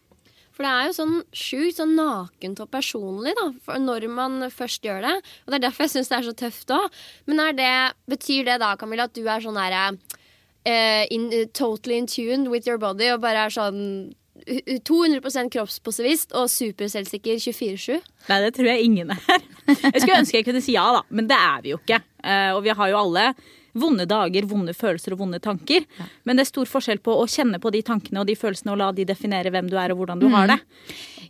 For 0.59 0.67
det 0.67 0.71
er 0.75 0.87
jo 0.89 0.95
sånn 0.97 1.19
sjukt 1.31 1.77
sånn 1.79 1.93
nakent 1.95 2.59
og 2.65 2.67
personlig 2.75 3.31
da, 3.39 3.77
når 3.79 4.09
man 4.11 4.41
først 4.51 4.83
gjør 4.83 5.05
det. 5.07 5.13
Og 5.47 5.53
det 5.53 5.61
er 5.61 5.65
derfor 5.69 5.87
jeg 5.87 5.93
syns 5.93 6.11
det 6.11 6.17
er 6.17 6.27
så 6.27 6.33
tøft 6.41 6.73
òg. 6.75 6.97
Men 7.31 7.45
det, 7.55 7.75
betyr 8.11 8.49
det 8.49 8.57
da, 8.59 8.73
Camilla, 8.81 9.07
at 9.07 9.15
du 9.15 9.23
er 9.23 9.45
sånn 9.45 9.61
herre 9.63 9.85
uh, 9.95 11.05
in, 11.15 11.29
uh, 11.31 11.45
Totally 11.55 12.01
in 12.03 12.11
tune 12.11 12.51
with 12.51 12.67
your 12.67 12.83
body 12.83 13.07
og 13.15 13.23
bare 13.23 13.47
er 13.47 13.55
sånn 13.55 13.79
200% 14.49 15.55
kroppsposivist 15.55 16.35
og 16.35 16.51
superselvsikker 16.51 17.39
24-7? 17.39 18.03
Nei, 18.27 18.41
det 18.43 18.51
tror 18.59 18.73
jeg 18.73 18.91
ingen 18.91 19.15
er. 19.15 19.47
Jeg 19.69 20.01
skulle 20.01 20.21
ønske 20.23 20.39
jeg 20.41 20.47
kunne 20.47 20.63
si 20.65 20.73
ja, 20.73 20.87
da, 20.97 21.03
men 21.13 21.27
det 21.29 21.37
er 21.37 21.59
vi 21.63 21.75
jo 21.75 21.79
ikke. 21.79 21.99
Uh, 22.25 22.57
og 22.57 22.63
vi 22.65 22.73
har 22.75 22.91
jo 22.91 22.99
alle 23.05 23.25
vonde 23.73 24.07
dager, 24.09 24.49
vonde 24.49 24.75
følelser 24.77 25.15
og 25.15 25.23
vonde 25.25 25.41
tanker. 25.43 25.87
Ja. 25.99 26.09
Men 26.25 26.39
det 26.39 26.47
er 26.47 26.53
stor 26.53 26.71
forskjell 26.71 27.03
på 27.05 27.15
å 27.19 27.29
kjenne 27.31 27.61
på 27.63 27.73
de 27.75 27.83
tankene 27.87 28.23
og 28.23 28.29
de 28.31 28.37
følelsene 28.39 28.75
og 28.75 28.81
la 28.81 28.91
de 28.97 29.07
definere 29.09 29.53
hvem 29.55 29.71
du 29.71 29.79
er 29.81 29.95
og 29.95 30.03
hvordan 30.03 30.23
du 30.23 30.29
mm. 30.29 30.37
har 30.37 30.53
det. 30.55 30.59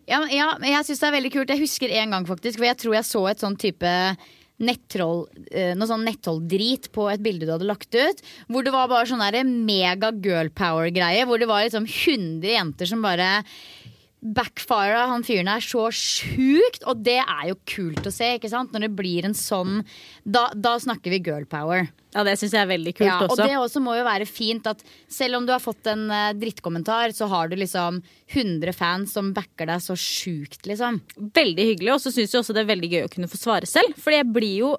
Ja, 0.08 0.24
ja 0.32 0.50
jeg 0.64 0.88
syns 0.88 1.02
det 1.02 1.10
er 1.10 1.16
veldig 1.18 1.34
kult. 1.36 1.54
Jeg 1.54 1.64
husker 1.64 1.94
en 2.02 2.16
gang 2.16 2.28
faktisk, 2.28 2.60
for 2.60 2.68
jeg 2.68 2.80
tror 2.82 2.98
jeg 2.98 3.08
så 3.08 3.24
et 3.30 3.44
sånn 3.44 3.58
type 3.60 3.94
nettroll, 4.58 5.28
eh, 5.54 5.74
noe 5.78 5.86
sånn 5.86 6.06
nettrolldrit 6.06 6.88
på 6.94 7.06
et 7.12 7.22
bilde 7.22 7.46
du 7.46 7.52
hadde 7.54 7.68
lagt 7.68 7.94
ut. 7.94 8.22
Hvor 8.50 8.66
det 8.66 8.74
var 8.74 8.90
bare 8.90 9.06
sånn 9.06 9.54
mega 9.64 10.10
girl 10.10 10.50
power-greie. 10.50 11.26
Hvor 11.28 11.38
det 11.38 11.50
var 11.50 11.66
liksom 11.66 11.86
100 11.86 12.56
jenter 12.56 12.90
som 12.90 13.04
bare 13.04 13.44
backfira 14.20 15.04
han 15.12 15.22
fyren 15.26 15.50
her 15.50 15.62
så 15.64 15.88
sjukt. 15.94 16.82
Og 16.88 17.04
det 17.06 17.20
er 17.22 17.44
jo 17.50 17.58
kult 17.68 18.06
å 18.06 18.12
se, 18.14 18.34
ikke 18.38 18.50
sant? 18.52 18.74
Når 18.74 18.88
det 18.88 18.96
blir 18.98 19.28
en 19.28 19.36
sånn 19.36 19.82
Da, 20.24 20.48
da 20.54 20.76
snakker 20.80 21.14
vi 21.14 21.22
girl 21.22 21.46
power. 21.48 21.88
Ja, 22.14 22.24
det 22.24 22.38
syns 22.40 22.54
jeg 22.56 22.64
er 22.64 22.70
veldig 22.70 22.94
kult 22.96 23.06
ja, 23.06 23.18
også. 23.26 23.36
Og 23.36 23.42
det 23.44 23.58
også 23.60 23.82
må 23.84 23.94
jo 23.98 24.06
være 24.06 24.26
fint 24.28 24.66
at 24.70 24.80
selv 25.12 25.38
om 25.38 25.46
du 25.46 25.52
har 25.52 25.62
fått 25.62 25.90
en 25.92 26.06
uh, 26.08 26.32
drittkommentar, 26.36 27.12
så 27.16 27.28
har 27.30 27.50
du 27.50 27.56
liksom 27.60 28.00
100 28.32 28.74
fans 28.76 29.12
som 29.14 29.30
backer 29.36 29.68
deg 29.68 29.84
så 29.84 29.96
sjukt, 29.98 30.62
liksom. 30.68 31.02
Veldig 31.36 31.68
hyggelig. 31.72 31.94
Og 31.94 32.04
så 32.04 32.14
syns 32.14 32.32
jeg 32.32 32.40
også 32.40 32.56
det 32.56 32.64
er 32.64 32.72
veldig 32.72 32.92
gøy 32.94 33.06
å 33.06 33.12
kunne 33.12 33.30
få 33.30 33.40
svare 33.40 33.68
selv. 33.68 33.96
For 34.00 34.16
jeg 34.16 34.28
blir 34.32 34.56
jo 34.64 34.74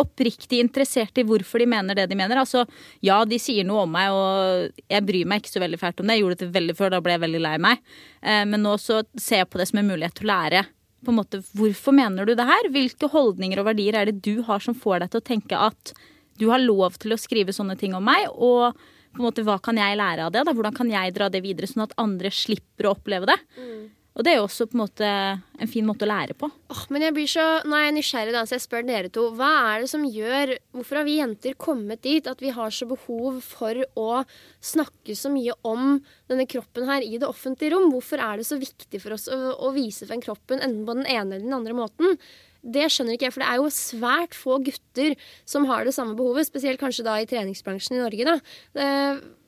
oppriktig 0.00 0.60
interessert 0.62 1.18
i 1.20 1.24
hvorfor 1.26 1.62
de 1.62 1.68
mener 1.70 1.98
det 1.98 2.06
de 2.10 2.18
mener. 2.18 2.40
Altså, 2.40 2.64
ja, 3.04 3.20
de 3.28 3.38
sier 3.42 3.66
noe 3.66 3.84
om 3.84 3.92
meg, 3.94 4.14
og 4.14 4.80
jeg 4.90 5.06
bryr 5.06 5.28
meg 5.30 5.42
ikke 5.42 5.52
så 5.54 5.62
veldig 5.62 5.80
fælt 5.80 6.00
om 6.02 6.08
det. 6.08 6.16
Jeg 6.16 6.24
gjorde 6.24 6.40
det 6.40 6.54
veldig 6.56 6.78
før, 6.78 6.94
da 6.94 7.02
ble 7.04 7.16
jeg 7.16 7.24
veldig 7.26 7.42
lei 7.44 7.58
meg. 7.62 7.84
Eh, 8.22 8.42
men 8.50 8.64
nå 8.64 8.74
så 8.82 9.02
ser 9.14 9.44
jeg 9.44 9.50
på 9.52 9.60
det 9.60 9.68
som 9.70 9.82
en 9.82 9.92
mulighet 9.92 10.18
til 10.18 10.28
å 10.28 10.32
lære. 10.32 10.64
På 11.04 11.12
en 11.12 11.20
måte, 11.20 11.42
Hvorfor 11.54 11.94
mener 11.94 12.26
du 12.26 12.34
det 12.34 12.48
her? 12.48 12.70
Hvilke 12.72 13.10
holdninger 13.12 13.60
og 13.60 13.70
verdier 13.70 14.00
er 14.00 14.10
det 14.10 14.22
du 14.24 14.42
har 14.46 14.64
som 14.64 14.76
får 14.76 15.04
deg 15.04 15.14
til 15.14 15.22
å 15.22 15.28
tenke 15.28 15.62
at 15.68 15.94
du 16.40 16.48
har 16.50 16.62
lov 16.62 16.96
til 16.98 17.14
å 17.14 17.20
skrive 17.20 17.54
sånne 17.54 17.76
ting 17.78 17.94
om 17.94 18.04
meg? 18.04 18.26
og 18.34 18.74
på 19.14 19.22
en 19.22 19.28
måte, 19.28 19.44
Hva 19.46 19.60
kan 19.62 19.78
jeg 19.78 19.94
lære 19.94 20.26
av 20.26 20.32
det? 20.34 20.42
Da? 20.42 20.52
Hvordan 20.52 20.74
kan 20.74 20.88
jeg 20.90 21.14
dra 21.14 21.28
det 21.30 21.44
videre, 21.44 21.68
sånn 21.70 21.84
at 21.86 21.94
andre 22.02 22.32
slipper 22.34 22.88
å 22.88 22.96
oppleve 22.96 23.28
det? 23.30 23.36
Mm. 23.54 23.84
Og 24.14 24.22
det 24.22 24.30
er 24.30 24.36
jo 24.38 24.44
også 24.46 24.68
på 24.70 24.76
en 24.76 24.82
måte 24.84 25.06
en 25.08 25.70
fin 25.70 25.86
måte 25.86 26.06
å 26.06 26.08
lære 26.08 26.36
på. 26.38 26.46
Oh, 26.70 26.82
men 26.94 27.02
jeg 27.02 27.14
blir 27.16 27.30
så, 27.30 27.46
Nå 27.66 27.74
er 27.74 27.88
jeg 27.88 27.96
nysgjerrig, 27.96 28.34
da, 28.36 28.44
så 28.46 28.54
jeg 28.54 28.62
spør 28.62 28.86
dere 28.86 29.10
to. 29.10 29.24
Hva 29.34 29.50
er 29.72 29.82
det 29.82 29.90
som 29.90 30.04
gjør 30.06 30.54
Hvorfor 30.76 31.00
har 31.00 31.08
vi 31.08 31.16
jenter 31.18 31.56
kommet 31.58 32.04
dit 32.06 32.30
at 32.30 32.42
vi 32.42 32.52
har 32.54 32.74
så 32.74 32.86
behov 32.90 33.40
for 33.42 33.82
å 33.98 34.22
snakke 34.62 35.18
så 35.18 35.32
mye 35.34 35.56
om 35.66 35.98
denne 36.30 36.46
kroppen 36.50 36.86
her 36.90 37.02
i 37.02 37.18
det 37.18 37.26
offentlige 37.26 37.74
rom? 37.74 37.90
Hvorfor 37.94 38.22
er 38.22 38.38
det 38.38 38.46
så 38.46 38.58
viktig 38.60 39.02
for 39.02 39.18
oss 39.18 39.26
å, 39.26 39.38
å 39.58 39.74
vise 39.74 40.06
frem 40.06 40.22
kroppen 40.22 40.62
enten 40.62 40.86
på 40.86 40.98
den 41.00 41.10
ene 41.10 41.34
eller 41.34 41.48
den 41.48 41.58
andre 41.58 41.78
måten? 41.82 42.18
Det 42.64 42.88
skjønner 42.88 43.16
ikke 43.16 43.28
jeg, 43.28 43.34
for 43.34 43.44
det 43.44 43.50
er 43.52 43.60
jo 43.60 43.70
svært 43.76 44.36
få 44.38 44.58
gutter 44.64 45.14
som 45.44 45.66
har 45.68 45.84
det 45.84 45.92
samme 45.96 46.16
behovet. 46.16 46.48
Spesielt 46.48 46.80
kanskje 46.80 47.04
da 47.04 47.18
i 47.20 47.28
treningsbransjen 47.28 47.98
i 47.98 48.02
Norge. 48.02 48.24
da. 48.30 48.36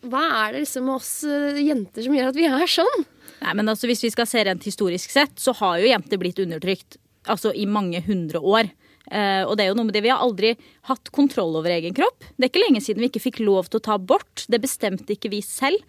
Hva 0.07 0.23
er 0.45 0.55
det 0.55 0.65
liksom 0.67 0.87
med 0.87 0.99
oss 0.99 1.13
eh, 1.27 1.63
jenter 1.65 2.05
som 2.05 2.15
gjør 2.15 2.31
at 2.31 2.39
vi 2.39 2.47
er 2.49 2.71
sånn? 2.71 3.07
Nei, 3.41 3.53
men 3.59 3.69
altså 3.73 3.89
Hvis 3.91 4.05
vi 4.05 4.13
skal 4.13 4.29
se 4.29 4.45
rent 4.47 4.67
historisk 4.67 5.13
sett, 5.13 5.35
så 5.41 5.55
har 5.61 5.81
jo 5.81 5.91
jenter 5.91 6.21
blitt 6.21 6.41
undertrykt 6.43 6.99
altså 7.27 7.53
i 7.57 7.67
mange 7.67 8.03
hundre 8.07 8.43
år. 8.43 8.71
Uh, 9.07 9.47
og 9.47 9.55
det 9.55 9.65
er 9.65 9.71
jo 9.71 9.77
noe 9.79 9.87
med 9.87 9.95
det, 9.95 10.03
Vi 10.03 10.11
har 10.11 10.23
aldri 10.23 10.57
hatt 10.89 11.13
kontroll 11.15 11.55
over 11.59 11.71
egen 11.71 11.95
kropp. 11.95 12.27
Det 12.35 12.47
er 12.47 12.51
ikke 12.51 12.65
lenge 12.65 12.83
siden 12.83 13.05
vi 13.05 13.11
ikke 13.11 13.23
fikk 13.29 13.39
lov 13.45 13.71
til 13.71 13.79
å 13.79 13.87
ta 13.87 13.99
abort. 13.99 14.47
Det 14.51 14.63
bestemte 14.63 15.15
ikke 15.15 15.31
vi 15.31 15.43
selv. 15.47 15.83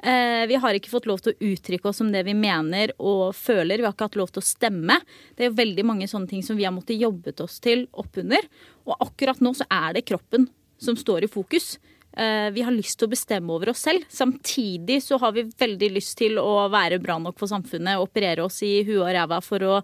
Uh, 0.00 0.46
vi 0.48 0.56
har 0.56 0.76
ikke 0.76 0.92
fått 0.92 1.08
lov 1.10 1.20
til 1.20 1.34
å 1.34 1.50
uttrykke 1.50 1.90
oss 1.90 2.00
om 2.00 2.08
det 2.12 2.22
vi 2.24 2.32
mener 2.36 2.94
og 2.96 3.34
føler. 3.36 3.80
Vi 3.80 3.88
har 3.88 3.92
ikke 3.92 4.08
hatt 4.08 4.20
lov 4.20 4.32
til 4.32 4.40
å 4.40 4.48
stemme. 4.48 4.96
Det 5.36 5.44
er 5.44 5.50
jo 5.50 5.58
veldig 5.60 5.84
mange 5.90 6.08
sånne 6.08 6.30
ting 6.30 6.44
som 6.46 6.56
vi 6.56 6.64
har 6.64 6.72
måttet 6.72 7.00
jobbet 7.00 7.42
oss 7.44 7.58
til 7.60 7.84
oppunder. 7.92 8.48
Og 8.88 8.96
akkurat 8.96 9.42
nå 9.44 9.52
så 9.58 9.68
er 9.68 9.98
det 9.98 10.06
kroppen 10.08 10.48
som 10.80 10.96
står 10.96 11.26
i 11.26 11.32
fokus. 11.32 11.74
Eh, 12.12 12.50
vi 12.50 12.62
har 12.66 12.74
lyst 12.74 12.98
til 12.98 13.06
å 13.06 13.12
bestemme 13.12 13.52
over 13.54 13.70
oss 13.70 13.84
selv. 13.86 14.06
Samtidig 14.10 14.98
så 15.04 15.18
har 15.22 15.34
vi 15.36 15.46
veldig 15.46 15.92
lyst 15.94 16.16
til 16.18 16.40
å 16.42 16.66
være 16.72 16.98
bra 17.02 17.18
nok 17.22 17.38
for 17.38 17.50
samfunnet, 17.50 18.00
operere 18.02 18.44
oss 18.46 18.62
i 18.66 18.80
huet 18.86 19.04
og 19.04 19.12
ræva 19.14 19.38
for 19.44 19.66
å 19.66 19.76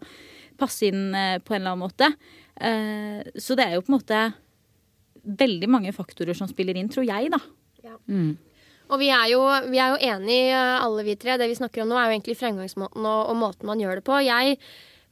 passe 0.58 0.88
inn 0.88 1.14
eh, 1.14 1.38
på 1.38 1.54
en 1.54 1.60
eller 1.60 1.76
annen 1.76 1.84
måte. 1.84 2.10
Eh, 2.56 3.22
så 3.38 3.58
det 3.58 3.68
er 3.68 3.76
jo 3.76 3.84
på 3.86 3.92
en 3.92 3.98
måte 3.98 4.24
veldig 5.44 5.70
mange 5.70 5.94
faktorer 5.94 6.38
som 6.38 6.50
spiller 6.50 6.78
inn, 6.78 6.90
tror 6.90 7.06
jeg, 7.06 7.30
da. 7.34 7.40
Og 8.86 9.00
vi 9.02 9.08
er, 9.10 9.28
jo, 9.32 9.44
vi 9.70 9.80
er 9.82 9.94
jo 9.94 10.10
enige, 10.14 10.58
alle 10.78 11.06
vi 11.06 11.16
tre. 11.18 11.38
Det 11.40 11.48
vi 11.50 11.58
snakker 11.58 11.82
om 11.82 11.90
nå, 11.90 11.96
er 11.98 12.10
jo 12.10 12.18
egentlig 12.18 12.36
fremgangsmåten 12.38 13.06
og, 13.06 13.32
og 13.32 13.40
måten 13.40 13.70
man 13.70 13.82
gjør 13.82 13.98
det 13.98 14.06
på. 14.06 14.20
Jeg 14.22 14.60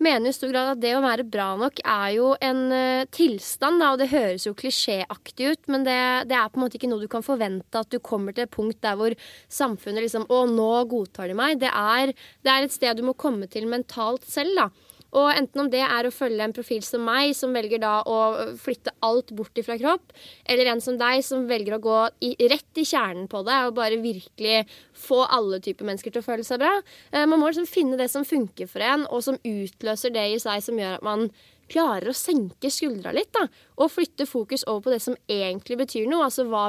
mener 0.02 0.30
i 0.30 0.34
stor 0.34 0.50
grad 0.52 0.72
at 0.72 0.80
det 0.82 0.92
å 0.96 1.02
være 1.04 1.26
bra 1.26 1.48
nok 1.58 1.78
er 1.80 2.08
jo 2.16 2.32
en 2.42 2.62
uh, 2.72 3.06
tilstand, 3.14 3.80
da, 3.82 3.92
og 3.94 4.00
det 4.02 4.10
høres 4.12 4.46
jo 4.46 4.54
klisjéaktig 4.58 5.52
ut, 5.52 5.62
men 5.70 5.86
det, 5.86 5.98
det, 6.30 6.38
er 6.38 6.50
på 6.50 6.58
en 6.58 6.64
måte 6.64 6.78
ikke 6.80 6.90
noe 6.90 7.04
du 7.04 7.10
kan 7.10 7.24
forvente 7.24 7.80
at 7.80 7.92
du 7.92 8.00
kommer 8.02 8.34
til 8.34 8.46
et 8.46 8.54
punkt 8.54 8.80
der 8.84 8.98
hvor 8.98 9.14
samfunnet 9.52 10.06
liksom 10.06 10.26
Å, 10.28 10.44
nå 10.50 10.72
godtar 10.90 11.30
de 11.30 11.38
meg. 11.38 11.60
Det 11.62 11.70
er, 11.70 12.14
det 12.44 12.52
er 12.52 12.66
et 12.66 12.74
sted 12.74 12.98
du 12.98 13.06
må 13.06 13.16
komme 13.18 13.48
til 13.50 13.68
mentalt 13.70 14.26
selv, 14.28 14.58
da. 14.58 14.93
Og 15.14 15.30
enten 15.30 15.62
om 15.62 15.70
det 15.70 15.82
er 15.86 16.06
å 16.06 16.12
følge 16.14 16.42
en 16.44 16.54
profil 16.54 16.82
som 16.84 17.04
meg, 17.06 17.34
som 17.38 17.54
velger 17.54 17.82
da 17.82 18.00
å 18.02 18.18
flytte 18.60 18.94
alt 19.06 19.30
bort 19.36 19.58
ifra 19.60 19.76
kropp, 19.78 20.14
eller 20.50 20.72
en 20.72 20.82
som 20.82 20.98
deg, 20.98 21.22
som 21.26 21.46
velger 21.50 21.76
å 21.76 21.82
gå 21.84 21.98
i, 22.26 22.34
rett 22.50 22.82
i 22.82 22.86
kjernen 22.88 23.28
på 23.30 23.44
det 23.46 23.60
og 23.68 23.76
bare 23.78 24.00
virkelig 24.02 24.64
få 25.06 25.22
alle 25.24 25.60
typer 25.62 25.86
mennesker 25.86 26.14
til 26.14 26.24
å 26.24 26.26
føle 26.26 26.46
seg 26.46 26.62
bra. 26.62 26.74
Eh, 27.12 27.26
man 27.30 27.38
må 27.38 27.50
liksom 27.50 27.70
finne 27.70 27.98
det 28.00 28.10
som 28.12 28.26
funker 28.26 28.70
for 28.70 28.84
en, 28.84 29.06
og 29.06 29.22
som 29.26 29.38
utløser 29.38 30.14
det 30.14 30.28
i 30.32 30.40
seg 30.42 30.64
som 30.66 30.80
gjør 30.80 30.98
at 30.98 31.06
man 31.06 31.28
klarer 31.70 32.10
å 32.10 32.16
senke 32.16 32.68
skuldra 32.72 33.14
litt, 33.14 33.32
da. 33.34 33.46
Og 33.80 33.92
flytte 33.92 34.26
fokus 34.28 34.66
over 34.68 34.84
på 34.84 34.94
det 34.94 35.02
som 35.04 35.16
egentlig 35.30 35.78
betyr 35.80 36.10
noe. 36.10 36.26
Altså 36.26 36.46
hva 36.48 36.68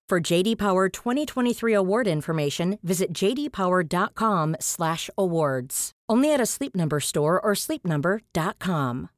For 0.11 0.19
JD 0.19 0.57
Power 0.57 0.89
2023 0.89 1.73
award 1.73 2.07
information, 2.07 2.79
visit 2.83 3.13
jdpower.com/awards. 3.13 5.91
Only 6.09 6.33
at 6.33 6.41
a 6.41 6.45
Sleep 6.45 6.75
Number 6.75 6.99
store 6.99 7.39
or 7.39 7.55
sleepnumber.com. 7.55 9.09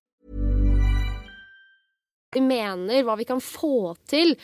vi 2.33 2.41
mener, 2.41 3.03
hva 3.05 3.15
vi 3.17 3.25
kan 3.25 3.41
få 3.41 3.95
til. 4.09 4.35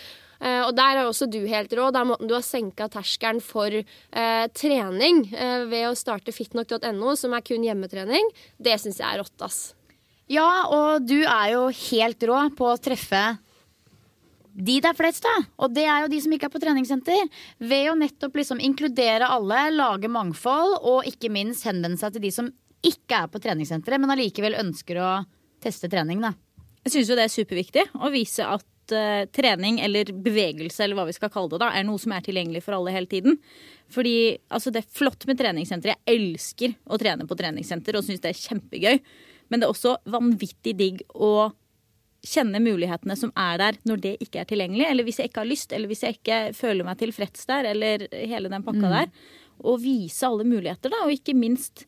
Uh, 0.41 0.67
og 0.67 0.75
der 0.77 0.97
er 0.97 1.05
også 1.05 1.25
du 1.29 1.45
helt 1.45 1.73
rå. 1.73 1.91
Det 1.91 1.99
er 1.99 2.05
måten 2.09 2.27
du 2.29 2.33
har 2.33 2.41
senka 2.45 2.87
terskelen 2.89 3.41
for 3.43 3.67
uh, 3.69 4.45
trening 4.55 5.33
uh, 5.33 5.65
ved 5.69 5.89
å 5.89 5.95
starte 5.97 6.31
fitnok.no, 6.33 7.15
som 7.19 7.33
er 7.35 7.41
kun 7.45 7.63
hjemmetrening. 7.65 8.31
Det 8.57 8.79
syns 8.81 8.99
jeg 9.01 9.09
er 9.09 9.19
rått, 9.21 9.41
ass. 9.45 9.75
Ja, 10.29 10.65
og 10.69 11.07
du 11.09 11.25
er 11.25 11.51
jo 11.55 11.67
helt 11.91 12.23
rå 12.29 12.49
på 12.57 12.65
å 12.73 12.81
treffe 12.81 13.23
de 14.59 14.79
det 14.83 14.89
er 14.89 14.97
flest 14.97 15.25
av. 15.29 15.45
Og 15.63 15.73
det 15.75 15.85
er 15.87 16.03
jo 16.03 16.11
de 16.11 16.19
som 16.23 16.33
ikke 16.35 16.49
er 16.49 16.53
på 16.53 16.61
treningssenter. 16.61 17.29
Ved 17.63 17.91
å 17.91 17.97
nettopp 17.99 18.35
liksom 18.39 18.59
inkludere 18.63 19.29
alle, 19.31 19.69
lage 19.71 20.11
mangfold, 20.11 20.81
og 20.83 21.07
ikke 21.07 21.31
minst 21.31 21.67
henvende 21.67 21.99
seg 22.01 22.15
til 22.15 22.25
de 22.27 22.33
som 22.35 22.49
ikke 22.85 23.23
er 23.23 23.31
på 23.31 23.41
treningssenteret, 23.43 23.99
men 23.99 24.11
allikevel 24.13 24.57
ønsker 24.59 24.99
å 25.03 25.13
teste 25.63 25.89
trening, 25.91 26.21
da. 26.23 26.33
Jeg 26.85 26.93
syns 26.93 27.09
jo 27.11 27.17
det 27.19 27.25
er 27.27 27.33
superviktig 27.33 27.83
å 27.99 28.11
vise 28.13 28.45
at 28.47 28.93
uh, 28.95 29.25
trening 29.35 29.81
eller 29.83 30.11
bevegelse 30.15 30.85
eller 30.85 30.95
hva 30.99 31.09
vi 31.09 31.15
skal 31.17 31.31
kalle 31.33 31.51
det, 31.51 31.59
da, 31.61 31.73
er 31.75 31.83
noe 31.87 31.99
som 31.99 32.13
er 32.15 32.23
tilgjengelig 32.23 32.63
for 32.63 32.77
alle 32.77 32.93
hele 32.95 33.09
tiden. 33.11 33.35
Fordi 33.91 34.15
altså, 34.47 34.71
det 34.71 34.83
er 34.83 34.93
flott 34.95 35.27
med 35.27 35.39
treningssenter. 35.39 35.91
Jeg 35.95 36.15
elsker 36.15 36.77
å 36.87 36.99
trene 37.01 37.27
på 37.27 37.37
treningssenter 37.39 37.99
og 37.99 38.07
syns 38.07 38.23
det 38.23 38.31
er 38.31 38.43
kjempegøy. 38.45 39.01
Men 39.49 39.59
det 39.59 39.67
er 39.67 39.73
også 39.73 39.97
vanvittig 40.13 40.75
digg 40.77 41.03
å 41.15 41.49
kjenne 42.25 42.59
mulighetene 42.59 43.15
som 43.17 43.31
er 43.37 43.57
der 43.61 43.77
når 43.87 44.01
det 44.03 44.15
ikke 44.25 44.41
er 44.41 44.49
tilgjengelig. 44.49 44.85
Eller 44.89 45.03
hvis 45.07 45.19
jeg 45.21 45.29
ikke 45.31 45.43
har 45.43 45.49
lyst, 45.51 45.71
eller 45.73 45.87
hvis 45.91 46.03
jeg 46.03 46.17
ikke 46.19 46.39
føler 46.57 46.83
meg 46.87 46.97
tilfreds 46.99 47.45
der, 47.49 47.69
eller 47.71 48.07
hele 48.13 48.49
den 48.51 48.63
pakka 48.65 48.87
Mm. 48.87 48.91
der. 48.97 49.07
Og 49.63 49.79
vise 49.83 50.23
alle 50.27 50.43
muligheter, 50.47 50.89
da. 50.89 51.03
Og 51.05 51.11
ikke 51.11 51.35
minst 51.35 51.85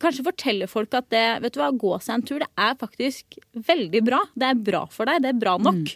kanskje 0.00 0.24
fortelle 0.26 0.66
folk 0.68 0.92
at 0.94 1.08
det, 1.08 1.42
vet 1.42 1.52
du 1.54 1.60
hva, 1.60 1.70
gå 1.72 1.94
seg 2.02 2.14
en 2.18 2.22
tur, 2.22 2.38
det 2.40 2.48
er 2.58 2.74
faktisk 2.76 3.38
veldig 3.54 4.02
bra. 4.04 4.20
Det 4.36 4.42
er 4.50 4.54
bra 4.54 4.84
for 4.92 5.06
deg. 5.06 5.22
Det 5.22 5.30
er 5.34 5.40
bra 5.40 5.56
nok. 5.58 5.94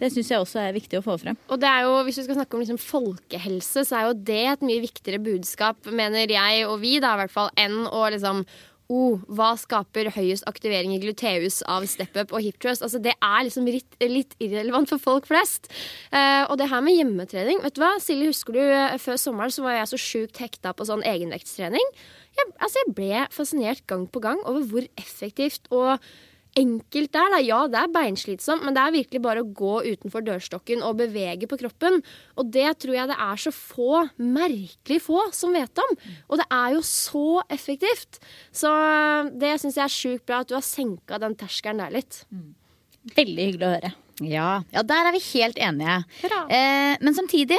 Det 0.00 0.08
syns 0.14 0.30
jeg 0.30 0.40
også 0.40 0.56
er 0.62 0.72
viktig 0.72 0.96
å 0.96 1.02
få 1.04 1.18
frem. 1.20 1.36
Og 1.52 1.58
det 1.60 1.68
er 1.68 1.82
jo, 1.84 2.02
Hvis 2.06 2.16
du 2.16 2.22
skal 2.24 2.36
snakke 2.38 2.54
om 2.56 2.60
liksom 2.62 2.78
folkehelse, 2.80 3.82
så 3.84 3.98
er 3.98 4.06
jo 4.08 4.14
det 4.14 4.46
et 4.48 4.60
mye 4.64 4.80
viktigere 4.80 5.20
budskap, 5.20 5.76
mener 5.92 6.24
jeg 6.26 6.66
og 6.66 6.80
vi, 6.80 6.94
da 7.00 7.12
i 7.12 7.20
hvert 7.20 7.30
fall, 7.34 7.50
enn 7.60 7.84
å 7.84 8.06
liksom 8.14 8.46
Oh, 8.90 9.20
hva 9.30 9.52
skaper 9.54 10.08
høyest 10.16 10.48
aktivering 10.50 10.90
i 10.96 10.98
gluteus 10.98 11.60
av 11.70 11.84
step-up 11.86 12.32
og 12.34 12.42
hip 12.42 12.56
thrust? 12.58 12.82
Altså, 12.82 12.98
det 12.98 13.12
er 13.14 13.44
liksom 13.46 13.68
litt, 13.70 13.94
litt 14.02 14.34
irrelevant 14.42 14.90
for 14.90 14.98
folk 14.98 15.28
flest. 15.30 15.70
Uh, 16.10 16.48
og 16.48 16.56
det 16.58 16.66
her 16.72 16.82
med 16.82 16.96
hjemmetrening 16.96 17.62
Vet 17.62 17.76
du 17.76 17.84
hva, 17.84 17.92
Silje, 18.02 18.32
husker 18.32 18.56
du 18.56 18.64
uh, 18.64 18.96
før 18.98 19.20
sommeren 19.20 19.54
så 19.54 19.62
var 19.62 19.76
jeg 19.78 19.92
så 19.92 20.00
sjukt 20.02 20.42
hekta 20.42 20.74
på 20.74 20.88
sånn 20.88 21.06
egenvektstrening? 21.06 21.94
Jeg, 22.34 22.50
altså, 22.58 22.82
jeg 22.82 22.96
ble 22.98 23.22
fascinert 23.34 23.86
gang 23.90 24.08
på 24.10 24.24
gang 24.26 24.42
over 24.42 24.66
hvor 24.72 24.90
effektivt 24.98 25.70
og 25.70 26.02
enkelt 26.58 27.12
det 27.14 27.20
er. 27.20 27.32
Da. 27.34 27.40
Ja, 27.44 27.60
det 27.70 27.80
er 27.80 27.92
beinslitsomt, 27.94 28.64
men 28.66 28.76
det 28.76 28.82
er 28.82 28.96
virkelig 28.96 29.22
bare 29.24 29.44
å 29.44 29.48
gå 29.60 29.74
utenfor 29.86 30.24
dørstokken 30.26 30.84
og 30.86 30.98
bevege 31.00 31.48
på 31.50 31.58
kroppen. 31.60 32.00
Og 32.40 32.52
det 32.54 32.68
tror 32.82 32.96
jeg 32.96 33.10
det 33.12 33.18
er 33.26 33.42
så 33.44 33.54
få, 33.54 34.04
merkelig 34.18 35.00
få, 35.06 35.22
som 35.36 35.56
vet 35.56 35.84
om. 35.84 35.96
Og 36.28 36.42
det 36.42 36.48
er 36.60 36.76
jo 36.76 36.84
så 36.86 37.26
effektivt. 37.48 38.20
Så 38.52 38.70
det 39.40 39.56
syns 39.62 39.80
jeg 39.80 39.86
er 39.86 39.98
sjukt 40.00 40.26
bra 40.28 40.42
at 40.44 40.50
du 40.50 40.56
har 40.58 40.66
senka 40.66 41.20
den 41.22 41.36
terskelen 41.38 41.84
der 41.84 41.98
litt. 42.00 42.22
Veldig 43.16 43.50
hyggelig 43.50 43.66
å 43.66 43.74
høre. 43.78 43.92
Ja, 44.20 44.48
ja 44.74 44.82
der 44.84 45.08
er 45.08 45.14
vi 45.16 45.22
helt 45.32 45.60
enige. 45.60 46.00
Eh, 46.28 46.96
men 47.00 47.16
samtidig, 47.16 47.58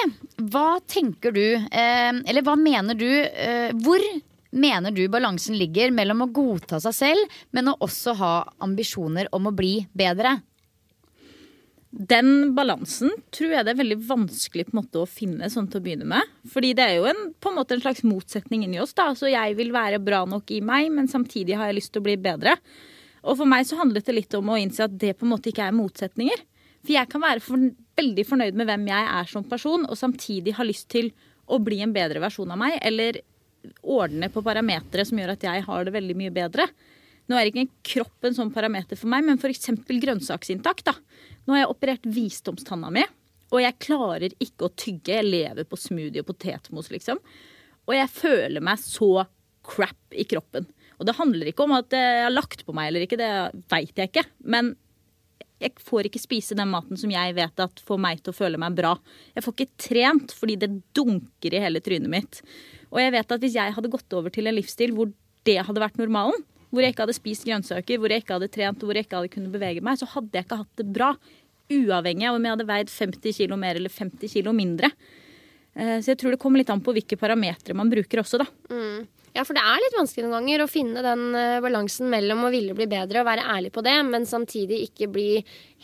hva 0.51 0.79
tenker 0.89 1.33
du, 1.33 1.45
eh, 1.57 2.11
eller 2.11 2.45
hva 2.45 2.57
mener 2.59 2.97
du 2.97 3.09
eh, 3.09 3.71
Hvor 3.81 4.03
mener 4.51 4.93
du 4.95 5.03
balansen 5.11 5.57
ligger 5.59 5.91
mellom 5.95 6.25
å 6.25 6.31
godta 6.31 6.79
seg 6.83 6.95
selv, 6.95 7.41
men 7.51 7.71
å 7.71 7.77
også 7.83 8.15
ha 8.19 8.35
ambisjoner 8.63 9.31
om 9.35 9.49
å 9.49 9.55
bli 9.55 9.77
bedre? 9.97 10.37
Den 11.91 12.53
balansen 12.55 13.11
tror 13.35 13.51
jeg 13.51 13.65
det 13.67 13.73
er 13.73 13.79
veldig 13.81 13.97
vanskelig 14.07 14.69
måte 14.71 15.01
å 15.01 15.09
finne 15.09 15.49
sånn 15.51 15.67
til 15.67 15.81
å 15.81 15.83
begynne 15.83 16.07
med. 16.07 16.29
Fordi 16.47 16.69
det 16.77 16.85
er 16.85 16.93
jo 17.01 17.09
en, 17.09 17.25
en 17.35 17.59
en 17.59 17.83
slags 17.83 18.05
motsetning 18.07 18.63
inni 18.63 18.79
oss. 18.79 18.93
da. 18.95 19.09
Så 19.11 19.27
jeg 19.27 19.57
vil 19.59 19.73
være 19.75 19.99
bra 19.99 20.23
nok 20.23 20.51
i 20.55 20.61
meg, 20.63 20.87
men 20.91 21.11
samtidig 21.11 21.57
har 21.59 21.67
jeg 21.67 21.81
lyst 21.81 21.91
til 21.91 21.99
å 21.99 22.07
bli 22.07 22.15
bedre. 22.15 22.55
Og 23.27 23.35
for 23.37 23.49
meg 23.49 23.67
så 23.67 23.77
handlet 23.81 24.07
det 24.07 24.15
litt 24.15 24.37
om 24.39 24.49
å 24.49 24.57
innse 24.57 24.87
at 24.87 24.95
det 24.97 25.17
på 25.19 25.27
en 25.27 25.33
måte 25.33 25.51
ikke 25.51 25.67
er 25.67 25.75
motsetninger. 25.75 26.45
For 26.81 26.95
jeg 26.95 27.11
kan 27.11 27.21
være 27.21 27.43
for, 27.43 27.67
veldig 27.99 28.25
fornøyd 28.25 28.57
med 28.57 28.71
hvem 28.71 28.87
jeg 28.89 29.09
er 29.19 29.27
som 29.29 29.43
person, 29.45 29.83
og 29.85 29.99
samtidig 29.99 30.55
ha 30.57 30.65
lyst 30.65 30.87
til 30.93 31.11
å 31.51 31.59
bli 31.59 31.81
en 31.83 31.93
bedre 31.93 32.23
versjon 32.23 32.53
av 32.53 32.61
meg, 32.61 32.79
eller 32.87 33.19
ordne 33.81 34.29
på 34.31 34.43
parametere 34.45 35.05
som 35.07 35.19
gjør 35.19 35.35
at 35.35 35.45
jeg 35.45 35.63
har 35.67 35.85
det 35.85 35.93
veldig 35.95 36.17
mye 36.17 36.33
bedre. 36.33 36.67
Nå 37.29 37.37
er 37.37 37.47
ikke 37.47 37.67
kropp 37.93 38.27
en 38.27 38.35
sånn 38.35 38.51
parameter 38.53 38.99
for 38.99 39.11
meg, 39.11 39.23
men 39.27 39.39
f.eks. 39.39 39.71
grønnsaksinntak. 39.87 40.83
da. 40.87 40.95
Nå 41.45 41.55
har 41.55 41.63
jeg 41.63 41.71
operert 41.71 42.09
visdomstanna 42.09 42.91
mi, 42.93 43.05
og 43.51 43.61
jeg 43.63 43.79
klarer 43.83 44.35
ikke 44.39 44.67
å 44.67 44.75
tygge. 44.75 45.17
Jeg 45.19 45.29
lever 45.29 45.67
på 45.67 45.79
smoothie 45.79 46.23
og 46.23 46.29
potetmos, 46.31 46.91
liksom. 46.91 47.21
Og 47.87 47.95
jeg 47.97 48.11
føler 48.13 48.63
meg 48.63 48.81
så 48.83 49.25
crap 49.65 50.15
i 50.15 50.25
kroppen. 50.27 50.67
Og 50.99 51.07
det 51.07 51.17
handler 51.17 51.49
ikke 51.49 51.65
om 51.65 51.73
at 51.75 51.93
jeg 51.95 52.23
har 52.25 52.33
lagt 52.33 52.63
på 52.65 52.75
meg 52.77 52.91
eller 52.91 53.05
ikke, 53.05 53.19
det 53.19 53.31
veit 53.71 53.97
jeg 53.97 54.11
ikke. 54.11 54.25
Men 54.53 54.75
jeg 55.61 55.77
får 55.81 56.09
ikke 56.09 56.21
spise 56.21 56.57
den 56.57 56.71
maten 56.71 56.97
som 56.97 57.11
jeg 57.13 57.35
vet 57.37 57.63
at 57.63 57.81
får 57.85 57.99
meg 58.01 58.21
til 58.21 58.33
å 58.33 58.37
føle 58.37 58.59
meg 58.61 58.77
bra. 58.77 58.95
Jeg 59.35 59.45
får 59.45 59.55
ikke 59.55 59.83
trent 59.87 60.35
fordi 60.37 60.57
det 60.61 60.71
dunker 60.97 61.57
i 61.57 61.61
hele 61.61 61.81
trynet 61.83 62.11
mitt. 62.11 62.41
Og 62.91 62.99
jeg 63.01 63.13
vet 63.15 63.35
at 63.35 63.43
hvis 63.43 63.57
jeg 63.57 63.75
hadde 63.75 63.91
gått 63.91 64.17
over 64.17 64.33
til 64.33 64.49
en 64.49 64.57
livsstil 64.57 64.95
hvor 64.95 65.11
det 65.47 65.57
hadde 65.65 65.83
vært 65.83 65.99
normalen, 65.99 66.43
hvor 66.71 66.83
jeg 66.83 66.93
ikke 66.93 67.05
hadde 67.05 67.17
spist 67.17 67.47
grønnsaker, 67.47 67.99
hvor 67.99 68.11
jeg 68.11 68.23
ikke 68.23 68.37
hadde 68.37 68.51
trent, 68.51 68.83
hvor 68.83 68.95
jeg 68.95 69.07
ikke 69.07 69.19
hadde 69.19 69.31
kunnet 69.33 69.53
bevege 69.53 69.83
meg, 69.83 69.99
så 69.99 70.07
hadde 70.13 70.37
jeg 70.37 70.47
ikke 70.47 70.59
hatt 70.61 70.79
det 70.79 70.87
bra. 70.95 71.09
Uavhengig 71.71 72.27
av 72.27 72.37
om 72.37 72.45
jeg 72.45 72.55
hadde 72.55 72.67
veid 72.69 72.91
50 72.91 73.37
kg 73.39 73.57
mer 73.59 73.79
eller 73.79 73.91
50 73.91 74.31
kg 74.31 74.51
mindre. 74.55 74.91
Eh, 75.75 75.97
så 75.99 76.13
jeg 76.13 76.19
tror 76.21 76.35
det 76.35 76.39
kommer 76.41 76.61
litt 76.61 76.71
an 76.71 76.83
på 76.83 76.93
hvilke 76.95 77.19
parametere 77.19 77.75
man 77.77 77.91
bruker 77.91 78.23
også, 78.23 78.39
da. 78.43 78.47
Mm. 78.71 79.07
Ja, 79.31 79.45
for 79.47 79.55
det 79.55 79.61
er 79.63 79.79
litt 79.79 79.95
vanskelig 79.95 80.25
noen 80.25 80.41
ganger 80.41 80.63
å 80.65 80.67
finne 80.67 81.01
den 81.05 81.21
uh, 81.37 81.61
balansen 81.63 82.09
mellom 82.11 82.43
å 82.43 82.49
ville 82.51 82.75
bli 82.75 82.87
bedre 82.91 83.21
og 83.21 83.29
være 83.29 83.45
ærlig 83.53 83.71
på 83.71 83.83
det, 83.85 83.93
men 84.09 84.27
samtidig 84.27 84.81
ikke 84.89 85.07
bli 85.13 85.29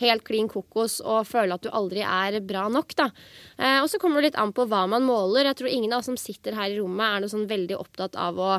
helt 0.02 0.24
klin 0.26 0.50
kokos 0.52 0.98
og 1.00 1.24
føle 1.30 1.56
at 1.56 1.64
du 1.64 1.70
aldri 1.72 2.02
er 2.04 2.36
bra 2.44 2.66
nok, 2.72 2.92
da. 2.98 3.08
Uh, 3.56 3.80
og 3.80 3.88
så 3.88 4.00
kommer 4.02 4.20
det 4.20 4.30
litt 4.30 4.42
an 4.42 4.52
på 4.52 4.68
hva 4.68 4.82
man 4.92 5.06
måler. 5.08 5.48
Jeg 5.48 5.62
tror 5.62 5.72
ingen 5.72 5.96
av 5.96 6.02
oss 6.02 6.10
som 6.10 6.20
sitter 6.20 6.58
her 6.58 6.74
i 6.74 6.76
rommet 6.76 7.06
er 7.08 7.24
noe 7.24 7.32
sånn 7.32 7.48
veldig 7.48 7.80
opptatt 7.80 8.20
av 8.20 8.36
å 8.36 8.52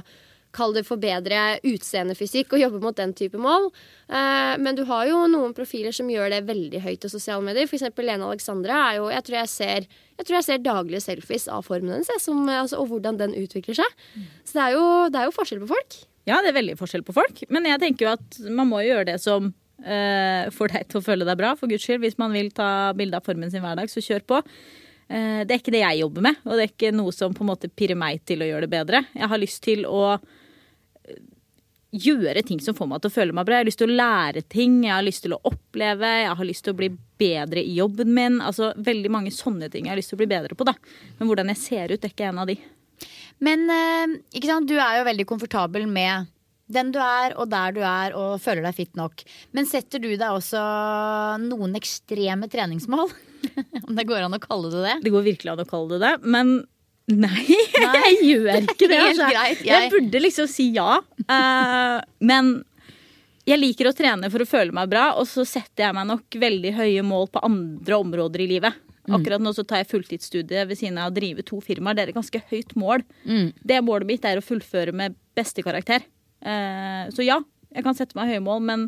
Kall 0.56 0.74
det 0.74 0.82
forbedre 0.88 1.60
utseendefysikk 1.68 2.56
og 2.56 2.62
jobbe 2.64 2.80
mot 2.82 2.98
den 2.98 3.12
type 3.18 3.38
mål. 3.42 3.68
Uh, 4.10 4.56
men 4.58 4.78
du 4.78 4.82
har 4.90 5.06
jo 5.06 5.22
noen 5.30 5.54
profiler 5.58 5.94
som 5.94 6.10
gjør 6.10 6.32
det 6.34 6.42
veldig 6.48 6.82
høyt 6.82 7.06
i 7.06 7.12
sosiale 7.12 7.46
medier. 7.46 7.70
Eksempel 7.70 8.10
Lene 8.10 8.26
Alexandra 8.26 8.80
er 8.88 8.98
jo 8.98 9.12
Jeg 9.14 9.26
tror 9.28 9.38
jeg 9.40 9.52
ser, 9.54 9.88
jeg 10.18 10.26
tror 10.26 10.40
jeg 10.40 10.48
ser 10.48 10.66
daglige 10.66 11.06
selfies 11.06 11.48
av 11.54 11.68
formen 11.68 11.94
hennes 11.94 12.10
altså, 12.10 12.82
og 12.82 12.90
hvordan 12.90 13.20
den 13.22 13.38
utvikler 13.38 13.78
seg. 13.78 14.04
Så 14.44 14.58
det 14.58 14.66
er, 14.66 14.76
jo, 14.78 14.86
det 15.14 15.22
er, 15.22 15.30
jo, 15.30 15.38
forskjell 15.38 15.64
på 15.64 15.72
folk. 15.76 16.02
Ja, 16.30 16.42
det 16.42 16.52
er 16.52 16.60
veldig 16.60 16.78
forskjell 16.80 17.06
på 17.06 17.16
folk. 17.16 17.46
Men 17.54 17.70
jeg 17.70 17.82
tenker 17.86 18.08
jo 18.08 18.16
at 18.18 18.42
man 18.50 18.70
må 18.72 18.82
gjøre 18.86 19.12
det 19.14 19.20
som 19.22 19.52
uh, 19.54 20.44
får 20.56 20.74
deg 20.74 20.90
til 20.90 21.02
å 21.02 21.06
føle 21.06 21.30
deg 21.30 21.40
bra, 21.40 21.54
for 21.60 21.72
guds 21.72 21.86
skyld. 21.86 22.02
Hvis 22.04 22.20
man 22.22 22.34
vil 22.34 22.50
ta 22.56 22.92
bilde 22.98 23.22
av 23.22 23.26
formen 23.26 23.54
sin 23.54 23.62
hver 23.64 23.78
dag, 23.80 23.92
så 23.92 24.02
kjør 24.04 24.26
på. 24.34 24.42
Uh, 25.10 25.46
det 25.46 25.54
er 25.54 25.62
ikke 25.62 25.78
det 25.78 25.86
jeg 25.86 26.04
jobber 26.04 26.30
med, 26.30 26.44
og 26.46 26.54
det 26.56 26.66
er 26.66 26.74
ikke 26.74 26.94
noe 26.96 27.14
som 27.16 27.34
på 27.38 27.46
en 27.46 27.54
måte 27.54 27.70
pirrer 27.70 27.98
meg 27.98 28.22
til 28.30 28.42
å 28.42 28.50
gjøre 28.50 28.68
det 28.68 28.74
bedre. 28.74 29.04
Jeg 29.14 29.32
har 29.32 29.42
lyst 29.42 29.64
til 29.66 29.86
å 29.90 30.18
gjøre 31.96 32.44
ting 32.46 32.60
som 32.62 32.76
får 32.78 32.90
meg 32.90 33.02
til 33.02 33.10
å 33.10 33.16
føle 33.16 33.36
meg 33.36 33.48
bra. 33.48 33.58
Jeg 33.58 33.64
har 33.64 33.70
lyst 33.70 33.82
til 33.82 33.92
å 33.92 34.00
lære 34.00 34.44
ting, 34.52 34.80
jeg 34.86 34.94
har 34.94 35.06
lyst 35.06 35.24
til 35.26 35.36
å 35.36 35.42
oppleve, 35.50 36.10
jeg 36.24 36.34
har 36.42 36.50
lyst 36.50 36.66
til 36.68 36.76
å 36.76 36.80
bli 36.80 36.90
bedre 37.20 37.64
i 37.64 37.78
jobben 37.80 38.12
min. 38.16 38.42
Altså 38.46 38.72
veldig 38.78 39.14
mange 39.14 39.34
sånne 39.36 39.72
ting 39.74 39.88
jeg 39.88 39.96
har 39.96 40.02
lyst 40.02 40.14
til 40.14 40.20
å 40.20 40.24
bli 40.24 40.30
bedre 40.32 40.58
på, 40.58 40.68
da. 40.68 40.76
Men 41.20 41.32
hvordan 41.32 41.54
jeg 41.54 41.64
ser 41.64 41.94
ut, 41.94 42.04
er 42.04 42.14
ikke 42.14 42.30
en 42.30 42.44
av 42.44 42.52
de. 42.52 42.60
Men 43.44 43.66
eh, 43.72 44.20
ikke 44.36 44.52
sant, 44.52 44.70
du 44.70 44.78
er 44.78 45.00
jo 45.00 45.08
veldig 45.08 45.26
komfortabel 45.30 45.88
med 45.90 46.30
den 46.70 46.92
du 46.94 47.00
er, 47.02 47.34
og 47.40 47.50
der 47.50 47.74
du 47.74 47.80
er, 47.82 48.14
og 48.14 48.42
føler 48.44 48.68
deg 48.68 48.78
fit 48.78 49.00
nok. 49.00 49.24
Men 49.58 49.66
setter 49.70 50.02
du 50.04 50.12
deg 50.12 50.28
også 50.30 50.62
noen 51.42 51.74
ekstreme 51.80 52.50
treningsmål? 52.52 53.10
Om 53.88 53.96
det 53.98 54.06
går 54.06 54.28
an 54.28 54.38
å 54.38 54.44
kalle 54.44 54.70
det 54.74 54.84
det? 54.86 54.98
Det 55.08 55.14
går 55.16 55.26
virkelig 55.32 55.54
an 55.56 55.64
å 55.64 55.70
kalle 55.70 55.96
det 55.96 56.04
det. 56.06 56.30
Men 56.30 56.60
Nei, 57.10 57.46
Nei, 57.82 58.02
jeg 58.04 58.18
gjør 58.30 58.66
ikke 58.66 58.90
det. 58.90 59.00
Altså. 59.02 59.30
Jeg... 59.34 59.62
jeg... 59.66 59.92
burde 59.94 60.22
liksom 60.22 60.50
si 60.50 60.70
ja. 60.76 61.00
Uh, 61.26 61.98
men 62.22 62.60
jeg 63.50 63.58
liker 63.58 63.90
å 63.90 63.96
trene 63.98 64.30
for 64.30 64.44
å 64.44 64.50
føle 64.50 64.76
meg 64.76 64.92
bra, 64.92 65.10
og 65.18 65.26
så 65.30 65.46
setter 65.48 65.88
jeg 65.88 65.98
meg 65.98 66.06
nok 66.12 66.38
veldig 66.44 66.76
høye 66.78 67.06
mål 67.06 67.30
på 67.34 67.42
andre 67.48 68.00
områder 68.04 68.46
i 68.46 68.50
livet. 68.52 68.78
Mm. 69.10 69.16
Akkurat 69.18 69.42
nå 69.42 69.54
så 69.58 69.66
tar 69.66 69.82
jeg 69.82 69.90
fulltidsstudie 69.90 70.68
ved 70.70 70.78
siden 70.78 71.00
av 71.02 71.10
å 71.10 71.16
drive 71.16 71.46
to 71.48 71.58
firmaer. 71.66 71.98
Det 71.98 72.04
er 72.04 72.12
et 72.12 72.20
ganske 72.20 72.44
høyt 72.52 72.76
mål. 72.78 73.06
Mm. 73.26 73.48
Det 73.58 73.80
målet 73.86 74.12
mitt 74.12 74.28
er 74.30 74.38
å 74.38 74.46
fullføre 74.46 74.94
med 74.94 75.18
beste 75.38 75.66
karakter. 75.66 76.06
Uh, 76.46 77.10
så 77.16 77.26
ja, 77.26 77.40
jeg 77.74 77.86
kan 77.86 77.98
sette 77.98 78.18
meg 78.20 78.36
høye 78.36 78.44
mål, 78.46 78.62
men 78.70 78.86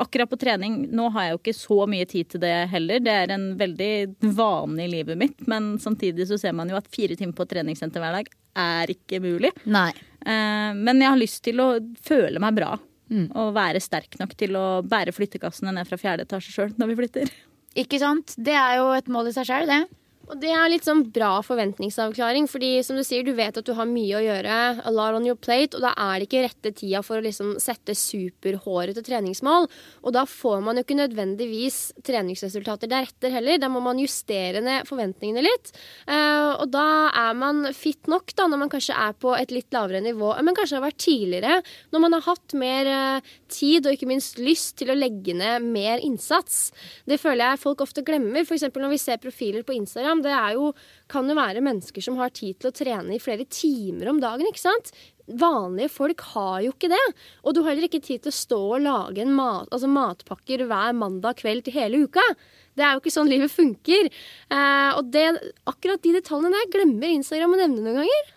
Akkurat 0.00 0.30
på 0.30 0.38
trening, 0.40 0.86
nå 0.88 1.08
har 1.12 1.26
jeg 1.26 1.34
jo 1.34 1.40
ikke 1.40 1.56
så 1.56 1.78
mye 1.90 2.06
tid 2.08 2.30
til 2.32 2.42
det 2.44 2.54
heller. 2.72 3.02
Det 3.04 3.12
er 3.12 3.34
en 3.34 3.50
veldig 3.60 3.92
vane 4.38 4.86
i 4.86 4.88
livet 4.88 5.18
mitt, 5.20 5.42
men 5.50 5.74
samtidig 5.82 6.26
så 6.30 6.38
ser 6.40 6.56
man 6.56 6.72
jo 6.72 6.78
at 6.78 6.88
fire 6.92 7.16
timer 7.18 7.36
på 7.36 7.46
treningssenter 7.50 8.00
hver 8.00 8.16
dag 8.20 8.32
er 8.62 8.92
ikke 8.94 9.20
mulig. 9.24 9.52
Nei. 9.68 9.90
Eh, 10.24 10.72
men 10.78 11.02
jeg 11.02 11.10
har 11.10 11.20
lyst 11.20 11.42
til 11.44 11.60
å 11.60 11.68
føle 12.04 12.40
meg 12.42 12.56
bra. 12.56 12.74
Mm. 13.12 13.26
Og 13.36 13.52
være 13.52 13.80
sterk 13.84 14.16
nok 14.20 14.32
til 14.40 14.56
å 14.56 14.66
bære 14.88 15.12
flyttekassene 15.12 15.74
ned 15.76 15.88
fra 15.88 16.00
fjerde 16.00 16.24
etasje 16.24 16.54
sjøl 16.54 16.72
når 16.80 16.92
vi 16.92 17.00
flytter. 17.02 17.34
Ikke 17.82 18.00
sant. 18.00 18.34
Det 18.36 18.54
er 18.56 18.78
jo 18.80 18.92
et 18.96 19.08
mål 19.12 19.28
i 19.28 19.34
seg 19.36 19.48
sjøl, 19.48 19.68
det. 19.68 19.82
Og 20.30 20.38
det 20.38 20.52
er 20.54 20.70
litt 20.70 20.86
sånn 20.86 21.02
bra 21.12 21.40
forventningsavklaring, 21.44 22.46
fordi 22.50 22.76
som 22.86 22.96
du 22.96 23.02
sier, 23.04 23.24
du 23.26 23.34
vet 23.34 23.56
at 23.58 23.66
du 23.66 23.72
har 23.74 23.88
mye 23.90 24.16
å 24.16 24.22
gjøre, 24.22 24.58
a 24.86 24.92
lot 24.94 25.16
on 25.18 25.26
your 25.26 25.38
plate, 25.38 25.74
og 25.74 25.82
da 25.82 25.90
er 25.98 26.20
det 26.20 26.28
ikke 26.28 26.44
rette 26.44 26.72
tida 26.78 27.00
for 27.04 27.18
å 27.18 27.24
liksom 27.24 27.56
sette 27.60 27.96
superhårete 27.98 29.02
treningsmål. 29.04 29.66
Og 30.06 30.14
da 30.14 30.22
får 30.28 30.62
man 30.62 30.78
jo 30.78 30.84
ikke 30.86 30.98
nødvendigvis 31.00 31.80
treningsresultater 32.06 32.90
deretter 32.90 33.34
heller. 33.34 33.58
Da 33.60 33.70
må 33.72 33.82
man 33.84 34.00
justere 34.00 34.62
ned 34.62 34.86
forventningene 34.88 35.42
litt. 35.44 35.72
Uh, 36.06 36.54
og 36.62 36.70
da 36.72 36.86
er 37.24 37.34
man 37.38 37.66
fit 37.76 38.10
nok 38.10 38.32
da, 38.38 38.46
når 38.46 38.62
man 38.62 38.72
kanskje 38.72 38.96
er 39.02 39.18
på 39.18 39.34
et 39.36 39.52
litt 39.54 39.74
lavere 39.74 40.04
nivå, 40.06 40.32
men 40.46 40.56
kanskje 40.56 40.78
har 40.78 40.86
vært 40.86 41.02
tidligere, 41.02 41.58
når 41.90 42.04
man 42.06 42.16
har 42.16 42.26
hatt 42.28 42.56
mer 42.58 42.92
uh, 42.92 43.34
tid 43.52 43.88
og 43.88 43.98
ikke 43.98 44.10
minst 44.10 44.38
lyst 44.38 44.78
til 44.78 44.94
å 44.94 44.98
legge 44.98 45.34
ned 45.36 45.66
mer 45.66 46.02
innsats. 46.02 46.70
Det 47.10 47.18
føler 47.20 47.50
jeg 47.50 47.64
folk 47.66 47.82
ofte 47.84 48.06
glemmer, 48.06 48.46
f.eks. 48.46 48.68
når 48.70 48.94
vi 48.94 49.02
ser 49.02 49.20
profiler 49.22 49.66
på 49.66 49.74
Instagram 49.76 50.11
Instagram, 50.12 50.22
det 50.22 50.32
er 50.32 50.54
jo, 50.56 50.72
kan 51.08 51.28
jo 51.28 51.36
være 51.36 51.62
mennesker 51.62 52.02
som 52.02 52.18
har 52.18 52.30
tid 52.30 52.58
til 52.60 52.70
å 52.70 52.74
trene 52.74 53.14
i 53.14 53.20
flere 53.20 53.44
timer 53.48 54.10
om 54.10 54.20
dagen. 54.20 54.46
ikke 54.46 54.60
sant? 54.60 54.92
Vanlige 55.26 55.88
folk 55.92 56.20
har 56.34 56.62
jo 56.62 56.72
ikke 56.72 56.90
det. 56.90 57.14
Og 57.44 57.54
du 57.54 57.62
har 57.62 57.72
heller 57.72 57.88
ikke 57.88 58.02
tid 58.02 58.22
til 58.22 58.32
å 58.32 58.36
stå 58.36 58.60
og 58.76 58.82
lage 58.82 59.24
mat, 59.26 59.68
altså 59.70 59.88
matpakker 59.88 60.66
hver 60.66 60.92
mandag 60.92 61.40
kveld 61.40 61.64
til 61.64 61.76
hele 61.76 62.04
uka. 62.04 62.22
Det 62.74 62.84
er 62.84 62.94
jo 62.94 63.02
ikke 63.02 63.12
sånn 63.12 63.30
livet 63.30 63.52
funker. 63.52 64.08
Eh, 64.08 64.90
og 64.96 65.12
det, 65.12 65.28
akkurat 65.68 66.02
de 66.02 66.16
detaljene 66.16 66.56
der 66.56 66.72
glemmer 66.72 67.12
Instagram 67.12 67.54
å 67.54 67.60
nevne 67.60 67.84
noen 67.84 68.02
ganger. 68.02 68.32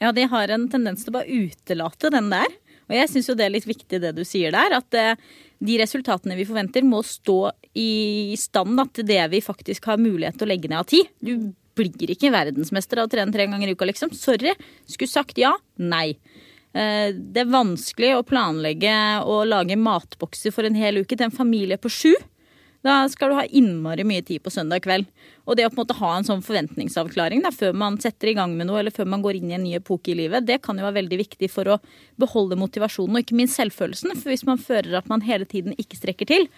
Ja, 0.00 0.10
de 0.12 0.26
har 0.28 0.50
en 0.52 0.66
tendens 0.68 1.04
til 1.04 1.12
å 1.12 1.20
bare 1.20 1.28
utelate 1.46 2.10
den 2.12 2.32
der. 2.32 2.58
Og 2.90 2.96
jeg 2.96 3.08
syns 3.12 3.28
jo 3.30 3.36
det 3.38 3.46
er 3.46 3.54
litt 3.54 3.68
viktig 3.68 4.00
det 4.02 4.10
du 4.16 4.24
sier 4.26 4.52
der. 4.52 4.74
At 4.80 4.96
eh, 4.98 5.14
de 5.60 5.76
resultatene 5.80 6.36
vi 6.38 6.48
forventer, 6.48 6.84
må 6.84 7.04
stå 7.06 7.52
i 7.78 8.34
stand 8.38 8.76
da, 8.78 8.86
til 8.90 9.06
det 9.06 9.22
vi 9.32 9.42
faktisk 9.44 9.86
har 9.90 10.00
mulighet 10.02 10.38
til 10.38 10.48
å 10.48 10.50
legge 10.50 10.70
ned 10.70 10.80
av 10.80 10.88
tid. 10.90 11.10
Du 11.22 11.52
blir 11.78 12.12
ikke 12.12 12.32
verdensmester 12.34 13.00
av 13.00 13.08
å 13.08 13.12
trene 13.12 13.32
tre 13.34 13.46
ganger 13.50 13.70
i 13.70 13.76
uka, 13.76 13.88
liksom. 13.88 14.14
Sorry. 14.16 14.54
Skulle 14.90 15.12
sagt 15.12 15.38
ja. 15.40 15.54
Nei. 15.78 16.16
Eh, 16.74 17.10
det 17.14 17.44
er 17.44 17.54
vanskelig 17.54 18.12
å 18.16 18.26
planlegge 18.26 18.94
og 19.26 19.48
lage 19.50 19.78
matbokser 19.78 20.54
for 20.54 20.66
en 20.66 20.78
hel 20.78 21.02
uke 21.02 21.16
til 21.16 21.28
en 21.28 21.34
familie 21.34 21.80
på 21.80 21.92
sju. 21.92 22.12
Da 22.86 23.02
skal 23.12 23.28
du 23.28 23.36
ha 23.36 23.44
innmari 23.44 24.06
mye 24.08 24.22
tid 24.24 24.40
på 24.40 24.52
søndag 24.52 24.86
kveld. 24.86 25.08
Og 25.44 25.56
det 25.58 25.66
å 25.66 25.72
på 25.72 25.76
en 25.76 25.82
måte 25.82 25.96
ha 25.98 26.12
en 26.16 26.24
sånn 26.24 26.44
forventningsavklaring 26.44 27.42
da, 27.44 27.52
før 27.52 27.74
man 27.76 27.98
setter 28.00 28.30
i 28.30 28.36
gang 28.38 28.54
med 28.56 28.70
noe, 28.70 28.78
eller 28.80 28.94
før 28.94 29.08
man 29.12 29.24
går 29.24 29.36
inn 29.36 29.50
i 29.50 29.56
en 29.58 29.66
ny 29.66 29.74
epoke 29.76 30.14
i 30.14 30.16
livet, 30.16 30.46
det 30.48 30.62
kan 30.64 30.78
jo 30.80 30.86
være 30.86 31.02
veldig 31.02 31.18
viktig 31.20 31.50
for 31.52 31.68
å 31.68 31.80
beholde 32.20 32.56
motivasjonen 32.60 33.18
og 33.18 33.24
ikke 33.24 33.36
minst 33.36 33.60
selvfølelsen. 33.60 34.14
For 34.16 34.32
hvis 34.32 34.46
man 34.48 34.62
føler 34.62 34.96
at 34.96 35.10
man 35.12 35.26
hele 35.26 35.48
tiden 35.48 35.76
ikke 35.76 36.00
strekker 36.00 36.30
til, 36.30 36.48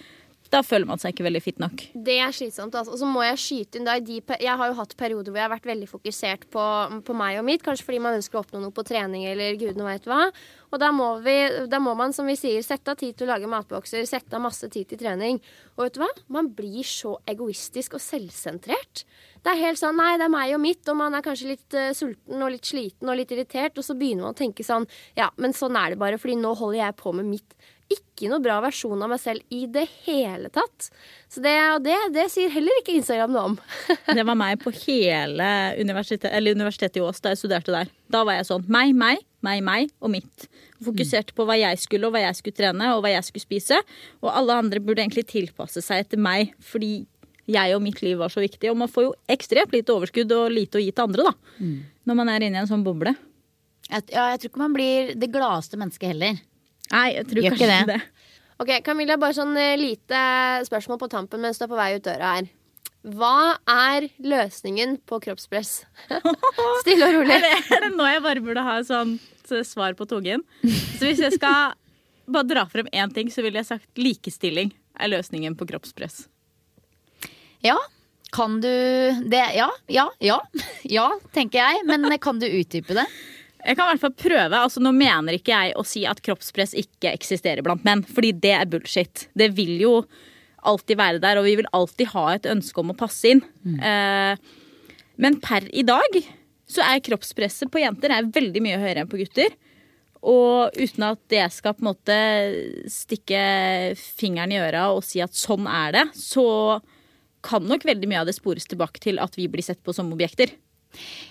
da 0.53 0.61
føler 0.61 0.89
man 0.89 1.01
seg 1.01 1.15
ikke 1.15 1.25
veldig 1.25 1.41
fit 1.41 1.61
nok. 1.63 1.85
Det 2.07 2.19
er 2.21 2.35
slitsomt. 2.37 2.75
Altså. 2.77 2.93
Og 2.93 3.01
så 3.01 3.09
må 3.09 3.25
jeg 3.25 3.41
skyte 3.41 3.79
inn 3.81 3.89
da 3.89 3.97
de, 4.05 4.19
Jeg 4.21 4.57
har 4.61 4.69
jo 4.69 4.77
hatt 4.77 4.97
perioder 5.01 5.33
hvor 5.33 5.41
jeg 5.41 5.49
har 5.49 5.55
vært 5.55 5.69
veldig 5.71 5.89
fokusert 5.89 6.45
på, 6.53 6.65
på 7.07 7.17
meg 7.17 7.39
og 7.41 7.47
mitt. 7.49 7.65
Kanskje 7.65 7.87
fordi 7.89 8.03
man 8.05 8.19
ønsker 8.19 8.39
å 8.39 8.43
oppnå 8.45 8.61
noe 8.61 8.75
på 8.75 8.85
trening 8.87 9.25
eller 9.31 9.57
gudene 9.61 9.87
veit 9.89 10.09
hva. 10.11 10.27
Og 10.73 10.81
da 10.81 10.89
må, 10.95 11.09
vi, 11.25 11.37
da 11.69 11.81
må, 11.85 11.93
man, 11.97 12.15
som 12.17 12.29
vi 12.29 12.37
sier, 12.37 12.61
sette 12.65 12.93
av 12.93 13.01
tid 13.01 13.17
til 13.17 13.29
å 13.29 13.33
lage 13.35 13.49
matbokser, 13.51 14.05
sette 14.09 14.37
av 14.37 14.45
masse 14.45 14.69
tid 14.73 14.89
til 14.89 15.01
trening. 15.01 15.41
Og 15.77 15.87
vet 15.87 15.97
du 15.97 16.03
hva? 16.05 16.09
Man 16.33 16.53
blir 16.57 16.85
så 16.89 17.19
egoistisk 17.29 17.97
og 17.97 18.05
selvsentrert. 18.05 19.05
Det 19.43 19.53
er 19.53 19.61
helt 19.65 19.81
sånn 19.81 19.99
Nei, 19.99 20.15
det 20.21 20.29
er 20.29 20.33
meg 20.33 20.55
og 20.55 20.63
mitt, 20.63 20.85
og 20.89 20.99
man 21.01 21.17
er 21.17 21.25
kanskje 21.25 21.55
litt 21.55 21.77
uh, 21.77 21.91
sulten 21.97 22.45
og 22.45 22.53
litt 22.55 22.69
sliten 22.69 23.11
og 23.11 23.19
litt 23.19 23.33
irritert, 23.35 23.77
og 23.77 23.85
så 23.85 23.97
begynner 23.99 24.29
man 24.29 24.37
å 24.37 24.39
tenke 24.39 24.65
sånn 24.67 24.87
Ja, 25.19 25.33
men 25.41 25.57
sånn 25.57 25.77
er 25.79 25.93
det 25.93 26.01
bare, 26.01 26.21
fordi 26.21 26.39
nå 26.41 26.55
holder 26.61 26.85
jeg 26.85 26.99
på 27.01 27.13
med 27.17 27.29
mitt 27.33 27.57
ikke 27.91 28.29
noe 28.31 28.43
bra 28.43 28.59
versjon 28.63 29.01
av 29.05 29.11
meg 29.13 29.21
selv 29.21 29.43
i 29.53 29.65
det 29.71 29.85
hele 30.05 30.51
tatt. 30.53 30.89
Så 31.33 31.43
det, 31.45 31.55
og 31.75 31.83
det, 31.85 31.97
det 32.15 32.29
sier 32.33 32.53
heller 32.53 32.81
ikke 32.81 32.95
Instagram 32.99 33.35
noe 33.35 33.45
om. 33.51 33.57
det 34.17 34.25
var 34.29 34.39
meg 34.39 34.61
på 34.63 34.73
hele 34.85 35.49
universitet, 35.81 36.31
universitetet 36.31 37.01
i 37.01 37.05
Ås 37.05 37.23
da 37.25 37.33
jeg 37.33 37.43
studerte 37.43 37.75
der. 37.75 37.93
Da 38.13 38.23
var 38.29 38.39
jeg 38.39 38.49
sånn 38.49 38.67
meg, 38.73 38.95
meg, 38.97 39.25
meg, 39.45 39.63
meg 39.67 39.95
og 40.01 40.13
mitt. 40.15 40.47
Fokuserte 40.83 41.35
på 41.37 41.47
hva 41.47 41.57
jeg 41.59 41.81
skulle, 41.83 42.09
og 42.09 42.17
hva 42.17 42.25
jeg 42.25 42.39
skulle 42.39 42.59
trene, 42.59 42.93
og 42.97 43.05
hva 43.05 43.15
jeg 43.15 43.27
skulle 43.27 43.47
spise. 43.47 43.81
Og 44.23 44.31
alle 44.33 44.61
andre 44.65 44.83
burde 44.83 45.05
egentlig 45.05 45.29
tilpasse 45.31 45.83
seg 45.85 46.07
etter 46.07 46.21
meg, 46.21 46.55
fordi 46.63 47.03
jeg 47.51 47.75
og 47.75 47.83
mitt 47.83 48.01
liv 48.05 48.21
var 48.21 48.33
så 48.33 48.43
viktig. 48.43 48.71
Og 48.71 48.79
man 48.85 48.91
får 48.91 49.09
jo 49.09 49.13
ekstremt 49.33 49.75
lite 49.75 49.95
overskudd 49.95 50.33
og 50.37 50.55
lite 50.55 50.79
å 50.79 50.83
gi 50.83 50.93
til 50.95 51.09
andre, 51.09 51.29
da. 51.31 51.59
Mm. 51.59 51.77
Når 52.09 52.19
man 52.19 52.33
er 52.33 52.47
inne 52.47 52.61
i 52.61 52.65
en 52.65 52.71
sånn 52.71 52.87
boble. 52.87 53.15
Ja, 53.91 54.01
jeg 54.01 54.41
tror 54.41 54.51
ikke 54.51 54.63
man 54.63 54.75
blir 54.77 55.13
det 55.19 55.31
gladeste 55.33 55.79
mennesket 55.81 56.15
heller. 56.15 56.39
Nei, 56.91 57.07
jeg 57.17 57.29
tror 57.31 57.43
Gjør 57.45 57.55
kanskje 57.55 57.69
ikke 57.69 57.79
ikke 57.79 57.87
det. 57.87 58.01
det. 58.01 58.27
Ok, 58.63 58.73
Camilla, 58.87 59.17
bare 59.19 59.37
sånn 59.37 59.55
eh, 59.59 59.77
lite 59.81 60.19
spørsmål 60.69 61.01
på 61.01 61.09
tampen 61.13 61.43
mens 61.43 61.59
du 61.59 61.65
er 61.67 61.71
på 61.73 61.79
vei 61.79 61.93
ut 61.97 62.05
døra 62.05 62.35
her. 62.37 62.51
Hva 63.03 63.59
er 63.67 64.07
løsningen 64.23 64.99
på 65.11 65.19
kroppspress? 65.25 65.73
Stille 66.85 67.09
og 67.09 67.17
rolig. 67.17 67.35
Er 67.35 67.47
det, 67.47 67.55
er 67.75 67.87
det 67.89 67.95
nå 67.97 68.07
jeg 68.07 68.23
bare 68.23 68.45
burde 68.45 68.63
ha 68.67 68.77
et 68.79 68.91
sånt 68.91 69.55
svar 69.67 69.97
på 69.99 70.07
tungen? 70.09 70.45
Så 70.63 71.09
hvis 71.09 71.23
jeg 71.25 71.35
skal 71.35 71.75
bare 72.31 72.47
dra 72.47 72.63
frem 72.71 72.87
én 72.95 73.11
ting, 73.15 73.33
så 73.33 73.43
ville 73.43 73.59
jeg 73.59 73.69
sagt 73.73 73.99
likestilling 73.99 74.71
er 75.01 75.11
løsningen 75.11 75.57
på 75.59 75.67
kroppspress. 75.67 76.29
Ja, 77.67 77.77
kan 78.33 78.61
du 78.63 78.69
det? 79.29 79.45
Ja, 79.59 79.69
ja, 79.93 80.07
ja. 80.23 80.39
Ja, 80.97 81.11
tenker 81.35 81.59
jeg. 81.61 81.83
Men 81.89 82.07
kan 82.23 82.39
du 82.41 82.47
utdype 82.47 82.97
det? 82.97 83.05
Jeg 83.63 83.79
kan 83.79 83.87
i 83.87 83.93
hvert 83.93 84.03
fall 84.03 84.17
prøve. 84.19 84.59
altså 84.59 84.83
Nå 84.83 84.91
mener 84.97 85.37
ikke 85.37 85.55
jeg 85.55 85.77
å 85.79 85.85
si 85.87 86.03
at 86.09 86.23
kroppspress 86.25 86.75
ikke 86.79 87.13
eksisterer 87.15 87.63
blant 87.65 87.85
menn, 87.87 88.03
fordi 88.03 88.33
det 88.43 88.55
er 88.59 88.71
bullshit. 88.71 89.29
Det 89.39 89.53
vil 89.55 89.77
jo 89.83 89.95
alltid 90.67 90.99
være 90.99 91.23
der, 91.23 91.39
og 91.39 91.47
vi 91.47 91.57
vil 91.59 91.71
alltid 91.75 92.11
ha 92.15 92.27
et 92.35 92.49
ønske 92.51 92.83
om 92.83 92.93
å 92.93 92.99
passe 92.99 93.31
inn. 93.31 93.43
Eh, 93.83 94.35
men 95.23 95.39
per 95.43 95.67
i 95.71 95.85
dag 95.87 96.19
så 96.71 96.85
er 96.87 97.03
kroppspresset 97.05 97.71
på 97.71 97.83
jenter 97.83 98.15
er 98.15 98.31
veldig 98.33 98.63
mye 98.65 98.81
høyere 98.81 99.05
enn 99.05 99.11
på 99.11 99.21
gutter. 99.21 99.55
Og 100.23 100.75
uten 100.79 101.07
at 101.09 101.35
jeg 101.35 101.51
skal 101.55 101.75
på 101.75 101.83
en 101.83 101.91
måte 101.91 102.19
stikke 102.91 103.43
fingeren 103.99 104.55
i 104.55 104.61
øra 104.63 104.89
og 104.95 105.03
si 105.07 105.23
at 105.23 105.35
sånn 105.35 105.67
er 105.67 105.97
det, 105.97 106.05
så 106.15 106.79
kan 107.43 107.67
nok 107.67 107.83
veldig 107.87 108.07
mye 108.11 108.23
av 108.23 108.29
det 108.31 108.37
spores 108.37 108.69
tilbake 108.71 109.03
til 109.03 109.19
at 109.23 109.35
vi 109.39 109.49
blir 109.51 109.67
sett 109.67 109.83
på 109.83 109.95
som 109.95 110.13
objekter. 110.15 110.55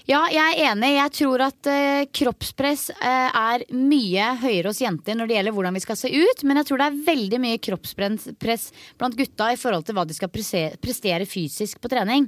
Ja, 0.09 0.23
jeg 0.33 0.41
er 0.41 0.71
enig. 0.71 0.91
Jeg 0.95 1.13
tror 1.19 1.43
at 1.45 1.69
uh, 1.69 2.05
kroppspress 2.13 2.89
uh, 2.95 3.29
er 3.29 3.65
mye 3.75 4.31
høyere 4.41 4.71
hos 4.71 4.81
jenter 4.81 5.17
når 5.17 5.29
det 5.29 5.37
gjelder 5.37 5.55
hvordan 5.57 5.77
vi 5.77 5.83
skal 5.83 5.99
se 5.99 6.09
ut, 6.11 6.41
men 6.47 6.59
jeg 6.59 6.69
tror 6.69 6.81
det 6.81 6.87
er 6.87 7.03
veldig 7.11 7.41
mye 7.43 7.61
kroppspress 7.67 8.71
blant 8.99 9.19
gutta 9.19 9.51
i 9.53 9.59
forhold 9.61 9.85
til 9.87 9.97
hva 9.97 10.07
de 10.09 10.17
skal 10.17 10.31
prestere 10.33 11.29
fysisk 11.29 11.81
på 11.81 11.91
trening. 11.91 12.27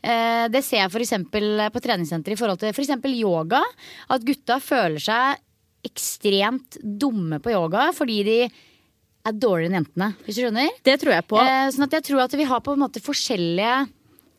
Uh, 0.00 0.48
det 0.52 0.64
ser 0.64 0.86
jeg 0.86 0.90
f.eks. 0.90 1.14
på 1.28 1.84
treningssenter 1.84 2.34
i 2.34 2.40
forhold 2.40 2.62
til 2.62 2.72
f.eks. 2.72 2.96
yoga. 3.12 3.62
At 4.10 4.26
gutta 4.26 4.58
føler 4.64 5.02
seg 5.04 5.46
ekstremt 5.86 6.80
dumme 6.82 7.38
på 7.40 7.54
yoga 7.54 7.86
fordi 7.96 8.18
de 8.26 8.40
er 8.44 9.36
dårligere 9.36 9.68
enn 9.68 9.78
jentene. 9.82 10.12
Hvis 10.24 10.36
du 10.38 10.46
skjønner? 10.46 10.76
Det 10.84 10.96
tror 11.00 11.12
jeg 11.18 11.28
på. 11.28 11.40
Sånn 11.76 11.86
at 11.86 11.96
jeg 11.98 12.06
tror 12.08 12.22
at 12.24 12.36
vi 12.40 12.48
har 12.48 12.62
på 12.64 12.72
en 12.72 12.80
måte 12.80 13.02
forskjellige 13.04 13.74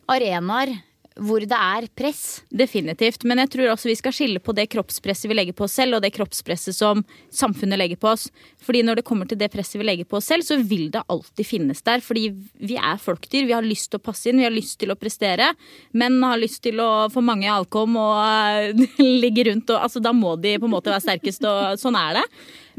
arenaer 0.10 0.74
hvor 1.22 1.44
det 1.46 1.58
er 1.58 1.88
press. 1.98 2.42
Definitivt. 2.50 3.24
Men 3.28 3.44
jeg 3.44 3.52
tror 3.54 3.72
også 3.74 3.90
vi 3.92 3.98
skal 4.00 4.16
skille 4.16 4.42
på 4.44 4.56
det 4.58 4.68
kroppspresset 4.74 5.30
vi 5.30 5.38
legger 5.38 5.56
på 5.58 5.68
oss 5.68 5.76
selv, 5.78 5.98
og 5.98 6.04
det 6.04 6.14
kroppspresset 6.16 6.76
som 6.76 7.04
samfunnet 7.34 7.80
legger 7.80 8.00
på 8.02 8.10
oss. 8.12 8.28
Fordi 8.62 8.82
når 8.86 9.00
det 9.00 9.06
kommer 9.08 9.30
til 9.30 9.40
det 9.42 9.52
presset 9.54 9.80
vi 9.80 9.88
legger 9.88 10.10
på 10.10 10.20
oss 10.20 10.30
selv, 10.32 10.46
så 10.48 10.58
vil 10.58 10.90
det 10.94 11.04
alltid 11.12 11.48
finnes 11.48 11.84
der. 11.86 12.04
Fordi 12.06 12.28
vi 12.62 12.80
er 12.80 13.02
folkdyr. 13.02 13.48
Vi 13.50 13.56
har 13.56 13.66
lyst 13.66 13.92
til 13.92 14.02
å 14.02 14.06
passe 14.10 14.32
inn, 14.32 14.42
vi 14.42 14.48
har 14.48 14.56
lyst 14.56 14.80
til 14.82 14.94
å 14.94 14.98
prestere. 15.00 15.52
Menn 15.98 16.20
har 16.26 16.42
lyst 16.42 16.64
til 16.66 16.82
å 16.82 17.08
få 17.14 17.24
mange 17.26 17.50
avkom 17.52 17.98
og 18.02 18.18
eh, 18.26 18.86
ligge 19.24 19.50
rundt 19.52 19.70
og 19.74 19.80
Altså, 19.82 19.98
da 20.04 20.12
må 20.14 20.36
de 20.38 20.54
på 20.62 20.68
en 20.68 20.72
måte 20.76 20.92
være 20.92 21.04
sterkest, 21.04 21.44
og 21.48 21.80
sånn 21.82 21.98
er 21.98 22.20
det. 22.20 22.26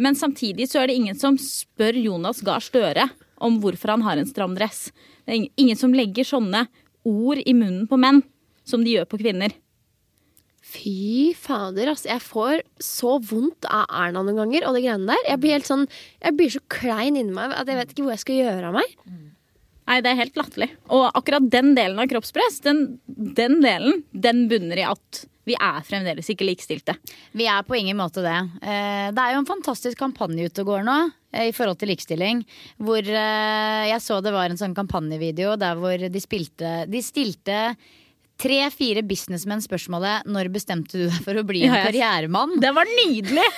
Men 0.00 0.14
samtidig 0.16 0.68
så 0.70 0.80
er 0.80 0.88
det 0.88 0.94
ingen 1.00 1.18
som 1.18 1.34
spør 1.40 1.98
Jonas 1.98 2.40
Gahr 2.46 2.62
Støre 2.62 3.08
om 3.42 3.58
hvorfor 3.60 3.96
han 3.96 4.04
har 4.06 4.20
en 4.20 4.28
stram 4.28 4.54
dress. 4.56 4.92
Det 5.26 5.34
er 5.34 5.48
ingen- 5.60 5.76
som 5.76 5.92
legger 5.92 6.24
sånne 6.24 6.68
ord 7.04 7.42
i 7.42 7.54
munnen 7.54 7.88
på 7.90 7.98
menn 7.98 8.22
som 8.68 8.84
de 8.84 8.96
gjør 8.96 9.08
på 9.10 9.20
kvinner. 9.22 9.54
Fy 10.62 11.32
fader, 11.36 11.90
altså. 11.90 12.06
Jeg 12.12 12.22
får 12.22 12.62
så 12.82 13.16
vondt 13.18 13.66
av 13.66 13.88
Erna 13.90 14.22
noen 14.22 14.38
ganger 14.44 14.68
og 14.68 14.76
det 14.76 14.84
greiene 14.84 15.10
der. 15.10 15.24
Jeg 15.32 15.42
blir 15.42 15.56
helt 15.56 15.68
sånn 15.68 15.88
Jeg 16.22 16.36
blir 16.38 16.52
så 16.54 16.62
klein 16.70 17.18
inni 17.18 17.34
meg 17.34 17.52
at 17.56 17.68
jeg 17.68 17.80
vet 17.80 17.92
ikke 17.92 18.06
hvor 18.06 18.14
jeg 18.14 18.22
skal 18.22 18.38
gjøre 18.38 18.70
av 18.70 18.76
meg. 18.78 18.94
Nei, 19.90 19.98
det 20.00 20.12
er 20.12 20.20
helt 20.22 20.38
latterlig. 20.38 20.70
Og 20.94 21.08
akkurat 21.18 21.48
den 21.50 21.72
delen 21.74 21.98
av 21.98 22.06
kroppspress, 22.08 22.60
den, 22.64 22.84
den 23.10 23.58
delen, 23.64 24.04
den 24.14 24.44
bunner 24.48 24.78
i 24.78 24.86
at 24.86 25.24
vi 25.42 25.56
er 25.58 25.80
fremdeles 25.82 26.28
ikke 26.30 26.46
likestilte. 26.46 26.94
Vi 27.34 27.48
er 27.50 27.64
på 27.66 27.74
ingen 27.74 27.98
måte 27.98 28.22
det. 28.22 28.36
Eh, 28.62 29.08
Det 29.10 29.18
er 29.24 29.32
jo 29.34 29.40
en 29.42 29.48
fantastisk 29.48 29.98
kampanje 29.98 30.46
ute 30.46 30.62
og 30.62 30.70
går 30.70 30.84
nå 30.86 30.98
eh, 31.34 31.48
i 31.50 31.54
forhold 31.56 31.80
til 31.80 31.90
likestilling. 31.90 32.44
Hvor 32.78 33.02
eh, 33.02 33.88
jeg 33.90 33.98
så 34.06 34.20
det 34.22 34.30
var 34.32 34.46
en 34.54 34.60
sånn 34.60 34.78
kampanjevideo 34.78 35.56
der 35.58 35.74
hvor 35.82 35.98
de 35.98 36.22
spilte 36.22 36.84
De 36.86 37.02
stilte 37.02 37.72
tre-fire 38.42 39.04
businessmenn 39.06 39.62
spørsmålet 39.62 40.26
'Når 40.26 40.50
bestemte 40.54 40.98
du 40.98 41.06
deg 41.06 41.22
for 41.24 41.38
å 41.38 41.46
bli 41.46 41.64
en 41.64 41.74
Ja, 41.74 41.86
karrieremann?' 41.86 42.58
Det 42.60 42.74
var 42.74 42.90
nydelig! 42.90 43.48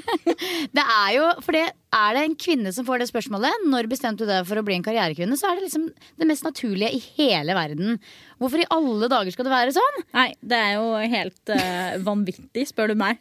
Det 0.76 0.82
er 0.82 1.10
jo, 1.14 1.26
for 1.44 1.52
det, 1.52 1.64
er 1.92 2.14
det 2.16 2.22
en 2.24 2.36
kvinne 2.38 2.72
som 2.72 2.86
får 2.86 3.02
det 3.02 3.08
spørsmålet, 3.10 3.66
når 3.68 3.88
bestemte 3.90 4.24
du 4.24 4.30
deg 4.30 4.46
for 4.48 4.60
å 4.60 4.64
bli 4.64 4.78
en 4.78 4.84
karrierekvinne, 4.86 5.36
så 5.38 5.50
er 5.50 5.58
det 5.58 5.66
liksom 5.68 5.88
det 5.92 6.28
mest 6.30 6.46
naturlige 6.46 6.94
i 6.96 7.02
hele 7.18 7.56
verden. 7.58 7.98
Hvorfor 8.40 8.62
i 8.62 8.68
alle 8.72 9.10
dager 9.12 9.34
skal 9.34 9.48
det 9.48 9.52
være 9.52 9.74
sånn? 9.76 9.98
Nei, 10.16 10.28
det 10.40 10.56
er 10.56 10.72
jo 10.78 10.86
helt 11.14 11.52
uh, 11.52 11.98
vanvittig, 12.06 12.64
spør 12.70 12.94
du 12.94 13.00
meg. 13.02 13.20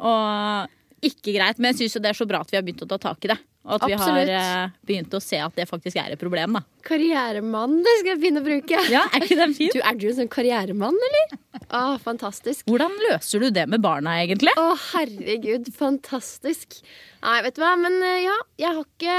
Og 0.00 1.04
ikke 1.04 1.34
greit. 1.36 1.60
Men 1.60 1.72
jeg 1.72 1.84
syns 1.84 2.00
det 2.00 2.14
er 2.14 2.18
så 2.18 2.28
bra 2.28 2.40
at 2.44 2.52
vi 2.52 2.58
har 2.58 2.64
begynt 2.66 2.86
å 2.86 2.90
ta 2.90 3.00
tak 3.10 3.26
i 3.26 3.34
det. 3.34 3.38
Og 3.64 3.78
at 3.78 3.84
vi 3.88 3.96
har 3.96 4.28
eh, 4.28 4.72
begynt 4.84 5.14
å 5.16 5.20
se 5.24 5.38
at 5.40 5.54
det 5.56 5.64
faktisk 5.70 5.96
er 5.96 6.12
et 6.12 6.20
problem, 6.20 6.58
da. 6.58 6.60
Karrieremann, 6.84 7.78
det 7.84 7.94
skal 8.00 8.10
jeg 8.12 8.20
begynne 8.20 8.42
å 8.42 8.44
bruke. 8.44 8.80
Ja, 8.92 9.06
Er 9.08 9.24
ikke 9.24 9.38
den 9.40 9.54
fin? 9.56 9.70
Du, 9.72 9.80
Er 9.80 9.96
du 9.96 10.04
en 10.10 10.18
sånn 10.18 10.28
karrieremann, 10.32 10.98
eller? 11.08 11.38
Å, 11.72 11.84
fantastisk. 12.04 12.66
Hvordan 12.68 12.92
løser 13.06 13.40
du 13.40 13.48
det 13.56 13.64
med 13.72 13.80
barna, 13.84 14.18
egentlig? 14.20 14.52
Å, 14.60 14.74
herregud, 14.90 15.72
fantastisk. 15.72 16.76
Nei, 17.24 17.38
vet 17.46 17.56
du 17.56 17.64
hva, 17.64 17.72
men 17.80 17.96
eh, 18.04 18.26
ja, 18.26 18.36
jeg 18.60 18.76
har 18.76 18.84
ikke 18.84 19.16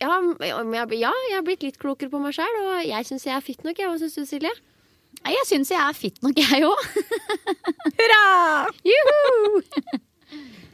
ja, 0.00 0.18
jeg, 0.40 0.98
ja, 0.98 1.14
jeg 1.28 1.36
har 1.36 1.46
blitt 1.46 1.62
litt 1.68 1.78
klokere 1.78 2.10
på 2.10 2.18
meg 2.22 2.34
sjøl, 2.34 2.60
og 2.64 2.82
jeg 2.88 3.06
syns 3.06 3.28
jeg 3.28 3.36
er 3.36 3.44
fit 3.44 3.62
nok. 3.62 3.78
Jeg. 3.78 3.86
Hva 3.92 4.00
syns 4.02 4.18
du, 4.18 4.24
Silje? 4.26 4.52
Jeg 5.20 5.46
syns 5.46 5.70
jeg 5.70 5.78
er 5.78 5.94
fit 5.94 6.22
nok, 6.24 6.38
jeg 6.40 6.66
òg. 6.66 6.86
Hurra! 8.00 8.22
Juhu! 8.88 10.06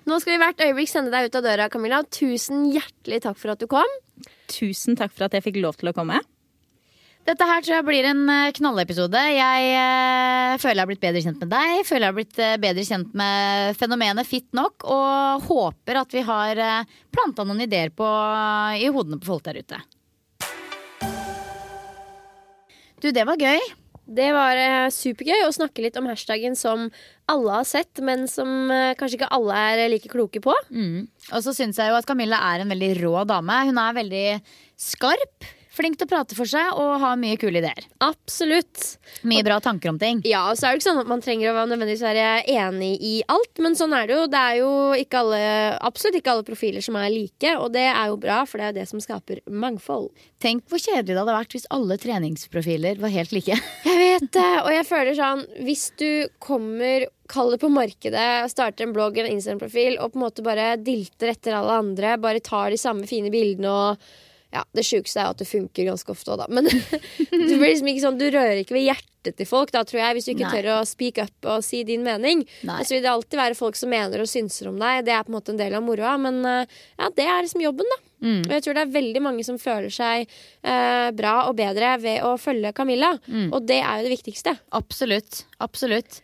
Nå 0.07 0.20
skal 0.22 0.36
vi 0.36 0.38
hvert 0.38 0.61
øyeblikk 0.62 0.90
sende 0.90 1.11
deg 1.11 1.26
ut 1.26 1.36
av 1.40 1.42
døra, 1.42 1.66
Camilla. 1.66 1.98
Tusen 2.14 2.68
hjertelig 2.70 3.24
takk 3.24 3.38
for 3.40 3.57
at 3.57 3.62
du 3.62 3.66
kom. 3.70 3.94
Tusen 4.46 4.94
takk 4.98 5.11
for 5.11 5.26
at 5.26 5.34
jeg 5.34 5.42
fikk 5.48 5.59
lov 5.64 5.78
til 5.80 5.90
å 5.90 5.94
komme. 5.96 6.20
Dette 7.26 7.46
her 7.48 7.64
tror 7.64 7.74
jeg 7.74 7.86
blir 7.88 8.07
en 8.07 8.20
eh, 8.30 8.52
knallepisode. 8.54 9.18
Jeg 9.34 9.70
eh, 9.74 10.52
føler 10.62 10.76
jeg 10.76 10.84
har 10.84 10.90
blitt 10.92 11.02
bedre 11.02 11.22
kjent 11.24 11.40
med 11.42 11.50
deg. 11.50 11.80
Føler 11.88 12.04
jeg 12.04 12.12
har 12.12 12.18
blitt 12.20 12.38
eh, 12.38 12.54
bedre 12.62 12.84
kjent 12.86 13.16
med 13.18 13.80
fenomenet 13.80 14.28
Fit 14.30 14.46
nok. 14.54 14.86
Og 14.86 15.48
håper 15.48 15.98
at 16.04 16.14
vi 16.14 16.22
har 16.28 16.62
planta 17.11 17.42
noen 17.42 17.64
ideer 17.66 17.90
på, 17.90 18.07
i 18.78 18.86
hodene 18.94 19.18
på 19.18 19.32
folk 19.32 19.42
der 19.48 19.59
ute. 19.59 19.82
Du, 23.02 23.11
det 23.11 23.26
var 23.26 23.42
gøy. 23.42 23.59
Det 24.07 24.28
var 24.36 24.54
eh, 24.61 24.86
supergøy 24.94 25.42
å 25.48 25.52
snakke 25.54 25.82
litt 25.82 25.96
om 25.98 26.07
hashtaggen 26.07 26.54
som 26.59 26.86
alle 27.26 27.57
har 27.59 27.66
sett, 27.66 27.98
men 28.07 28.28
som 28.30 28.70
eh, 28.70 28.94
kanskje 28.98 29.18
ikke 29.18 29.32
alle 29.34 29.57
er 29.72 29.82
like 29.90 30.11
kloke 30.12 30.42
på. 30.44 30.54
Og 31.32 31.42
så 31.42 31.54
syns 31.57 31.80
jeg 31.82 31.90
jo 31.90 31.98
at 31.98 32.07
Camilla 32.07 32.38
er 32.52 32.62
en 32.62 32.70
veldig 32.70 32.92
rå 33.00 33.24
dame. 33.26 33.59
Hun 33.66 33.80
er 33.82 33.96
veldig 33.98 34.26
skarp. 34.78 35.48
Flink 35.77 35.99
til 36.01 36.09
å 36.09 36.11
prate 36.11 36.37
for 36.39 36.49
seg 36.49 36.72
og 36.81 36.95
har 37.03 37.18
mye 37.20 37.37
kule 37.41 37.61
ideer. 37.61 37.85
Absolutt. 38.05 38.97
Mye 39.29 39.45
bra 39.45 39.59
tanker 39.61 39.93
om 39.93 39.99
ting. 40.01 40.22
Ja, 40.24 40.47
og 40.51 40.57
så 40.57 40.68
er 40.68 40.74
det 40.74 40.81
ikke 40.81 40.89
sånn 40.89 41.03
at 41.03 41.11
man 41.11 41.24
trenger 41.24 41.51
å 41.51 41.57
være 41.59 41.70
nødvendigvis 41.74 42.05
være 42.07 42.29
enig 42.49 42.93
i 43.05 43.14
alt, 43.33 43.61
men 43.61 43.77
sånn 43.79 43.93
er 43.97 44.09
det 44.09 44.16
jo. 44.16 44.22
Det 44.33 44.41
er 44.41 44.61
jo 44.62 44.70
ikke 44.97 45.20
alle, 45.20 45.43
absolutt 45.85 46.20
ikke 46.20 46.33
alle 46.33 46.47
profiler 46.49 46.85
som 46.85 46.97
er 47.01 47.11
like, 47.12 47.53
og 47.61 47.74
det 47.77 47.85
er 47.91 48.07
jo 48.09 48.16
bra, 48.22 48.41
for 48.49 48.61
det 48.61 48.66
er 48.68 48.72
jo 48.72 48.79
det 48.81 48.89
som 48.93 49.05
skaper 49.05 49.43
mangfold. 49.53 50.09
Tenk 50.43 50.64
hvor 50.70 50.81
kjedelig 50.81 51.12
det 51.12 51.20
hadde 51.20 51.37
vært 51.37 51.57
hvis 51.57 51.68
alle 51.72 52.01
treningsprofiler 52.01 53.01
var 53.03 53.12
helt 53.12 53.37
like. 53.37 53.61
Jeg 53.87 54.01
vet 54.01 54.33
det, 54.33 54.51
og 54.62 54.68
jeg 54.72 54.85
føler 54.89 55.16
sånn 55.16 55.43
Hvis 55.64 55.83
du 56.01 56.09
kommer 56.43 57.07
Kall 57.31 57.51
det 57.55 57.59
på 57.62 57.70
markedet, 57.72 58.47
starter 58.53 58.87
en 58.87 58.93
blogg 58.95 59.16
eller 59.16 59.33
en 59.33 59.39
Instagram-profil 59.41 59.97
og 59.99 60.12
på 60.12 60.20
en 60.20 60.22
måte 60.22 60.45
bare 60.47 60.68
dilter 60.79 61.33
etter 61.33 61.57
alle 61.59 61.81
andre, 61.81 62.12
bare 62.22 62.43
tar 62.45 62.70
de 62.70 62.79
samme 62.79 63.09
fine 63.11 63.33
bildene 63.35 63.72
og 63.72 64.05
ja, 64.55 64.62
Det 64.72 64.84
sjukeste 64.86 65.20
er 65.20 65.28
jo 65.28 65.34
at 65.34 65.42
det 65.42 65.49
funker 65.49 65.88
ganske 65.90 66.12
ofte 66.12 66.32
òg, 66.32 66.40
da. 66.44 66.47
Men 66.53 66.68
du, 66.70 67.55
liksom 67.61 67.90
ikke 67.90 68.05
sånn, 68.05 68.18
du 68.20 68.26
rører 68.30 68.62
ikke 68.62 68.76
ved 68.76 68.86
hjertet 68.86 69.36
til 69.40 69.49
folk, 69.49 69.72
da, 69.74 69.82
tror 69.86 70.01
jeg, 70.01 70.16
hvis 70.16 70.28
du 70.28 70.32
ikke 70.36 70.47
Nei. 70.47 70.55
tør 70.55 70.68
å 70.76 70.80
speak 70.86 71.20
up 71.24 71.49
og 71.51 71.64
si 71.66 71.82
din 71.86 72.05
mening. 72.07 72.44
Nei. 72.68 72.80
Så 72.86 72.94
vil 72.94 73.05
det 73.05 73.11
alltid 73.11 73.40
være 73.40 73.59
folk 73.59 73.78
som 73.78 73.90
mener 73.92 74.22
og 74.22 74.30
synser 74.30 74.70
om 74.70 74.78
deg. 74.80 75.03
Det 75.09 75.14
er 75.16 75.26
på 75.26 75.32
en 75.32 75.38
måte 75.38 75.55
en 75.55 75.61
del 75.61 75.74
av 75.76 75.84
moroa, 75.84 76.14
men 76.22 76.40
eh, 76.47 76.76
ja, 76.94 77.11
det 77.16 77.26
er 77.26 77.40
liksom 77.42 77.64
jobben, 77.66 77.90
da. 77.94 78.03
Mm. 78.26 78.38
Og 78.47 78.53
jeg 78.55 78.64
tror 78.64 78.78
det 78.78 78.84
er 78.86 78.94
veldig 78.94 79.22
mange 79.26 79.44
som 79.44 79.59
føler 79.61 79.92
seg 79.92 80.22
eh, 80.24 81.09
bra 81.18 81.34
og 81.51 81.59
bedre 81.59 81.97
ved 82.01 82.22
å 82.24 82.36
følge 82.40 82.72
Camilla. 82.76 83.12
Mm. 83.26 83.51
Og 83.51 83.66
det 83.68 83.82
er 83.82 83.99
jo 83.99 84.07
det 84.07 84.14
viktigste. 84.14 84.57
Absolutt. 84.78 85.42
Absolutt. 85.64 86.22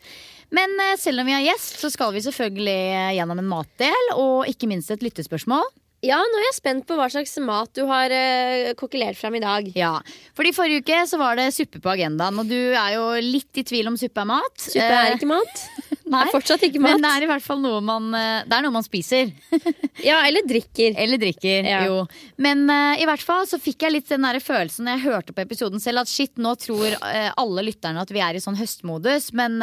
Men 0.55 0.73
eh, 0.87 0.97
selv 1.01 1.25
om 1.25 1.29
vi 1.29 1.37
har 1.37 1.45
gjest, 1.45 1.83
så 1.83 1.91
skal 1.93 2.15
vi 2.15 2.25
selvfølgelig 2.25 2.81
gjennom 3.19 3.43
en 3.43 3.53
matdel 3.59 4.15
og 4.15 4.49
ikke 4.49 4.71
minst 4.71 4.95
et 4.95 5.05
lyttespørsmål. 5.05 5.67
Ja, 6.03 6.17
nå 6.19 6.39
er 6.41 6.49
jeg 6.49 6.57
spent 6.57 6.87
på 6.89 6.97
hva 6.99 7.07
slags 7.13 7.37
mat 7.47 7.71
du 7.79 7.85
har 7.87 8.11
uh, 8.11 8.73
kokkelert 8.79 9.15
fram 9.15 9.37
i 9.39 9.43
dag. 9.43 9.69
Ja, 9.79 9.95
fordi 10.35 10.51
Forrige 10.57 10.83
uke 10.83 10.99
så 11.07 11.21
var 11.21 11.39
det 11.39 11.53
suppe 11.55 11.79
på 11.79 11.93
agendaen, 11.93 12.41
og 12.43 12.49
du 12.51 12.59
er 12.75 12.97
jo 12.97 13.05
litt 13.23 13.61
i 13.61 13.63
tvil 13.67 13.93
om 13.93 13.99
suppe 14.01 14.25
er 14.25 14.29
mat. 14.33 14.65
Suppe 14.65 14.89
er 14.89 15.15
ikke 15.15 15.31
mat. 15.31 15.63
Nei, 16.13 16.25
er 16.27 16.33
fortsatt 16.35 16.67
ikke 16.67 16.83
mat. 16.83 16.99
Men 16.99 17.07
det 17.07 17.13
er 17.15 17.25
i 17.25 17.31
hvert 17.31 17.45
fall 17.45 17.63
noe 17.63 17.79
man, 17.87 18.11
eh, 18.19 18.43
det 18.51 18.59
er 18.59 18.67
noe 18.67 18.75
man 18.75 18.85
spiser. 18.85 19.31
ja, 20.11 20.19
eller 20.27 20.43
drikker. 20.51 20.99
Eller 20.99 21.23
drikker, 21.23 21.71
Ja. 21.71 21.85
jo. 21.87 22.03
Men 22.43 22.67
uh, 22.67 22.99
i 22.99 23.07
hvert 23.09 23.23
fall 23.23 23.47
så 23.49 23.63
fikk 23.63 23.87
jeg 23.87 23.95
litt 24.01 24.11
den 24.11 24.27
der 24.27 24.43
følelsen 24.43 24.91
når 24.91 24.99
jeg 24.99 25.07
hørte 25.07 25.37
på 25.39 25.47
episoden 25.47 25.81
selv, 25.81 26.03
at 26.03 26.11
shit, 26.11 26.35
nå 26.35 26.57
tror 26.61 26.99
uh, 26.99 27.31
alle 27.39 27.69
lytterne 27.71 28.03
at 28.03 28.11
vi 28.11 28.27
er 28.27 28.35
i 28.35 28.43
sånn 28.43 28.59
høstmodus, 28.59 29.31
men 29.39 29.61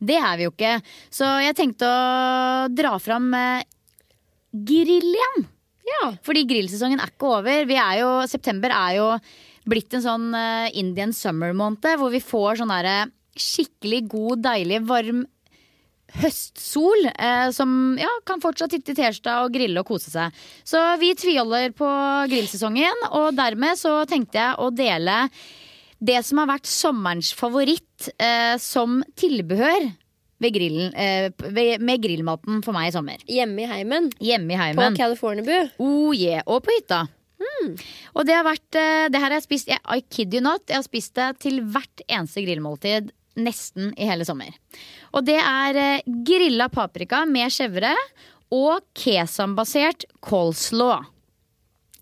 det 0.00 0.16
er 0.16 0.40
vi 0.40 0.48
jo 0.48 0.56
ikke. 0.56 0.78
Så 1.12 1.28
jeg 1.44 1.60
tenkte 1.60 1.84
å 1.84 2.68
dra 2.72 2.96
fram 3.02 3.28
uh, 3.36 3.60
grill 4.52 5.12
igjen. 5.12 5.51
Ja. 5.86 6.12
Fordi 6.24 6.44
grillsesongen 6.48 7.02
er 7.02 7.10
ikke 7.12 7.32
over. 7.38 7.66
Er 7.66 7.96
jo, 8.00 8.12
september 8.30 8.74
er 8.74 8.98
jo 9.00 9.08
blitt 9.68 9.94
en 9.94 10.04
sånn 10.04 10.30
uh, 10.34 10.70
Indian 10.78 11.14
summer-måned 11.14 11.98
hvor 12.00 12.10
vi 12.14 12.22
får 12.22 12.62
sånn 12.62 12.72
derre 12.72 12.96
skikkelig 13.38 14.02
god, 14.12 14.42
deilig, 14.44 14.82
varm 14.88 15.22
høstsol 16.20 17.06
eh, 17.08 17.48
som 17.56 17.94
ja, 17.96 18.10
kan 18.28 18.42
fortsatt 18.42 18.74
sitte 18.74 18.92
i 18.92 18.98
T-skjorta 18.98 19.38
og 19.46 19.54
grille 19.54 19.80
og 19.80 19.88
kose 19.88 20.12
seg. 20.12 20.34
Så 20.68 20.80
vi 21.00 21.14
tviholder 21.16 21.72
på 21.76 21.88
grillsesongen, 22.28 23.06
og 23.16 23.32
dermed 23.38 23.80
så 23.80 24.02
tenkte 24.08 24.40
jeg 24.42 24.58
å 24.60 24.68
dele 24.76 25.16
det 26.02 26.18
som 26.26 26.42
har 26.42 26.50
vært 26.50 26.68
sommerens 26.68 27.30
favoritt 27.38 28.10
eh, 28.18 28.58
som 28.60 29.00
tilbehør 29.16 29.88
ved 30.42 30.54
grillen, 30.56 30.92
eh, 30.98 31.78
med 31.78 32.02
grillmaten 32.02 32.62
for 32.64 32.74
meg 32.76 32.90
i 32.90 32.94
sommer. 32.94 33.24
Hjemme 33.30 33.64
i 33.64 33.70
heimen. 33.70 34.10
Hjemme 34.18 34.54
i 34.56 34.74
På 34.76 34.90
Californiabu? 34.96 35.70
Oh 35.78 36.12
yeah, 36.14 36.42
og 36.46 36.64
på 36.66 36.74
hytta. 36.74 37.06
Og 38.16 38.26
det 38.26 38.34
har 38.36 38.46
vært 38.46 38.78
eh, 38.78 39.08
Det 39.10 39.18
her 39.20 39.28
har 39.28 39.38
jeg 39.40 39.46
spist 39.46 39.72
I 39.72 40.00
kid 40.02 40.34
you 40.34 40.42
not. 40.44 40.64
Jeg 40.68 40.80
har 40.80 40.86
spist 40.86 41.14
det 41.18 41.28
til 41.44 41.60
hvert 41.62 42.04
eneste 42.08 42.44
grillmåltid 42.44 43.12
nesten 43.40 43.92
i 43.96 44.08
hele 44.08 44.26
sommer. 44.28 44.52
Og 45.16 45.24
det 45.24 45.38
er 45.40 45.78
eh, 45.80 46.10
grilla 46.26 46.68
paprika 46.72 47.24
med 47.28 47.52
chèvre 47.52 47.94
og 48.52 48.84
kesambasert 48.98 50.04
coleslaw. 50.20 51.06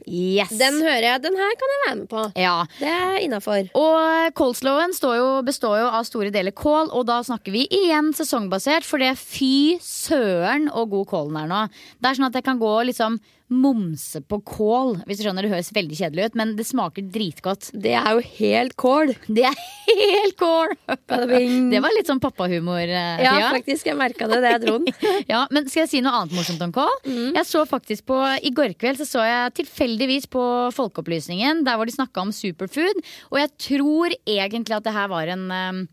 Yes. 0.06 0.52
Den 0.60 0.80
hører 0.82 1.06
jeg. 1.06 1.22
Den 1.24 1.36
her 1.38 1.56
kan 1.60 1.72
jeg 1.74 1.80
være 1.86 1.96
med 2.00 2.08
på. 2.10 2.24
ja. 2.40 2.54
Det 2.78 2.88
er 2.92 3.18
innafor. 3.24 3.68
Og 3.78 4.32
coleslawen 4.38 4.94
jo, 4.94 5.28
består 5.46 5.78
jo 5.80 5.90
av 5.90 6.04
store 6.08 6.30
deler 6.34 6.54
kål, 6.56 6.90
og 6.92 7.06
da 7.06 7.20
snakker 7.26 7.52
vi 7.52 7.66
igjen 7.66 8.12
sesongbasert, 8.16 8.86
for 8.86 8.98
det 9.02 9.16
fy 9.18 9.78
søren 9.82 10.70
og 10.70 10.90
god 10.90 11.06
kålen 11.12 11.36
er 11.42 11.50
nå. 11.50 11.66
Det 12.00 12.10
er 12.10 12.18
sånn 12.18 12.30
at 12.30 12.38
jeg 12.40 12.46
kan 12.46 12.60
gå 12.62 12.72
liksom 12.90 13.20
momse 13.50 14.20
på 14.30 14.38
kål, 14.46 15.00
hvis 15.08 15.18
du 15.20 15.24
skjønner. 15.26 15.42
Det 15.46 15.50
høres 15.52 15.72
veldig 15.74 15.96
kjedelig 15.98 16.28
ut, 16.30 16.36
men 16.38 16.54
det 16.58 16.66
smaker 16.68 17.06
dritgodt. 17.10 17.70
Det 17.74 17.92
er 17.98 18.10
jo 18.14 18.22
helt 18.38 18.76
kål. 18.78 19.12
Det 19.26 19.44
er 19.48 19.58
helt 19.90 20.36
kål! 20.38 20.74
Det 21.10 21.80
var 21.82 21.94
litt 21.96 22.08
sånn 22.10 22.20
pappahumor. 22.22 22.80
eh, 22.86 23.22
Ja, 23.24 23.34
Pia. 23.36 23.50
faktisk. 23.56 23.86
Jeg 23.90 23.98
merka 23.98 24.28
det 24.30 24.40
da 24.44 24.54
jeg 24.54 24.62
dro 24.64 24.78
den. 24.78 24.94
Ja, 25.28 25.46
men 25.50 25.66
skal 25.68 25.82
jeg 25.84 25.90
si 25.92 26.00
noe 26.04 26.14
annet 26.22 26.36
morsomt 26.38 26.62
om 26.62 26.72
kål? 26.72 26.94
Jeg 27.10 27.46
så 27.48 27.64
faktisk 27.68 28.06
på, 28.10 28.18
I 28.42 28.50
går 28.54 28.76
kveld 28.78 29.00
så, 29.02 29.06
så 29.08 29.26
jeg 29.26 29.54
tilfeldigvis 29.62 30.28
på 30.30 30.44
Folkeopplysningen, 30.76 31.64
der 31.66 31.76
hvor 31.78 31.86
de 31.90 31.94
snakka 31.96 32.22
om 32.22 32.32
superfood. 32.34 33.02
Og 33.32 33.40
jeg 33.42 33.50
tror 33.70 34.14
egentlig 34.26 34.76
at 34.78 34.86
det 34.86 34.94
her 34.94 35.10
var 35.10 35.26
en 35.34 35.48
den 35.50 35.88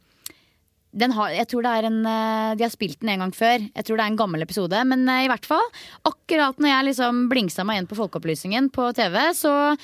har, 0.95 1.29
jeg 1.35 1.47
tror 1.51 1.63
det 1.63 1.71
er 1.71 1.87
en, 1.89 2.05
eh, 2.05 2.55
De 2.55 2.63
har 2.63 2.71
spilt 2.71 2.99
den 3.01 3.09
en 3.09 3.19
gang 3.19 3.31
før. 3.31 3.59
Jeg 3.59 3.85
tror 3.85 3.97
det 3.97 4.03
er 4.03 4.11
en 4.11 4.17
gammel 4.17 4.41
episode. 4.41 4.83
Men 4.85 5.07
eh, 5.07 5.25
i 5.25 5.27
hvert 5.31 5.45
fall, 5.45 5.65
akkurat 6.03 6.57
når 6.57 6.69
jeg 6.69 6.87
liksom 6.89 7.29
blingsa 7.29 7.63
meg 7.63 7.77
igjen 7.77 7.89
på 7.89 7.97
Folkeopplysningen 7.99 8.69
på 8.73 8.93
TV, 8.97 9.17
så 9.35 9.77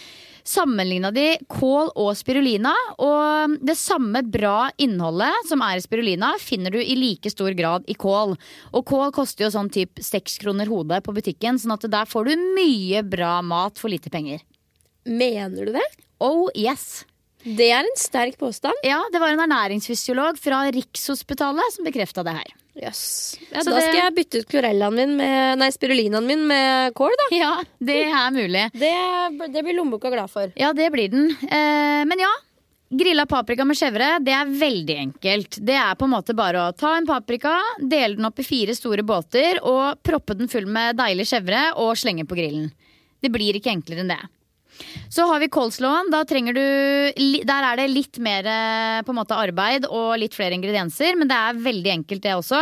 sammenligna 0.44 1.12
de 1.14 1.38
kål 1.48 1.94
og 1.96 2.16
spirulina. 2.18 2.74
Og 2.98 3.60
det 3.64 3.78
samme 3.80 4.24
bra 4.26 4.72
innholdet 4.78 5.50
som 5.50 5.62
er 5.62 5.78
i 5.78 5.86
spirulina, 5.86 6.34
finner 6.40 6.74
du 6.74 6.82
i 6.82 6.98
like 7.00 7.30
stor 7.32 7.54
grad 7.58 7.86
i 7.88 7.96
kål. 7.96 8.36
Og 8.74 8.86
kål 8.90 9.14
koster 9.16 9.48
jo 9.48 9.54
sånn 9.54 9.72
typ 9.74 10.02
seks 10.04 10.40
kroner 10.44 10.72
hodet 10.72 11.04
på 11.06 11.16
butikken, 11.16 11.60
sånn 11.60 11.78
at 11.78 11.88
der 11.92 12.10
får 12.10 12.32
du 12.32 12.50
mye 12.58 13.04
bra 13.06 13.38
mat 13.46 13.80
for 13.80 13.94
lite 13.94 14.12
penger. 14.14 14.44
Mener 15.06 15.68
du 15.68 15.76
det? 15.76 15.88
Oh 16.24 16.48
yes. 16.56 17.04
Det 17.44 17.70
er 17.76 17.84
en 17.84 17.98
sterk 18.00 18.38
påstand. 18.40 18.78
Ja, 18.88 19.02
det 19.12 19.20
var 19.20 19.34
en 19.34 19.42
ernæringsfysiolog 19.44 20.38
fra 20.40 20.62
Rikshospitalet 20.72 21.76
som 21.76 21.86
bekrefta 21.88 22.24
det 22.24 22.36
her. 22.38 22.54
Jøss. 22.74 23.02
Ja, 23.52 23.62
da 23.62 23.76
det- 23.76 23.84
skal 23.84 24.00
jeg 24.00 24.16
bytte 24.16 24.40
ut 24.42 24.48
klorellaen 24.50 24.96
min 24.96 25.18
med 25.18 25.60
Nei, 25.60 25.68
spirulinaen 25.70 26.26
min 26.26 26.48
med 26.48 26.94
kål, 26.98 27.12
da. 27.20 27.28
Ja, 27.36 27.52
det 27.80 28.00
er 28.08 28.32
mulig. 28.34 28.64
Det, 28.84 29.52
det 29.54 29.62
blir 29.64 29.76
lommeboka 29.78 30.10
glad 30.10 30.32
for. 30.32 30.52
Ja, 30.58 30.72
det 30.74 30.90
blir 30.92 31.12
den. 31.12 31.30
Eh, 31.46 32.04
men 32.10 32.18
ja. 32.20 32.32
Grilla 32.94 33.26
paprika 33.26 33.66
med 33.66 33.76
chèvre, 33.76 34.20
det 34.22 34.34
er 34.38 34.46
veldig 34.46 34.96
enkelt. 35.02 35.58
Det 35.66 35.74
er 35.74 35.96
på 35.98 36.06
en 36.06 36.12
måte 36.14 36.36
bare 36.38 36.68
å 36.68 36.74
ta 36.78 36.92
en 36.98 37.08
paprika, 37.10 37.56
dele 37.82 38.16
den 38.20 38.26
opp 38.28 38.38
i 38.38 38.46
fire 38.46 38.76
store 38.78 39.02
båter 39.02 39.58
og 39.66 39.98
proppe 40.06 40.36
den 40.38 40.48
full 40.48 40.68
med 40.70 40.96
deilig 41.00 41.26
chèvre 41.26 41.72
og 41.82 41.96
slenge 41.98 42.26
på 42.30 42.38
grillen. 42.38 42.70
Det 43.24 43.32
blir 43.34 43.58
ikke 43.58 43.72
enklere 43.74 44.04
enn 44.06 44.14
det. 44.14 44.20
Så 45.14 45.26
har 45.30 45.40
vi 45.42 45.50
coleslawen. 45.54 46.10
Da 46.14 46.24
trenger 46.26 46.56
du 46.58 46.64
Der 47.46 47.68
er 47.68 47.78
det 47.78 47.90
litt 47.92 48.18
mer 48.24 48.48
eh, 48.50 49.02
på 49.06 49.14
en 49.14 49.20
måte 49.20 49.38
arbeid 49.38 49.86
og 49.90 50.18
litt 50.22 50.36
flere 50.36 50.56
ingredienser, 50.58 51.18
men 51.20 51.30
det 51.30 51.38
er 51.38 51.62
veldig 51.62 51.92
enkelt, 52.00 52.24
det 52.24 52.34
også. 52.36 52.62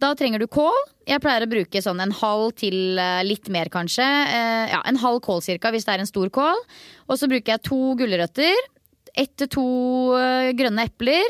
Da 0.00 0.14
trenger 0.18 0.42
du 0.42 0.48
kål. 0.48 0.78
Jeg 1.08 1.20
pleier 1.22 1.44
å 1.44 1.50
bruke 1.50 1.82
sånn 1.84 2.00
en 2.00 2.14
halv 2.22 2.54
til 2.62 2.98
eh, 3.00 3.22
litt 3.26 3.50
mer, 3.52 3.70
kanskje. 3.72 4.06
Eh, 4.06 4.72
Ja, 4.72 4.80
en 4.88 5.00
halv 5.02 5.20
kål 5.24 5.42
cirka, 5.44 5.72
hvis 5.74 5.84
det 5.84 5.96
er 5.96 6.04
en 6.04 6.08
stor 6.08 6.30
kål. 6.32 6.60
Og 7.10 7.18
så 7.20 7.28
bruker 7.28 7.56
jeg 7.56 7.66
to 7.68 7.80
gulrøtter. 8.00 8.68
Ett 9.12 9.34
til 9.36 9.48
to 9.52 9.64
grønne 10.56 10.86
epler, 10.88 11.26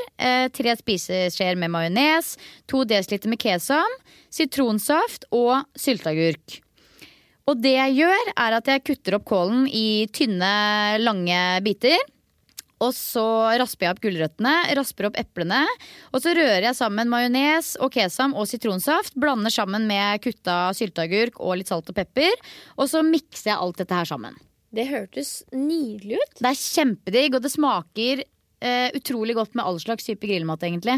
tre 0.55 0.75
spiseskjeer 0.79 1.59
med 1.59 1.73
majones, 1.75 2.37
to 2.70 2.85
desiliter 2.87 3.33
med 3.33 3.41
kesam, 3.43 3.97
sitronsaft 4.31 5.27
og 5.35 5.64
sylteagurk. 5.75 6.61
Og 7.51 7.59
det 7.59 7.74
jeg 7.74 7.97
gjør, 8.03 8.32
er 8.38 8.57
at 8.59 8.68
jeg 8.70 8.84
kutter 8.86 9.18
opp 9.18 9.26
kålen 9.28 9.64
i 9.66 10.07
tynne, 10.14 10.53
lange 11.03 11.38
biter. 11.64 11.99
Og 12.82 12.90
så 12.97 13.24
rasper 13.61 13.86
jeg 13.86 13.95
opp 13.95 14.03
gulrøttene, 14.03 14.53
rasper 14.78 15.09
opp 15.09 15.18
eplene. 15.20 15.61
Og 16.11 16.22
så 16.24 16.34
rører 16.34 16.66
jeg 16.66 16.78
sammen 16.78 17.11
majones 17.11 17.76
og 17.82 17.93
kesam 17.95 18.34
og 18.34 18.49
sitronsaft. 18.51 19.14
Blander 19.18 19.55
sammen 19.55 19.86
med 19.90 20.22
kutta 20.24 20.72
sylteagurk 20.76 21.38
og 21.38 21.61
litt 21.61 21.70
salt 21.70 21.93
og 21.93 21.99
pepper. 21.99 22.34
Og 22.78 22.90
så 22.90 23.05
mikser 23.07 23.53
jeg 23.53 23.61
alt 23.62 23.82
dette 23.82 24.01
her 24.01 24.11
sammen. 24.11 24.38
Det 24.72 24.88
hørtes 24.88 25.43
nydelig 25.53 26.18
ut. 26.22 26.36
Det 26.40 26.49
er 26.49 26.59
kjempedigg, 26.59 27.34
og 27.36 27.45
det 27.45 27.53
smaker 27.53 28.22
eh, 28.24 28.88
utrolig 28.97 29.36
godt 29.36 29.59
med 29.59 29.66
all 29.66 29.78
slags 29.82 30.09
type 30.09 30.24
grillmat, 30.26 30.64
egentlig. 30.64 30.97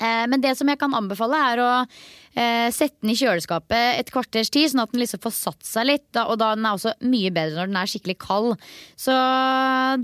Eh, 0.00 0.24
men 0.30 0.42
det 0.42 0.54
som 0.58 0.68
jeg 0.70 0.80
kan 0.80 0.94
anbefale, 0.96 1.40
er 1.52 1.62
å 1.62 1.70
eh, 1.82 2.68
sette 2.74 2.98
den 3.02 3.14
i 3.14 3.18
kjøleskapet 3.18 3.98
et 4.02 4.12
kvarters 4.14 4.52
tid, 4.54 4.70
sånn 4.70 4.84
at 4.84 4.94
den 4.94 5.02
liksom 5.02 5.22
får 5.24 5.34
satt 5.36 5.66
seg 5.66 5.90
litt. 5.90 6.08
Og 6.24 6.36
da 6.40 6.52
den 6.56 6.68
er 6.68 6.78
også 6.78 6.94
mye 7.08 7.32
bedre 7.34 7.60
når 7.60 7.72
den 7.72 7.80
er 7.82 7.90
skikkelig 7.90 8.18
kald. 8.22 8.70
Så 8.98 9.16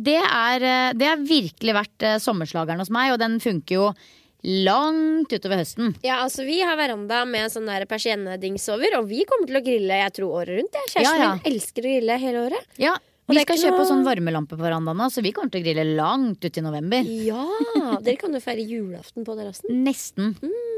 det 0.06 0.20
er, 0.24 0.68
eh, 0.72 0.90
det 0.98 1.08
er 1.12 1.24
virkelig 1.24 1.78
vært 1.80 2.10
sommerslageren 2.24 2.82
hos 2.82 2.92
meg, 2.94 3.14
og 3.14 3.22
den 3.22 3.40
funker 3.42 3.80
jo 3.80 3.88
langt 4.44 5.32
utover 5.32 5.62
høsten. 5.62 5.94
Ja, 6.04 6.18
altså 6.26 6.44
Vi 6.44 6.58
har 6.60 6.76
veranda 6.76 7.22
med 7.24 7.48
sånn 7.52 7.70
persiennedings 7.88 8.66
over, 8.74 8.98
og 8.98 9.08
vi 9.08 9.24
kommer 9.28 9.48
til 9.48 9.56
å 9.56 9.64
grille 9.64 10.02
jeg 10.02 10.16
tror 10.18 10.42
året 10.42 10.58
rundt. 10.58 10.76
Jeg. 10.76 10.90
Kjæresten 10.92 11.22
Ja, 11.22 11.24
ja. 11.24 11.34
min 11.38 11.52
elsker 11.54 11.80
å 11.86 11.92
grille 11.94 12.18
hele 12.20 12.42
året. 12.50 12.66
Ja, 12.82 12.98
Vi 13.26 13.40
skal 13.40 13.56
kjøpe 13.56 13.78
noe- 13.80 13.88
sånn 13.88 14.04
varmelampe 14.04 14.52
på 14.58 14.60
verandaen 14.60 15.00
så 15.10 15.22
vi 15.24 15.32
kommer 15.32 15.50
til 15.50 15.62
å 15.62 15.64
grille 15.64 15.96
langt 15.96 16.44
ut 16.44 16.58
i 16.60 16.64
november. 16.64 17.06
Ja! 17.08 17.44
Dere 18.04 18.16
kan 18.20 18.32
jo 18.36 18.40
feire 18.44 18.60
julaften 18.68 19.24
på 19.24 19.36
terrassen. 19.38 19.70
Nesten. 19.86 20.34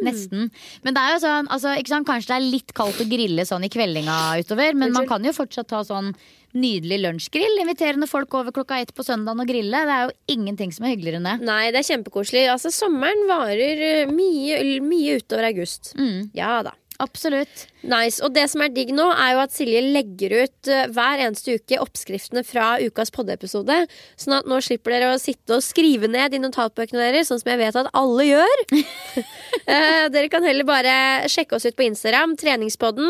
Nesten. 0.07 0.51
Men 0.85 0.95
det 0.95 1.03
er 1.03 1.15
jo 1.17 1.21
sånn, 1.27 1.49
altså, 1.51 1.75
kanskje 2.07 2.31
det 2.31 2.37
er 2.39 2.47
litt 2.53 2.73
kaldt 2.77 3.03
å 3.03 3.09
grille 3.11 3.47
sånn 3.49 3.65
i 3.67 3.73
kveldinga 3.73 4.39
utover, 4.45 4.75
men 4.79 4.93
man 4.95 5.09
kan 5.11 5.25
jo 5.27 5.33
fortsatt 5.35 5.67
ta 5.73 5.83
sånn 5.87 6.13
nydelig 6.57 7.01
lunsjgrill. 7.03 7.59
Inviterende 7.61 8.07
folk 8.09 8.33
over 8.39 8.55
klokka 8.55 8.79
ett 8.81 8.95
på 8.97 9.05
søndagen 9.05 9.43
og 9.43 9.49
grille. 9.51 9.83
Det 9.85 9.97
er 9.97 10.07
jo 10.07 10.37
ingenting 10.39 10.73
som 10.73 10.87
er 10.87 10.95
hyggeligere 10.95 11.19
enn 11.21 11.29
det. 11.29 11.35
Nei, 11.51 11.71
det 11.75 11.83
er 11.83 11.89
kjempekoselig. 11.91 12.47
Altså, 12.53 12.71
Sommeren 12.73 13.27
varer 13.29 13.83
eh, 13.91 14.13
mye, 14.13 14.79
mye 14.87 15.19
utover 15.21 15.51
august. 15.51 15.93
Mm, 15.99 16.31
Ja 16.39 16.63
da. 16.65 16.73
Absolutt. 17.03 17.67
Nice. 17.87 18.19
Og 18.25 18.33
det 18.35 18.47
som 18.51 18.63
er 18.65 18.73
digg 18.75 18.91
nå, 18.95 19.05
er 19.13 19.35
jo 19.37 19.43
at 19.45 19.55
Silje 19.55 19.83
legger 19.85 20.35
ut 20.43 20.71
eh, 20.73 20.89
hver 20.95 21.23
eneste 21.23 21.57
uke 21.59 21.79
oppskriftene 21.83 22.43
fra 22.47 22.77
ukas 22.83 23.13
poddeepisode. 23.15 23.79
Sånn 24.19 24.37
at 24.39 24.49
nå 24.51 24.59
slipper 24.65 24.97
dere 24.97 25.13
å 25.15 25.21
sitte 25.23 25.59
og 25.59 25.65
skrive 25.65 26.11
ned 26.11 26.35
i 26.35 26.43
notatbøkene 26.43 27.03
deres, 27.03 27.31
sånn 27.31 27.43
som 27.43 27.53
jeg 27.53 27.63
vet 27.63 27.81
at 27.83 27.93
alle 27.97 28.31
gjør. 28.33 28.65
Eh, 29.67 30.07
dere 30.13 30.29
kan 30.31 30.45
heller 30.47 30.67
bare 30.69 30.93
sjekke 31.33 31.57
oss 31.57 31.65
ut 31.67 31.75
på 31.75 31.83
Instagram, 31.89 32.37
treningspodden. 32.39 33.09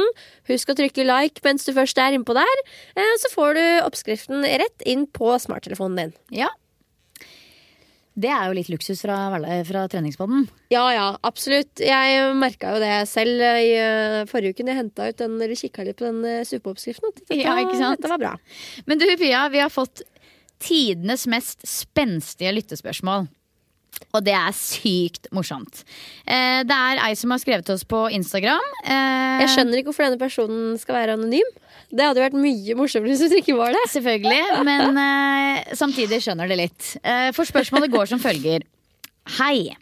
Husk 0.49 0.71
å 0.73 0.77
trykke 0.79 1.05
like 1.05 1.43
mens 1.45 1.67
du 1.67 1.73
først 1.77 1.99
er 2.01 2.17
innpå 2.17 2.33
der. 2.39 2.63
Eh, 2.97 3.11
så 3.21 3.29
får 3.35 3.59
du 3.59 3.65
oppskriften 3.83 4.47
rett 4.63 4.87
inn 4.89 5.05
på 5.05 5.35
smarttelefonen 5.43 5.99
din. 6.01 6.15
Ja. 6.45 6.49
Det 8.17 8.31
er 8.33 8.47
jo 8.49 8.55
litt 8.57 8.71
luksus 8.73 9.03
fra, 9.05 9.17
fra 9.69 9.83
treningspodden. 9.93 10.47
Ja, 10.73 10.87
ja, 10.95 11.07
absolutt. 11.29 11.83
Jeg 11.85 12.31
merka 12.41 12.73
jo 12.73 12.81
det 12.81 12.95
selv 13.11 13.45
i 13.45 13.75
eh, 13.77 14.23
forrige 14.31 14.57
uke. 14.57 14.65
når 14.65 14.73
Jeg 14.73 14.81
henta 14.81 15.09
ut 15.11 15.21
den, 15.21 15.35
eller 15.37 15.61
kikka 15.61 15.85
litt 15.85 15.99
på 16.01 16.09
den 16.09 16.23
uh, 16.25 16.41
suppeoppskriften. 16.49 17.13
Dette, 17.21 17.37
Ja, 17.43 17.59
ikke 17.61 17.77
sant? 17.77 18.01
dette 18.01 18.13
var 18.15 18.23
bra. 18.23 18.35
Men 18.89 19.03
du 19.03 19.05
Pia, 19.21 19.47
vi 19.53 19.61
har 19.61 19.73
fått 19.73 20.01
tidenes 20.65 21.27
mest 21.29 21.67
spenstige 21.69 22.55
lyttespørsmål. 22.57 23.29
Og 24.13 24.25
det 24.25 24.35
er 24.37 24.53
sykt 24.57 25.29
morsomt. 25.35 25.83
Eh, 26.29 26.63
det 26.69 26.77
er 26.77 27.01
ei 27.07 27.13
som 27.17 27.33
har 27.33 27.41
skrevet 27.41 27.65
til 27.69 27.77
oss 27.79 27.85
på 27.89 28.03
Instagram. 28.13 28.65
Eh, 28.85 29.45
Jeg 29.45 29.53
skjønner 29.55 29.81
ikke 29.81 29.91
hvorfor 29.93 30.09
denne 30.09 30.21
personen 30.21 30.77
skal 30.81 30.99
være 31.01 31.17
anonym. 31.17 31.49
Det 31.91 32.03
hadde 32.03 32.23
vært 32.23 32.39
mye 32.39 32.77
morsommere 32.79 33.15
hvis 33.15 33.31
du 33.31 33.39
ikke 33.39 33.57
var 33.59 33.75
det. 33.77 33.85
Selvfølgelig, 33.93 34.63
men 34.67 34.99
eh, 35.07 35.75
samtidig 35.79 36.21
skjønner 36.25 36.51
det 36.51 36.61
litt. 36.61 36.93
Eh, 37.03 37.31
for 37.37 37.49
spørsmålet 37.49 37.93
går 37.93 38.11
som 38.11 38.23
følger. 38.23 38.67
Hei. 39.39 39.75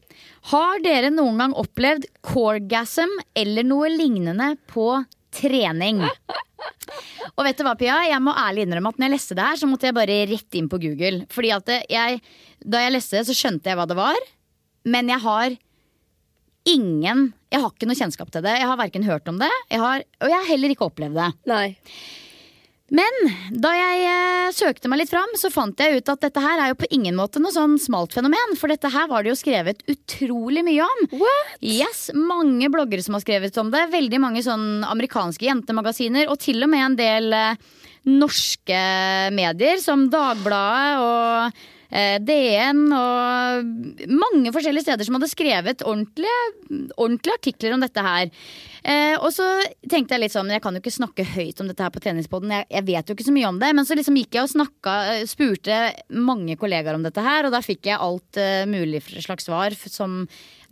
Har 0.50 0.82
dere 0.84 1.08
noen 1.08 1.38
gang 1.40 1.54
opplevd 1.56 2.04
corgasm 2.24 3.12
eller 3.32 3.64
noe 3.64 3.88
lignende 3.88 4.50
på 4.68 4.90
trening? 5.32 6.02
Og 7.34 7.46
vet 7.46 7.58
du 7.58 7.64
hva, 7.64 7.72
Pia? 7.80 7.96
Jeg 8.06 8.20
må 8.22 8.34
ærlig 8.36 8.66
innrømme 8.66 8.92
at 8.92 9.00
når 9.00 9.08
jeg 9.08 9.14
leste 9.16 9.36
det 9.38 9.46
her, 9.48 9.60
så 9.60 9.68
måtte 9.68 9.88
jeg 9.88 9.96
bare 9.96 10.18
rett 10.28 10.58
inn 10.60 10.68
på 10.70 10.80
Google. 10.82 11.24
Fordi 11.32 11.52
at 11.56 11.72
jeg, 11.90 12.20
da 12.60 12.82
jeg 12.84 12.92
leste 12.94 13.18
det, 13.18 13.24
så 13.30 13.36
skjønte 13.38 13.72
jeg 13.72 13.80
hva 13.80 13.88
det 13.88 13.96
var. 13.98 14.20
Men 14.84 15.08
jeg 15.08 15.24
har 15.24 15.56
ingen 16.68 17.30
Jeg 17.52 17.62
har 17.62 17.70
ikke 17.70 17.86
noe 17.86 17.98
kjennskap 17.98 18.30
til 18.34 18.44
det. 18.44 18.56
Jeg 18.58 18.66
har 18.66 18.80
verken 18.80 19.06
hørt 19.06 19.28
om 19.30 19.38
det, 19.38 19.50
jeg 19.70 19.80
har, 19.82 20.04
og 20.20 20.30
jeg 20.30 20.38
har 20.40 20.48
heller 20.48 20.74
ikke 20.74 20.88
opplevd 20.88 21.18
det. 21.20 21.30
Nei. 21.50 21.66
Men 22.94 23.14
da 23.64 23.70
jeg 23.72 24.02
eh, 24.06 24.50
søkte 24.52 24.90
meg 24.92 25.00
litt 25.00 25.10
fram, 25.10 25.30
så 25.40 25.48
fant 25.50 25.78
jeg 25.80 26.02
ut 26.02 26.10
at 26.12 26.26
dette 26.26 26.42
her 26.42 26.60
er 26.60 26.72
jo 26.72 26.78
på 26.82 26.90
ingen 26.92 27.16
måte 27.16 27.40
noe 27.40 27.54
sånn 27.54 27.78
smalt 27.80 28.12
fenomen. 28.14 28.56
For 28.60 28.70
dette 28.70 28.90
her 28.92 29.08
var 29.10 29.24
det 29.24 29.32
jo 29.32 29.38
skrevet 29.40 29.80
utrolig 29.90 30.62
mye 30.66 30.84
om. 30.84 31.06
What? 31.22 31.54
Yes, 31.64 32.10
Mange 32.14 32.68
bloggere 32.72 33.02
som 33.02 33.16
har 33.16 33.24
skrevet 33.24 33.56
om 33.62 33.72
det. 33.72 33.86
Veldig 33.94 34.20
mange 34.22 34.44
sånn 34.44 34.84
amerikanske 34.86 35.48
jentemagasiner. 35.48 36.28
Og 36.28 36.38
til 36.44 36.60
og 36.66 36.70
med 36.74 36.84
en 36.90 36.98
del 37.00 37.38
eh, 37.38 37.64
norske 38.10 38.80
medier, 39.32 39.80
som 39.80 40.06
Dagbladet 40.12 41.00
og 41.00 41.64
DN 41.94 42.88
og 42.90 44.08
mange 44.10 44.50
forskjellige 44.54 44.88
steder 44.88 45.06
som 45.06 45.14
hadde 45.14 45.30
skrevet 45.30 45.84
ordentlige, 45.86 46.38
ordentlige 46.98 47.36
artikler 47.38 47.76
om 47.76 47.84
dette 47.84 48.02
her. 48.02 48.32
Eh, 48.84 49.14
og 49.16 49.30
så 49.32 49.46
tenkte 49.88 50.12
jeg 50.12 50.20
litt 50.26 50.34
sånn, 50.34 50.50
jeg 50.52 50.60
kan 50.60 50.76
jo 50.76 50.82
ikke 50.82 50.92
snakke 50.92 51.24
høyt 51.24 51.60
om 51.62 51.70
dette 51.70 51.86
her 51.86 51.92
på 51.94 52.02
treningspodden, 52.04 52.50
jeg, 52.52 52.66
jeg 52.74 52.84
vet 52.90 53.08
jo 53.08 53.16
ikke 53.16 53.26
så 53.28 53.32
mye 53.32 53.48
om 53.48 53.60
det. 53.62 53.70
Men 53.78 53.88
så 53.88 53.96
liksom 53.96 54.18
gikk 54.20 54.36
jeg 54.36 54.44
og 54.44 54.52
snakka, 54.52 54.96
eh, 55.12 55.22
spurte 55.30 55.78
mange 56.12 56.58
kollegaer 56.60 56.98
om 56.98 57.06
dette 57.06 57.24
her, 57.24 57.48
og 57.48 57.54
da 57.54 57.62
fikk 57.64 57.88
jeg 57.88 57.96
alt 57.96 58.40
eh, 58.40 58.66
mulig 58.68 59.00
slags 59.14 59.48
svar 59.48 59.76
som 59.88 60.24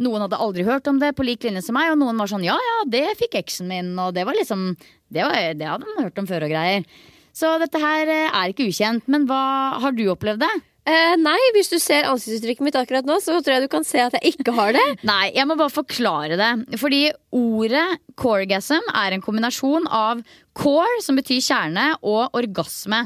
noen 0.03 0.27
hadde 0.27 0.41
aldri 0.45 0.67
hørt 0.67 0.91
om 0.91 1.01
det, 1.01 1.15
på 1.17 1.25
lik 1.25 1.47
linje 1.47 1.65
som 1.65 1.79
meg, 1.79 1.95
og 1.95 2.03
noen 2.03 2.21
var 2.21 2.29
sånn 2.29 2.45
ja 2.45 2.59
ja, 2.59 2.77
det 2.91 3.07
fikk 3.21 3.39
eksen 3.41 3.71
min, 3.71 3.95
og 4.03 4.13
det 4.17 4.27
var 4.29 4.37
liksom 4.37 4.75
Det, 5.13 5.21
var, 5.21 5.53
det 5.57 5.67
hadde 5.69 5.89
man 5.89 6.07
hørt 6.07 6.21
om 6.21 6.27
før 6.29 6.47
og 6.47 6.53
greier. 6.53 6.85
Så 7.37 7.49
dette 7.61 7.81
her 7.81 8.09
eh, 8.09 8.29
er 8.29 8.53
ikke 8.53 8.69
ukjent. 8.69 9.09
Men 9.13 9.27
hva 9.29 9.41
har 9.81 9.93
du 9.97 10.05
opplevd 10.13 10.41
det? 10.45 10.53
Eh, 10.83 11.15
nei, 11.21 11.39
hvis 11.55 11.71
du 11.71 11.77
ser 11.79 12.09
ansiktsuttrykket 12.11 12.65
mitt 12.67 12.77
akkurat 12.79 13.07
nå, 13.07 13.21
så 13.23 13.37
tror 13.39 13.55
jeg 13.55 13.65
du 13.69 13.71
kan 13.71 13.85
se 13.87 14.01
at 14.03 14.17
jeg 14.19 14.35
ikke 14.35 14.55
har 14.57 14.75
det. 14.75 14.83
Nei, 15.07 15.29
jeg 15.31 15.47
må 15.47 15.55
bare 15.59 15.71
forklare 15.71 16.39
det. 16.41 16.79
Fordi 16.81 17.05
ordet 17.39 17.85
coregasm 18.19 18.91
er 18.91 19.15
en 19.15 19.23
kombinasjon 19.23 19.87
av 19.87 20.25
core, 20.59 20.99
som 21.05 21.21
betyr 21.21 21.39
kjerne, 21.39 21.93
og 22.03 22.35
orgasme. 22.39 23.05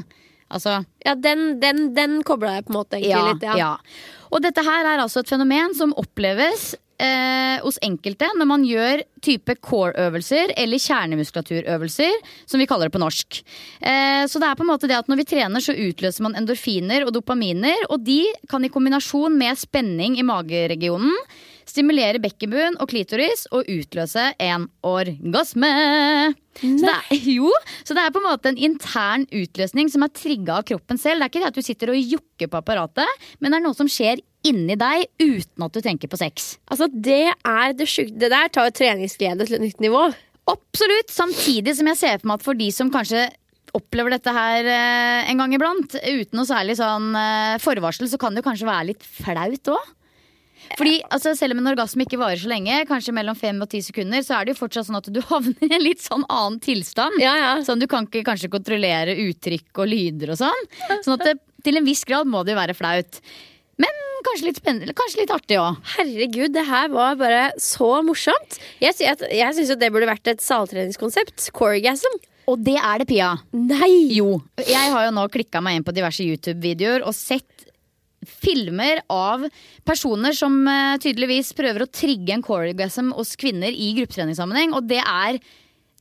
Altså 0.49 0.79
Ja, 1.05 1.13
Den, 1.19 1.59
den, 1.61 1.91
den 1.93 2.21
kobla 2.25 2.55
jeg 2.57 2.65
på 2.65 2.73
en 2.73 2.79
måte 2.79 2.97
egentlig 2.97 3.13
ja, 3.13 3.29
litt. 3.29 3.45
Ja. 3.45 3.57
ja. 3.61 4.25
Og 4.33 4.41
dette 4.43 4.63
her 4.65 4.87
er 4.95 5.03
altså 5.03 5.21
et 5.21 5.29
fenomen 5.29 5.75
som 5.77 5.93
oppleves 5.99 6.71
eh, 7.01 7.57
hos 7.63 7.79
enkelte 7.85 8.29
når 8.37 8.49
man 8.49 8.65
gjør 8.67 9.03
type 9.23 9.57
core-øvelser 9.63 10.53
eller 10.57 10.81
kjernemuskulaturøvelser, 10.81 12.21
som 12.45 12.61
vi 12.61 12.67
kaller 12.69 12.89
det 12.89 12.95
på 12.97 13.03
norsk. 13.03 13.41
Eh, 13.81 14.23
så 14.29 14.41
det 14.41 14.49
er 14.49 14.57
på 14.59 14.65
en 14.65 14.71
måte 14.71 14.89
det 14.89 14.97
at 14.99 15.11
når 15.11 15.21
vi 15.21 15.29
trener, 15.33 15.63
så 15.63 15.75
utløser 15.75 16.25
man 16.25 16.37
endorfiner 16.39 17.07
og 17.07 17.13
dopaminer, 17.17 17.87
og 17.91 18.03
de 18.05 18.23
kan 18.49 18.65
i 18.65 18.71
kombinasjon 18.73 19.37
med 19.37 19.59
spenning 19.59 20.17
i 20.17 20.25
mageregionen 20.27 21.13
stimulere 21.71 22.21
bekkenbunn 22.23 22.77
og 22.81 22.89
klitoris 22.91 23.45
og 23.51 23.67
utløse 23.71 24.29
en 24.43 24.67
orgasme. 24.87 25.71
Så 26.57 26.81
det, 26.81 26.93
er, 26.93 27.27
jo, 27.37 27.51
så 27.85 27.93
det 27.93 28.03
er 28.03 28.13
på 28.13 28.21
en 28.21 28.27
måte 28.29 28.51
en 28.51 28.61
intern 28.69 29.27
utløsning 29.29 29.91
som 29.93 30.05
er 30.05 30.13
trigga 30.15 30.59
av 30.59 30.67
kroppen 30.67 30.99
selv. 31.01 31.21
Det 31.21 31.27
er 31.27 31.33
ikke 31.33 31.43
det 31.43 31.51
at 31.51 31.59
du 31.59 31.65
sitter 31.65 31.93
og 31.93 32.13
jokker 32.15 32.51
på 32.51 32.61
apparatet, 32.61 33.27
men 33.39 33.53
det 33.53 33.59
er 33.59 33.65
noe 33.67 33.77
som 33.77 33.91
skjer 33.91 34.23
inni 34.47 34.77
deg 34.79 35.05
uten 35.21 35.65
at 35.65 35.75
du 35.75 35.83
tenker 35.83 36.09
på 36.09 36.19
sex. 36.19 36.55
Altså, 36.71 36.87
det 36.91 37.33
er 37.33 37.75
det 37.77 37.89
sjuke. 37.89 38.15
Det 38.17 38.31
der 38.33 38.49
tar 38.53 38.69
jo 38.69 38.77
treningsglede 38.79 39.45
til 39.45 39.59
et 39.59 39.67
nytt 39.67 39.83
nivå. 39.83 40.07
Absolutt. 40.47 41.11
Samtidig 41.11 41.75
som 41.77 41.91
jeg 41.91 41.99
ser 41.99 42.21
for 42.21 42.31
meg 42.31 42.39
at 42.39 42.47
for 42.47 42.57
de 42.57 42.71
som 42.73 42.91
kanskje 42.93 43.27
opplever 43.77 44.15
dette 44.15 44.31
her 44.33 44.67
eh, 44.71 45.29
en 45.29 45.41
gang 45.41 45.53
iblant, 45.53 45.97
uten 45.99 46.39
noe 46.39 46.47
særlig 46.47 46.77
sånn 46.79 47.11
eh, 47.19 47.57
forvarsel, 47.61 48.07
så 48.09 48.19
kan 48.21 48.33
det 48.33 48.41
jo 48.41 48.47
kanskje 48.47 48.69
være 48.69 48.89
litt 48.93 49.05
flaut 49.05 49.73
òg. 49.75 49.93
Fordi 50.75 50.95
altså, 51.13 51.33
Selv 51.37 51.55
om 51.55 51.61
en 51.61 51.71
orgasme 51.71 52.05
ikke 52.05 52.19
varer 52.19 52.39
så 52.41 52.49
lenge, 52.51 52.81
kanskje 52.89 53.15
mellom 53.15 53.37
fem 53.37 53.59
og 53.63 53.69
ti 53.71 53.81
sekunder, 53.85 54.23
så 54.25 54.37
er 54.37 54.47
det 54.47 54.55
jo 54.55 54.61
fortsatt 54.61 54.89
sånn 54.89 54.99
at 54.99 55.09
du 55.13 55.21
havner 55.31 55.67
i 55.67 55.73
en 55.77 55.85
litt 55.85 56.03
sånn 56.03 56.25
annen 56.27 56.61
tilstand. 56.63 57.19
Ja, 57.23 57.35
ja. 57.39 57.51
Sånn 57.67 57.83
Du 57.83 57.87
kan 57.91 58.09
ikke 58.09 58.25
kanskje 58.27 58.51
kontrollere 58.53 59.15
uttrykk 59.27 59.83
og 59.83 59.91
lyder 59.91 60.33
og 60.35 60.41
sånn. 60.41 60.65
Sånn 61.05 61.17
at 61.17 61.25
det, 61.27 61.37
til 61.65 61.79
en 61.79 61.87
viss 61.87 62.03
grad 62.07 62.29
må 62.29 62.43
det 62.45 62.55
jo 62.55 62.61
være 62.61 62.77
flaut. 62.77 63.21
Men 63.81 63.99
kanskje 64.25 64.49
litt 64.49 64.61
spennende, 64.61 64.95
kanskje 64.97 65.21
litt 65.21 65.33
artig 65.33 65.59
òg. 65.61 65.77
Herregud, 65.95 66.55
det 66.55 66.65
her 66.67 66.89
var 66.93 67.19
bare 67.19 67.43
så 67.61 67.99
morsomt. 68.05 68.57
Jeg, 68.81 68.97
jeg 68.97 69.57
syns 69.57 69.75
det 69.77 69.91
burde 69.93 70.09
vært 70.09 70.33
et 70.33 70.43
saltreningskonsept. 70.43 71.51
Coregasm. 71.55 72.17
Og 72.47 72.61
det 72.63 72.77
er 72.79 73.01
det, 73.01 73.09
Pia. 73.09 73.33
Nei! 73.51 74.07
Jo. 74.15 74.37
Jeg 74.61 74.91
har 74.93 75.07
jo 75.07 75.13
nå 75.15 75.25
klikka 75.31 75.59
meg 75.63 75.77
inn 75.77 75.85
på 75.87 75.93
diverse 75.95 76.23
YouTube-videoer 76.23 77.03
og 77.03 77.15
sett 77.15 77.56
filmer 78.27 79.01
av 79.13 79.45
personer 79.87 80.35
som 80.37 80.59
uh, 80.67 80.97
tydeligvis 81.01 81.53
prøver 81.57 81.85
å 81.85 81.89
trigge 81.91 82.35
en 82.35 82.45
coregasm 82.45 83.13
hos 83.15 83.35
kvinner 83.39 83.71
i 83.71 83.93
gruppetreningssammenheng. 83.97 84.75
Og 84.77 84.87
det 84.89 85.01
er 85.01 85.39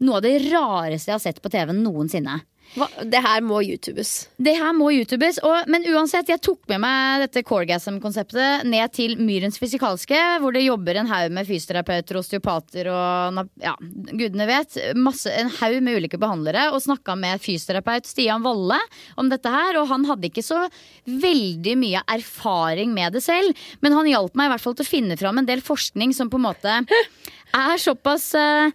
noe 0.05 0.19
av 0.19 0.27
det 0.27 0.37
rareste 0.51 1.13
jeg 1.13 1.17
har 1.17 1.25
sett 1.25 1.43
på 1.43 1.53
TV 1.53 1.73
noensinne. 1.77 2.41
Hva? 2.77 2.89
Det 3.09 3.21
her 3.25 3.45
må 3.45 3.63
YouTubes. 3.65 4.11
Det 4.37 4.53
her 4.59 4.75
må 4.77 4.91
YouTubes. 4.93 5.39
Og, 5.47 5.69
men 5.73 5.87
uansett, 5.89 6.29
jeg 6.29 6.43
tok 6.45 6.61
med 6.69 6.83
meg 6.85 7.25
dette 7.25 7.43
coregasm-konseptet 7.47 8.67
ned 8.69 8.93
til 8.97 9.17
Myrens 9.21 9.57
fysikalske, 9.61 10.19
hvor 10.43 10.53
det 10.53 10.67
jobber 10.67 11.01
en 11.01 11.09
haug 11.09 11.33
med 11.33 11.49
fysioterapeuter, 11.49 12.21
osteopater 12.21 12.91
og 12.93 13.41
ja, 13.65 13.73
gudene 14.13 14.49
vet. 14.51 14.77
Masse, 14.99 15.33
en 15.33 15.53
haug 15.59 15.79
med 15.85 16.03
ulike 16.03 16.21
behandlere. 16.21 16.69
Og 16.77 16.85
snakka 16.85 17.17
med 17.19 17.41
fysioterapeut 17.43 18.09
Stian 18.09 18.45
Valle 18.45 18.79
om 19.17 19.33
dette 19.33 19.53
her. 19.53 19.81
Og 19.81 19.89
han 19.93 20.05
hadde 20.11 20.29
ikke 20.29 20.45
så 20.45 20.67
veldig 21.09 21.79
mye 21.81 22.05
erfaring 22.13 22.93
med 22.97 23.17
det 23.17 23.25
selv, 23.25 23.57
men 23.81 23.97
han 23.97 24.09
hjalp 24.11 24.37
meg 24.37 24.51
i 24.51 24.55
hvert 24.55 24.65
fall 24.65 24.77
til 24.77 24.87
å 24.87 24.91
finne 24.91 25.17
fram 25.19 25.41
en 25.41 25.49
del 25.49 25.65
forskning 25.65 26.13
som 26.17 26.31
på 26.33 26.41
en 26.41 26.49
måte 26.49 26.79
er 27.57 27.81
såpass 27.81 28.29
uh, 28.37 28.71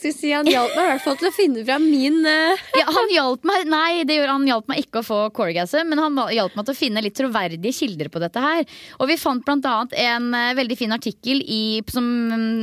si? 0.00 0.30
Han 0.32 0.48
hjalp 0.48 0.74
meg 0.76 0.84
i 0.84 0.90
hvert 0.92 1.04
fall 1.04 1.18
til 1.20 1.28
å 1.28 1.34
finne 1.34 1.64
fram 1.66 1.86
min 1.90 2.18
uh... 2.24 2.64
ja, 2.80 2.86
han 2.96 3.12
hjalp 3.12 3.46
meg 3.48 3.66
Nei, 3.70 4.04
det 4.08 4.18
gjorde, 4.18 4.36
han 4.36 4.48
hjalp 4.50 4.70
meg 4.72 4.82
ikke 4.84 5.02
å 5.02 5.06
få 5.06 5.18
coregasm, 5.36 5.90
men 5.90 6.02
han 6.02 6.20
hjalp 6.34 6.56
meg 6.58 6.68
til 6.68 6.76
å 6.76 6.78
finne 6.78 7.04
litt 7.04 7.16
troverdige 7.18 7.74
kilder 7.76 8.10
på 8.12 8.22
dette 8.22 8.42
her. 8.42 8.62
Og 9.00 9.10
vi 9.10 9.18
fant 9.20 9.52
annet 9.56 9.96
en 10.06 10.30
uh, 10.34 10.54
veldig 10.58 10.78
fin 10.78 10.94
artikkel 10.96 11.42
i, 11.42 11.80
som 11.90 12.06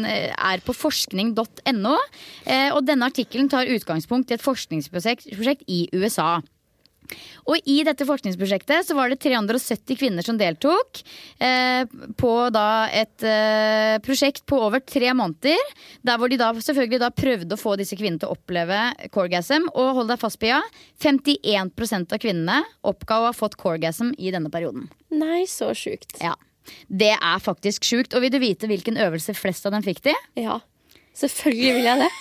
er 0.05 0.63
på 0.63 0.75
forskning.no. 0.75 1.93
Og 2.73 2.81
denne 2.85 3.07
artikkelen 3.09 3.49
tar 3.51 3.69
utgangspunkt 3.71 4.31
i 4.31 4.37
et 4.37 4.43
forskningsprosjekt 4.43 5.65
i 5.71 5.85
USA. 5.95 6.37
Og 7.49 7.69
i 7.69 7.81
dette 7.85 8.05
forskningsprosjektet 8.07 8.87
så 8.87 8.95
var 8.97 9.11
det 9.11 9.19
370 9.23 9.97
kvinner 9.99 10.25
som 10.25 10.37
deltok 10.39 11.01
eh, 11.43 11.83
på 12.19 12.31
da 12.55 12.67
et 12.93 13.25
eh, 13.27 13.97
prosjekt 14.05 14.45
på 14.49 14.59
over 14.67 14.83
tre 14.85 15.11
måneder. 15.17 15.59
Der 16.05 16.19
hvor 16.19 16.31
de 16.31 16.39
da 16.39 16.51
selvfølgelig 16.55 17.01
da 17.03 17.11
prøvde 17.15 17.57
å 17.57 17.61
få 17.61 17.75
disse 17.79 17.97
kvinnene 17.99 18.23
til 18.23 18.31
å 18.31 18.37
oppleve 18.37 18.79
corgasm. 19.13 19.67
Og 19.73 19.93
hold 19.99 20.11
deg 20.13 20.21
fast, 20.21 20.39
Pia, 20.43 20.61
51 21.03 21.73
av 22.13 22.17
kvinnene 22.19 22.61
oppga 22.87 23.19
å 23.21 23.29
ha 23.29 23.35
fått 23.35 23.59
corgasm 23.59 24.13
i 24.17 24.33
denne 24.33 24.51
perioden. 24.53 24.89
Nei, 25.13 25.43
så 25.49 25.73
sjukt. 25.77 26.17
Ja, 26.23 26.35
Det 26.87 27.13
er 27.15 27.39
faktisk 27.43 27.83
sjukt. 27.83 28.15
Og 28.15 28.23
vil 28.23 28.31
du 28.33 28.39
vite 28.39 28.69
hvilken 28.71 28.97
øvelse 28.97 29.35
flest 29.35 29.65
av 29.67 29.75
dem 29.75 29.83
fikk 29.83 30.03
de? 30.07 30.15
Ja. 30.39 30.61
Selvfølgelig 31.13 31.73
vil 31.77 31.89
jeg 31.91 32.03
det. 32.03 32.11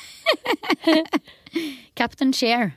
Captain 1.98 2.32
Chair. 2.32 2.74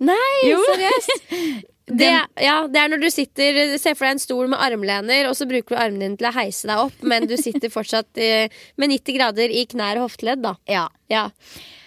Nei, 0.00 0.32
Jo. 0.48 0.62
seriøst! 0.70 1.28
Det, 1.90 2.06
ja, 2.38 2.68
det 2.70 2.78
er 2.78 2.90
når 2.92 3.00
du 3.02 3.08
sitter 3.10 3.56
Se 3.82 3.96
for 3.98 4.06
deg 4.06 4.12
en 4.14 4.20
stol 4.22 4.46
med 4.52 4.60
armlener, 4.62 5.26
og 5.26 5.34
så 5.34 5.42
bruker 5.50 5.74
du 5.74 5.80
armene 5.82 6.04
dine 6.06 6.18
til 6.20 6.28
å 6.28 6.30
heise 6.36 6.68
deg 6.70 6.82
opp, 6.84 7.00
men 7.02 7.26
du 7.26 7.32
sitter 7.40 7.72
fortsatt 7.72 8.20
eh, 8.22 8.52
med 8.78 8.92
90 8.92 9.16
grader 9.16 9.50
i 9.50 9.64
knær 9.72 9.98
og 9.98 10.04
hofteledd, 10.06 10.38
da. 10.44 10.52
Ja. 10.70 10.84
Ja. 11.10 11.24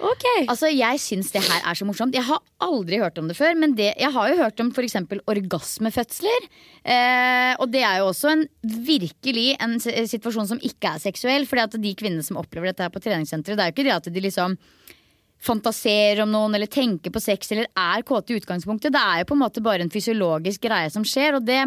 Ok. 0.04 0.26
Altså, 0.52 0.68
Jeg 0.76 1.00
syns 1.00 1.32
det 1.32 1.46
her 1.48 1.64
er 1.72 1.80
så 1.80 1.88
morsomt. 1.88 2.18
Jeg 2.20 2.28
har 2.28 2.42
aldri 2.68 3.00
hørt 3.00 3.22
om 3.22 3.30
det 3.32 3.38
før. 3.40 3.56
Men 3.56 3.78
det, 3.80 3.94
jeg 3.96 4.12
har 4.12 4.34
jo 4.34 4.42
hørt 4.42 4.60
om 4.60 4.74
f.eks. 4.76 4.98
orgasmefødsler. 5.32 6.50
Eh, 6.84 7.54
og 7.64 7.72
det 7.72 7.86
er 7.88 8.02
jo 8.02 8.10
også 8.12 8.34
en 8.34 8.44
virkelig 8.84 9.54
en 9.64 9.78
situasjon 9.80 10.52
som 10.52 10.60
ikke 10.60 10.98
er 10.98 11.04
seksuell. 11.06 11.48
Fordi 11.48 11.64
at 11.70 11.80
de 11.80 11.96
kvinnene 11.96 12.28
som 12.28 12.42
opplever 12.44 12.74
dette 12.74 12.84
her 12.84 12.92
på 12.92 13.00
treningssenteret, 13.08 13.56
det 13.56 13.64
er 13.64 13.72
jo 13.72 13.78
ikke 13.78 13.88
det 13.88 13.96
at 13.96 14.12
de 14.12 14.26
liksom 14.28 14.60
fantaserer 15.44 16.24
om 16.24 16.32
noen 16.32 16.56
eller 16.56 16.72
tenker 16.72 17.12
på 17.14 17.22
sex 17.22 17.52
eller 17.52 17.68
er 17.68 18.06
kåte 18.08 18.34
i 18.34 18.40
utgangspunktet. 18.40 18.94
Det 18.96 19.02
er 19.02 19.22
jo 19.22 19.30
på 19.32 19.38
en 19.38 19.44
måte 19.44 19.64
bare 19.64 19.84
en 19.84 19.92
fysiologisk 19.94 20.64
greie 20.64 20.92
som 20.94 21.06
skjer, 21.08 21.38
og 21.40 21.48
det 21.48 21.62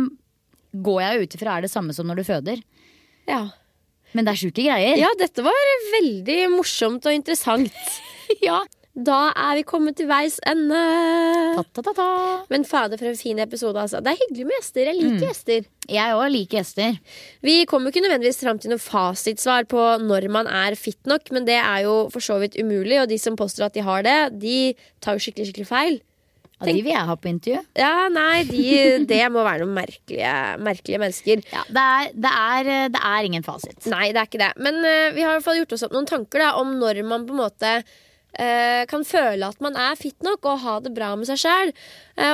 går 0.86 1.02
jeg 1.02 1.22
ut 1.22 1.36
ifra 1.38 1.56
er 1.56 1.66
det 1.66 1.72
samme 1.72 1.94
som 1.96 2.08
når 2.08 2.20
du 2.20 2.26
føder. 2.28 2.62
Ja. 3.28 3.42
Men 4.16 4.26
det 4.26 4.32
er 4.32 4.40
sjuke 4.40 4.64
greier. 4.64 4.96
ja, 5.00 5.10
dette 5.20 5.44
var 5.44 5.70
veldig 5.92 6.40
morsomt 6.54 7.06
og 7.08 7.16
interessant. 7.16 7.74
ja. 8.48 8.62
Da 8.96 9.28
er 9.36 9.58
vi 9.58 9.64
kommet 9.68 9.98
til 9.98 10.08
veis 10.08 10.38
ende. 10.48 10.78
Ta-ta-ta-ta. 11.58 12.08
Men 12.48 12.64
fader, 12.64 12.96
for 12.96 13.10
en 13.10 13.18
fin 13.20 13.40
episode, 13.44 13.76
altså. 13.76 14.00
Det 14.00 14.14
er 14.14 14.22
hyggelig 14.22 14.46
med 14.48 14.56
gjester. 14.56 14.88
Jeg 14.88 14.96
liker 14.96 15.26
gjester. 15.26 15.66
Jeg 15.92 16.16
òg 16.16 16.30
liker 16.32 16.58
gjester. 16.62 16.96
Vi 17.44 17.58
kommer 17.68 17.92
ikke 17.92 18.06
nødvendigvis 18.06 18.40
fram 18.40 18.60
til 18.62 18.72
noe 18.72 18.80
fasitsvar 18.80 19.68
på 19.68 19.84
når 20.00 20.30
man 20.32 20.48
er 20.48 20.78
fit 20.80 21.00
nok, 21.04 21.28
men 21.36 21.44
det 21.44 21.58
er 21.60 21.84
jo 21.84 22.06
for 22.14 22.24
så 22.24 22.40
vidt 22.40 22.56
umulig, 22.56 23.02
og 23.02 23.10
de 23.12 23.20
som 23.20 23.36
påstår 23.36 23.68
at 23.68 23.76
de 23.76 23.84
har 23.84 24.06
det, 24.06 24.18
de 24.40 24.58
tar 25.04 25.18
jo 25.18 25.26
skikkelig, 25.26 25.50
skikkelig 25.50 25.68
feil. 25.68 26.00
Ja, 26.56 26.70
de 26.72 26.80
vil 26.80 26.94
jeg 26.94 27.04
ha 27.04 27.14
på 27.20 27.28
intervju. 27.28 27.60
Ja, 27.76 28.06
nei, 28.08 28.46
de, 28.48 28.64
det 29.04 29.20
må 29.28 29.42
være 29.44 29.66
noen 29.66 29.76
merkelige, 29.76 30.32
merkelige 30.64 31.00
mennesker. 31.02 31.44
Ja, 31.52 31.66
det, 31.68 31.84
er, 31.84 32.16
det, 32.16 32.32
er, 32.32 32.70
det 32.94 33.02
er 33.12 33.28
ingen 33.28 33.44
fasit. 33.44 33.76
Nei, 33.92 34.08
det 34.16 34.22
er 34.22 34.30
ikke 34.30 34.40
det. 34.40 34.54
Men 34.64 34.80
uh, 34.80 35.12
vi 35.12 35.20
har 35.20 35.34
i 35.34 35.36
hvert 35.36 35.44
fall 35.44 35.60
gjort 35.60 35.76
oss 35.76 35.84
opp 35.84 35.92
noen 35.92 36.08
tanker 36.08 36.46
da, 36.46 36.54
om 36.56 36.78
når 36.80 37.04
man 37.04 37.28
på 37.28 37.36
en 37.36 37.42
måte 37.44 37.76
kan 38.90 39.04
føle 39.06 39.48
at 39.48 39.62
man 39.64 39.76
er 39.80 39.96
fit 39.96 40.18
nok 40.24 40.44
og 40.50 40.60
ha 40.60 40.74
det 40.84 40.92
bra 40.96 41.14
med 41.16 41.28
seg 41.28 41.40
sjæl. 41.40 41.70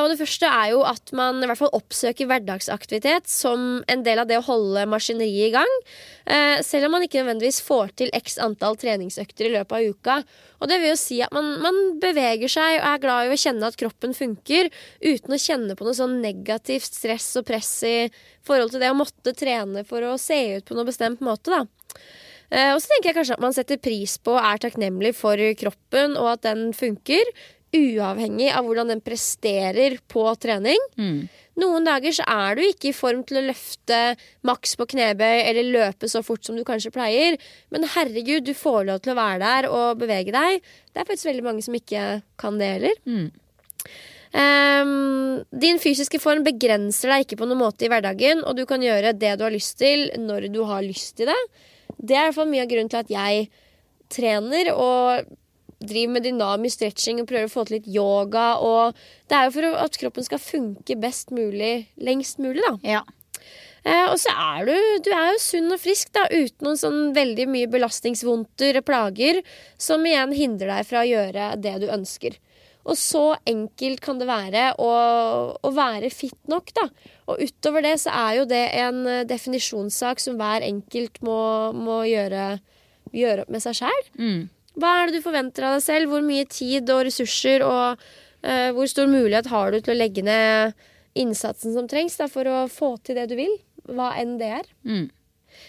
og 0.03 0.09
det 0.11 0.19
første 0.19 0.49
er 0.49 0.73
jo 0.73 0.81
at 0.87 1.13
man 1.15 1.39
i 1.43 1.47
hvert 1.47 1.61
fall 1.61 1.75
oppsøker 1.77 2.27
hverdagsaktivitet 2.27 3.31
som 3.31 3.83
en 3.91 4.03
del 4.03 4.23
av 4.23 4.31
det 4.31 4.41
å 4.41 4.47
holde 4.47 4.87
maskineriet 4.91 5.51
i 5.51 5.55
gang. 5.55 5.77
Eh, 6.27 6.63
selv 6.63 6.87
om 6.87 6.97
man 6.97 7.03
ikke 7.03 7.23
nødvendigvis 7.23 7.61
får 7.67 7.95
til 7.99 8.13
x 8.15 8.37
antall 8.43 8.77
treningsøkter 8.79 9.49
i 9.49 9.53
løpet 9.57 9.75
av 9.79 9.89
uka. 9.91 10.17
Og 10.63 10.71
det 10.71 10.79
vil 10.79 10.93
jo 10.93 10.99
si 11.01 11.19
at 11.25 11.35
man, 11.35 11.49
man 11.65 11.81
beveger 12.03 12.51
seg 12.53 12.79
og 12.79 12.89
er 12.93 13.03
glad 13.03 13.27
i 13.27 13.35
å 13.35 13.41
kjenne 13.45 13.69
at 13.69 13.79
kroppen 13.81 14.15
funker, 14.15 14.71
uten 15.03 15.35
å 15.35 15.41
kjenne 15.43 15.77
på 15.79 15.87
noe 15.87 15.99
sånn 15.99 16.21
negativt 16.23 16.95
stress 17.01 17.33
og 17.41 17.49
press 17.51 17.73
i 17.89 17.97
forhold 18.47 18.75
til 18.75 18.85
det 18.85 18.93
å 18.93 18.99
måtte 18.99 19.35
trene 19.39 19.83
for 19.89 20.05
å 20.07 20.19
se 20.21 20.39
ut 20.59 20.69
på 20.69 20.79
noe 20.79 20.89
bestemt 20.89 21.25
måte. 21.25 21.51
da. 21.51 21.65
Eh, 22.53 22.71
og 22.75 22.83
så 22.83 22.91
tenker 22.93 23.11
jeg 23.11 23.19
kanskje 23.21 23.39
at 23.39 23.45
man 23.45 23.57
setter 23.57 23.81
pris 23.81 24.19
på 24.21 24.37
og 24.37 24.45
er 24.45 24.61
takknemlig 24.61 25.15
for 25.17 25.41
kroppen, 25.59 26.19
og 26.21 26.35
at 26.37 26.47
den 26.51 26.71
funker. 26.77 27.33
Uavhengig 27.73 28.51
av 28.53 28.67
hvordan 28.67 28.91
den 28.93 29.01
presterer 29.01 29.95
på 30.13 30.27
trening. 30.37 30.77
Noen 31.57 31.87
dager 31.89 32.13
så 32.13 32.27
er 32.29 32.59
du 32.59 32.63
ikke 32.67 32.91
i 32.91 32.97
form 32.97 33.23
til 33.29 33.41
å 33.41 33.45
løfte 33.47 34.01
maks 34.45 34.77
på 34.77 34.87
knebøy 34.93 35.39
eller 35.49 35.71
løpe 35.73 36.09
så 36.13 36.21
fort 36.25 36.45
som 36.45 36.57
du 36.57 36.67
kanskje 36.69 36.93
pleier, 36.93 37.39
men 37.73 37.89
herregud, 37.95 38.45
du 38.45 38.53
får 38.57 38.87
lov 38.91 39.01
til 39.05 39.15
å 39.15 39.17
være 39.17 39.41
der 39.41 39.69
og 39.73 40.01
bevege 40.05 40.33
deg. 40.37 40.61
Det 40.93 41.01
er 41.01 41.09
faktisk 41.09 41.31
veldig 41.31 41.47
mange 41.49 41.65
som 41.65 41.77
ikke 41.77 42.07
kan 42.41 42.61
det 42.61 42.71
heller. 42.75 43.01
Ehm, 44.33 45.43
din 45.65 45.81
fysiske 45.81 46.21
form 46.21 46.45
begrenser 46.45 47.13
deg 47.13 47.27
ikke 47.27 47.41
på 47.41 47.49
noen 47.49 47.61
måte 47.65 47.85
i 47.85 47.93
hverdagen, 47.93 48.45
og 48.45 48.57
du 48.57 48.65
kan 48.69 48.85
gjøre 48.85 49.13
det 49.17 49.35
du 49.41 49.45
har 49.45 49.53
lyst 49.53 49.79
til, 49.81 50.11
når 50.21 50.49
du 50.53 50.63
har 50.69 50.85
lyst 50.85 51.17
til 51.21 51.33
det. 51.33 51.41
Det 52.03 52.17
er 52.17 52.27
i 52.27 52.31
hvert 52.31 52.41
fall 52.41 52.51
mye 52.51 52.65
av 52.67 52.73
grunnen 52.73 52.91
til 52.93 53.03
at 53.03 53.13
jeg 53.13 53.47
trener 54.13 54.73
og 54.75 55.31
driver 55.83 56.15
med 56.15 56.27
dynamisk 56.27 56.79
stretching 56.79 57.23
og 57.23 57.29
prøver 57.31 57.49
å 57.49 57.53
få 57.53 57.65
til 57.67 57.79
litt 57.79 57.91
yoga. 57.91 58.47
Og 58.63 58.99
det 59.31 59.39
er 59.39 59.49
jo 59.49 59.57
for 59.57 59.81
at 59.87 59.99
kroppen 60.03 60.27
skal 60.27 60.43
funke 60.43 60.99
best 61.03 61.35
mulig 61.35 61.75
lengst 62.03 62.43
mulig, 62.43 62.63
da. 62.67 62.77
Ja. 62.87 63.03
Eh, 63.83 64.07
og 64.07 64.19
så 64.23 64.31
er 64.31 64.69
du, 64.69 64.75
du 65.03 65.11
er 65.11 65.33
jo 65.33 65.43
sunn 65.43 65.75
og 65.75 65.81
frisk 65.83 66.13
da, 66.15 66.29
uten 66.31 66.69
noen 66.69 66.79
sånn 66.79 67.01
veldig 67.17 67.49
mye 67.51 67.71
belastningsvondter 67.71 68.79
og 68.79 68.87
plager 68.87 69.41
som 69.81 70.07
igjen 70.07 70.35
hindrer 70.39 70.71
deg 70.77 70.87
fra 70.87 71.03
å 71.03 71.09
gjøre 71.09 71.49
det 71.63 71.75
du 71.83 71.89
ønsker. 71.91 72.39
Og 72.83 72.99
så 72.99 73.37
enkelt 73.47 74.01
kan 74.03 74.19
det 74.19 74.27
være 74.27 74.73
å, 74.83 74.93
å 75.55 75.71
være 75.75 76.11
fit 76.11 76.39
nok, 76.51 76.73
da. 76.75 76.89
Og 77.31 77.43
utover 77.45 77.85
det 77.87 77.95
så 78.03 78.15
er 78.25 78.41
jo 78.41 78.49
det 78.51 78.63
en 78.81 79.05
eh, 79.07 79.23
definisjonssak 79.29 80.23
som 80.23 80.39
hver 80.41 80.67
enkelt 80.67 81.21
må, 81.23 81.39
må 81.77 82.01
gjøre, 82.11 82.57
gjøre 83.15 83.45
opp 83.45 83.55
med 83.55 83.63
seg 83.63 83.79
sjæl. 83.85 84.11
Hva 84.83 84.93
er 84.99 85.09
det 85.09 85.21
du 85.21 85.25
forventer 85.25 85.69
av 85.69 85.77
deg 85.77 85.85
selv? 85.85 86.11
Hvor 86.11 86.25
mye 86.27 86.49
tid 86.51 86.91
og 86.91 87.05
ressurser 87.07 87.65
og 87.67 88.01
uh, 88.01 88.71
hvor 88.75 88.89
stor 88.91 89.11
mulighet 89.11 89.51
har 89.53 89.73
du 89.73 89.81
til 89.81 89.95
å 89.95 89.99
legge 89.99 90.25
ned 90.25 90.73
innsatsen 91.19 91.75
som 91.77 91.89
trengs 91.91 92.17
da, 92.17 92.29
for 92.33 92.49
å 92.49 92.63
få 92.73 92.95
til 93.05 93.21
det 93.21 93.29
du 93.31 93.37
vil? 93.37 93.53
Hva 93.93 94.15
enn 94.17 94.39
det 94.41 94.49
er. 94.63 94.71
Mm. 94.89 95.11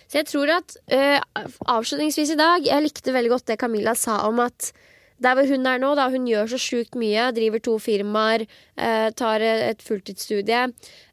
Så 0.07 0.22
jeg 0.22 0.30
tror 0.32 0.53
at 0.55 0.78
uh, 0.93 1.20
avslutningsvis 1.68 2.32
i 2.32 2.39
dag 2.39 2.64
Jeg 2.64 2.86
likte 2.86 3.11
veldig 3.11 3.34
godt 3.34 3.49
det 3.49 3.57
Camilla 3.59 3.91
sa 3.99 4.22
om 4.30 4.39
at 4.39 4.70
der 5.24 5.38
hvor 5.38 5.49
hun 5.49 5.67
er 5.69 5.82
nå, 5.82 5.93
da, 5.99 6.09
hun 6.11 6.28
gjør 6.30 6.53
så 6.53 6.59
sjukt 6.61 6.97
mye, 6.99 7.30
driver 7.36 7.61
to 7.63 7.78
firmaer, 7.82 8.45
eh, 8.78 9.09
tar 9.15 9.43
et 9.43 9.84
fulltidsstudie, 9.84 10.65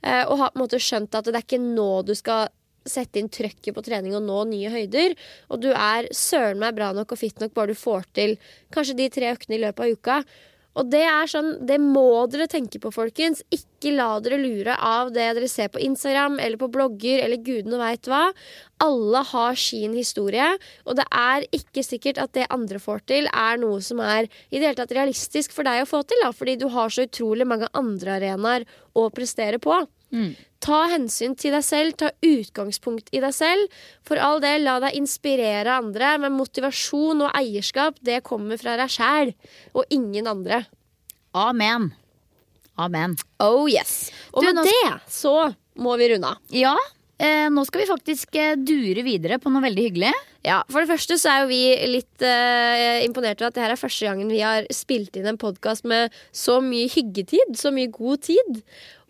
eh, 0.03 0.25
og 0.27 0.39
har 0.41 0.55
på 0.55 0.59
en 0.59 0.65
måte 0.65 0.83
skjønt 0.83 1.15
at 1.15 1.29
det 1.29 1.37
er 1.37 1.47
ikke 1.47 1.63
nå 1.63 1.91
du 2.07 2.17
skal 2.19 2.51
sette 2.89 3.21
inn 3.21 3.29
trøkket 3.33 3.75
på 3.77 3.85
trening 3.85 4.15
og 4.17 4.25
nå 4.25 4.45
nye 4.51 4.71
høyder. 4.73 5.17
Og 5.53 5.63
du 5.63 5.69
er 5.73 6.09
søren 6.17 6.61
meg 6.63 6.77
bra 6.79 6.91
nok 6.97 7.13
og 7.13 7.21
fit 7.21 7.41
nok 7.43 7.53
bare 7.57 7.75
du 7.75 7.79
får 7.79 8.09
til 8.17 8.37
kanskje 8.75 8.97
de 9.03 9.11
tre 9.13 9.33
øktene 9.35 9.59
i 9.59 9.63
løpet 9.67 9.85
av 9.85 9.99
uka. 9.99 10.21
Og 10.79 10.87
det 10.93 11.03
er 11.03 11.27
sånn, 11.31 11.55
det 11.67 11.81
må 11.83 12.27
dere 12.31 12.47
tenke 12.51 12.79
på, 12.83 12.93
folkens. 12.95 13.43
Ikke 13.51 13.91
la 13.97 14.13
dere 14.23 14.39
lure 14.39 14.77
av 14.77 15.11
det 15.15 15.27
dere 15.35 15.49
ser 15.51 15.71
på 15.73 15.81
Instagram 15.83 16.39
eller 16.39 16.61
på 16.61 16.69
blogger 16.73 17.25
eller 17.25 17.43
gudene 17.43 17.81
veit 17.81 18.07
hva. 18.11 18.29
Alle 18.85 19.23
har 19.33 19.59
sin 19.61 19.97
historie, 19.99 20.47
og 20.87 20.97
det 21.01 21.05
er 21.11 21.45
ikke 21.57 21.83
sikkert 21.85 22.21
at 22.23 22.33
det 22.39 22.47
andre 22.55 22.79
får 22.81 23.03
til, 23.11 23.27
er 23.29 23.59
noe 23.61 23.81
som 23.85 24.01
er 24.05 24.31
i 24.49 24.61
det 24.61 24.69
hele 24.69 24.79
tatt 24.79 24.95
realistisk 24.97 25.53
for 25.57 25.69
deg 25.69 25.83
å 25.83 25.91
få 25.91 26.05
til, 26.09 26.23
da, 26.25 26.31
fordi 26.33 26.57
du 26.63 26.69
har 26.73 26.89
så 26.95 27.05
utrolig 27.09 27.49
mange 27.51 27.69
andre 27.77 28.17
arenaer 28.21 28.65
å 28.97 29.11
prestere 29.13 29.59
på. 29.61 29.83
Ta 30.61 30.83
hensyn 30.93 31.33
til 31.41 31.55
deg 31.57 31.65
selv, 31.65 31.95
ta 31.97 32.11
utgangspunkt 32.27 33.09
i 33.17 33.21
deg 33.25 33.33
selv. 33.33 33.71
For 34.05 34.21
all 34.21 34.43
del, 34.45 34.67
la 34.67 34.75
deg 34.85 34.99
inspirere 34.99 35.79
andre, 35.81 36.13
men 36.21 36.37
motivasjon 36.37 37.25
og 37.25 37.33
eierskap, 37.39 37.97
det 38.05 38.19
kommer 38.29 38.61
fra 38.61 38.77
deg 38.81 38.93
sjæl 38.93 39.33
og 39.73 39.85
ingen 39.97 40.29
andre. 40.29 40.67
Amen. 41.33 41.91
Amen. 42.81 43.17
Oh 43.41 43.65
yes. 43.71 44.11
Og 44.35 44.43
Du, 44.45 44.51
med 44.51 44.61
nå- 44.61 44.65
det 44.69 45.01
så 45.13 45.35
må 45.81 45.97
vi 46.01 46.11
runde 46.13 46.29
av. 46.35 46.41
Ja, 46.53 46.75
eh, 47.21 47.49
nå 47.53 47.65
skal 47.69 47.83
vi 47.85 47.89
faktisk 47.91 48.37
eh, 48.41 48.55
dure 48.57 49.05
videre 49.07 49.39
på 49.41 49.53
noe 49.53 49.65
veldig 49.65 49.85
hyggelig. 49.89 50.13
Ja, 50.45 50.63
For 50.73 50.81
det 50.81 50.89
første 50.89 51.19
så 51.21 51.29
er 51.29 51.43
jo 51.43 51.51
vi 51.51 51.63
litt 51.93 52.23
eh, 52.25 53.03
imponert 53.05 53.41
over 53.43 53.51
at 53.51 53.57
det 53.59 53.65
her 53.67 53.75
er 53.75 53.81
første 53.81 54.09
gangen 54.09 54.31
vi 54.33 54.41
har 54.41 54.65
spilt 54.73 55.17
inn 55.21 55.29
en 55.29 55.41
podkast 55.41 55.85
med 55.89 56.13
så 56.33 56.61
mye 56.65 56.89
hyggetid, 56.89 57.53
så 57.61 57.73
mye 57.77 57.91
god 57.93 58.23
tid. 58.25 58.63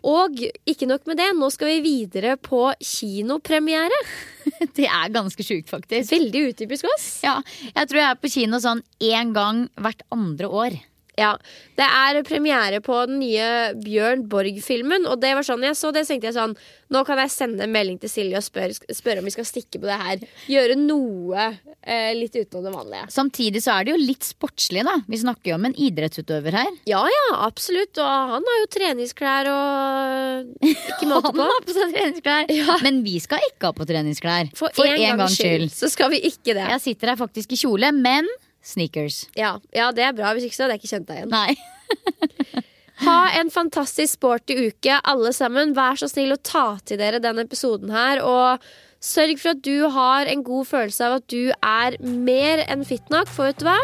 Og 0.07 0.39
ikke 0.65 0.87
nok 0.89 1.05
med 1.09 1.19
det, 1.21 1.29
nå 1.37 1.49
skal 1.53 1.75
vi 1.75 1.81
videre 1.85 2.35
på 2.41 2.71
kinopremiere. 2.81 3.97
Det 4.77 4.87
er 4.87 5.13
ganske 5.13 5.45
sjukt, 5.45 5.69
faktisk. 5.69 6.09
Veldig 6.13 6.47
utypisk 6.51 6.87
oss. 6.89 7.09
Ja, 7.25 7.37
jeg 7.75 7.89
tror 7.89 8.01
jeg 8.01 8.07
er 8.09 8.21
på 8.21 8.31
kino 8.33 8.61
sånn 8.63 8.81
én 9.03 9.35
gang 9.35 9.67
hvert 9.77 10.01
andre 10.13 10.49
år. 10.49 10.79
Ja, 11.21 11.33
Det 11.77 11.87
er 11.87 12.21
premiere 12.27 12.81
på 12.83 12.97
den 13.09 13.19
nye 13.21 13.47
Bjørn 13.81 14.27
Borg-filmen. 14.29 15.07
Og 15.09 15.21
det 15.21 15.33
var 15.37 15.45
sånn 15.45 15.63
jeg 15.65 15.77
så 15.79 15.93
det, 15.95 16.05
tenkte 16.09 16.29
jeg 16.31 16.37
sånn 16.37 16.55
Nå 16.91 17.05
kan 17.07 17.21
jeg 17.21 17.31
sende 17.31 17.63
en 17.63 17.71
melding 17.71 17.95
til 18.01 18.11
Silje 18.11 18.35
og 18.35 18.43
spørre, 18.43 18.75
spør 18.91 19.21
om 19.21 19.27
vi 19.29 19.31
skal 19.31 19.45
stikke 19.47 19.79
på 19.79 19.87
det 19.87 19.95
her. 20.01 20.25
Gjøre 20.51 20.75
noe 20.75 21.45
eh, 21.79 22.11
litt 22.17 22.35
utenom 22.35 22.65
det 22.67 22.73
vanlige. 22.73 23.05
Samtidig 23.15 23.61
så 23.63 23.77
er 23.77 23.87
det 23.87 23.93
jo 23.93 24.01
litt 24.01 24.27
sportslig, 24.27 24.83
da. 24.83 24.97
Vi 25.07 25.21
snakker 25.21 25.53
jo 25.53 25.55
om 25.55 25.69
en 25.69 25.77
idrettsutøver 25.87 26.57
her. 26.59 26.73
Ja 26.91 27.05
ja, 27.07 27.23
absolutt. 27.47 27.95
Og 27.95 28.35
han 28.35 28.49
har 28.51 28.59
jo 28.59 28.67
treningsklær 28.75 29.51
og 29.53 30.67
Ikke 30.67 31.07
måte 31.07 31.31
på. 31.37 31.39
Han 31.39 31.55
har 31.55 31.65
på 31.69 31.77
seg 31.79 31.95
treningsklær. 31.95 32.51
Ja. 32.61 32.75
Men 32.83 32.99
vi 33.05 33.15
skal 33.23 33.41
ikke 33.47 33.69
ha 33.69 33.73
på 33.73 33.87
treningsklær. 33.87 34.51
For, 34.57 34.83
en, 34.83 35.21
gangs 35.21 35.39
skyld 35.39 35.71
så 35.73 35.89
skal 35.89 36.11
vi 36.13 36.19
ikke 36.27 36.53
det. 36.57 36.67
Jeg 36.75 36.83
sitter 36.83 37.13
her 37.13 37.19
faktisk 37.19 37.55
i 37.55 37.59
kjole, 37.63 37.89
men 37.95 38.27
sneakers. 38.61 39.25
Ja, 39.37 39.57
ja, 39.75 39.91
det 39.95 40.05
er 40.05 40.15
bra. 40.17 40.33
Hvis 40.35 40.47
ikke 40.47 40.57
så 40.57 40.65
hadde 40.65 40.77
jeg 40.77 40.83
ikke 40.83 40.93
kjent 40.95 41.09
deg 41.09 41.21
igjen. 41.21 41.33
Nei. 41.33 41.55
Ha 43.01 43.31
en 43.39 43.49
fantastisk 43.49 44.19
sporty 44.19 44.53
uke, 44.67 44.99
alle 45.09 45.31
sammen. 45.33 45.73
Vær 45.73 45.97
så 45.97 46.05
snill 46.11 46.35
å 46.35 46.41
ta 46.45 46.75
til 46.85 46.99
dere 47.01 47.21
denne 47.23 47.47
episoden 47.47 47.89
her. 47.89 48.21
Og 48.21 48.61
sørg 49.01 49.41
for 49.41 49.55
at 49.55 49.63
du 49.65 49.89
har 49.95 50.29
en 50.29 50.43
god 50.45 50.69
følelse 50.69 51.07
av 51.07 51.17
at 51.17 51.25
du 51.33 51.49
er 51.49 51.97
mer 52.05 52.61
enn 52.67 52.85
fit 52.85 53.09
nok. 53.13 53.31
For 53.33 53.49
vet 53.49 53.63
du 53.63 53.65
hva? 53.71 53.79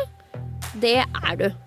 Det 0.83 0.99
er 1.01 1.41
du. 1.41 1.66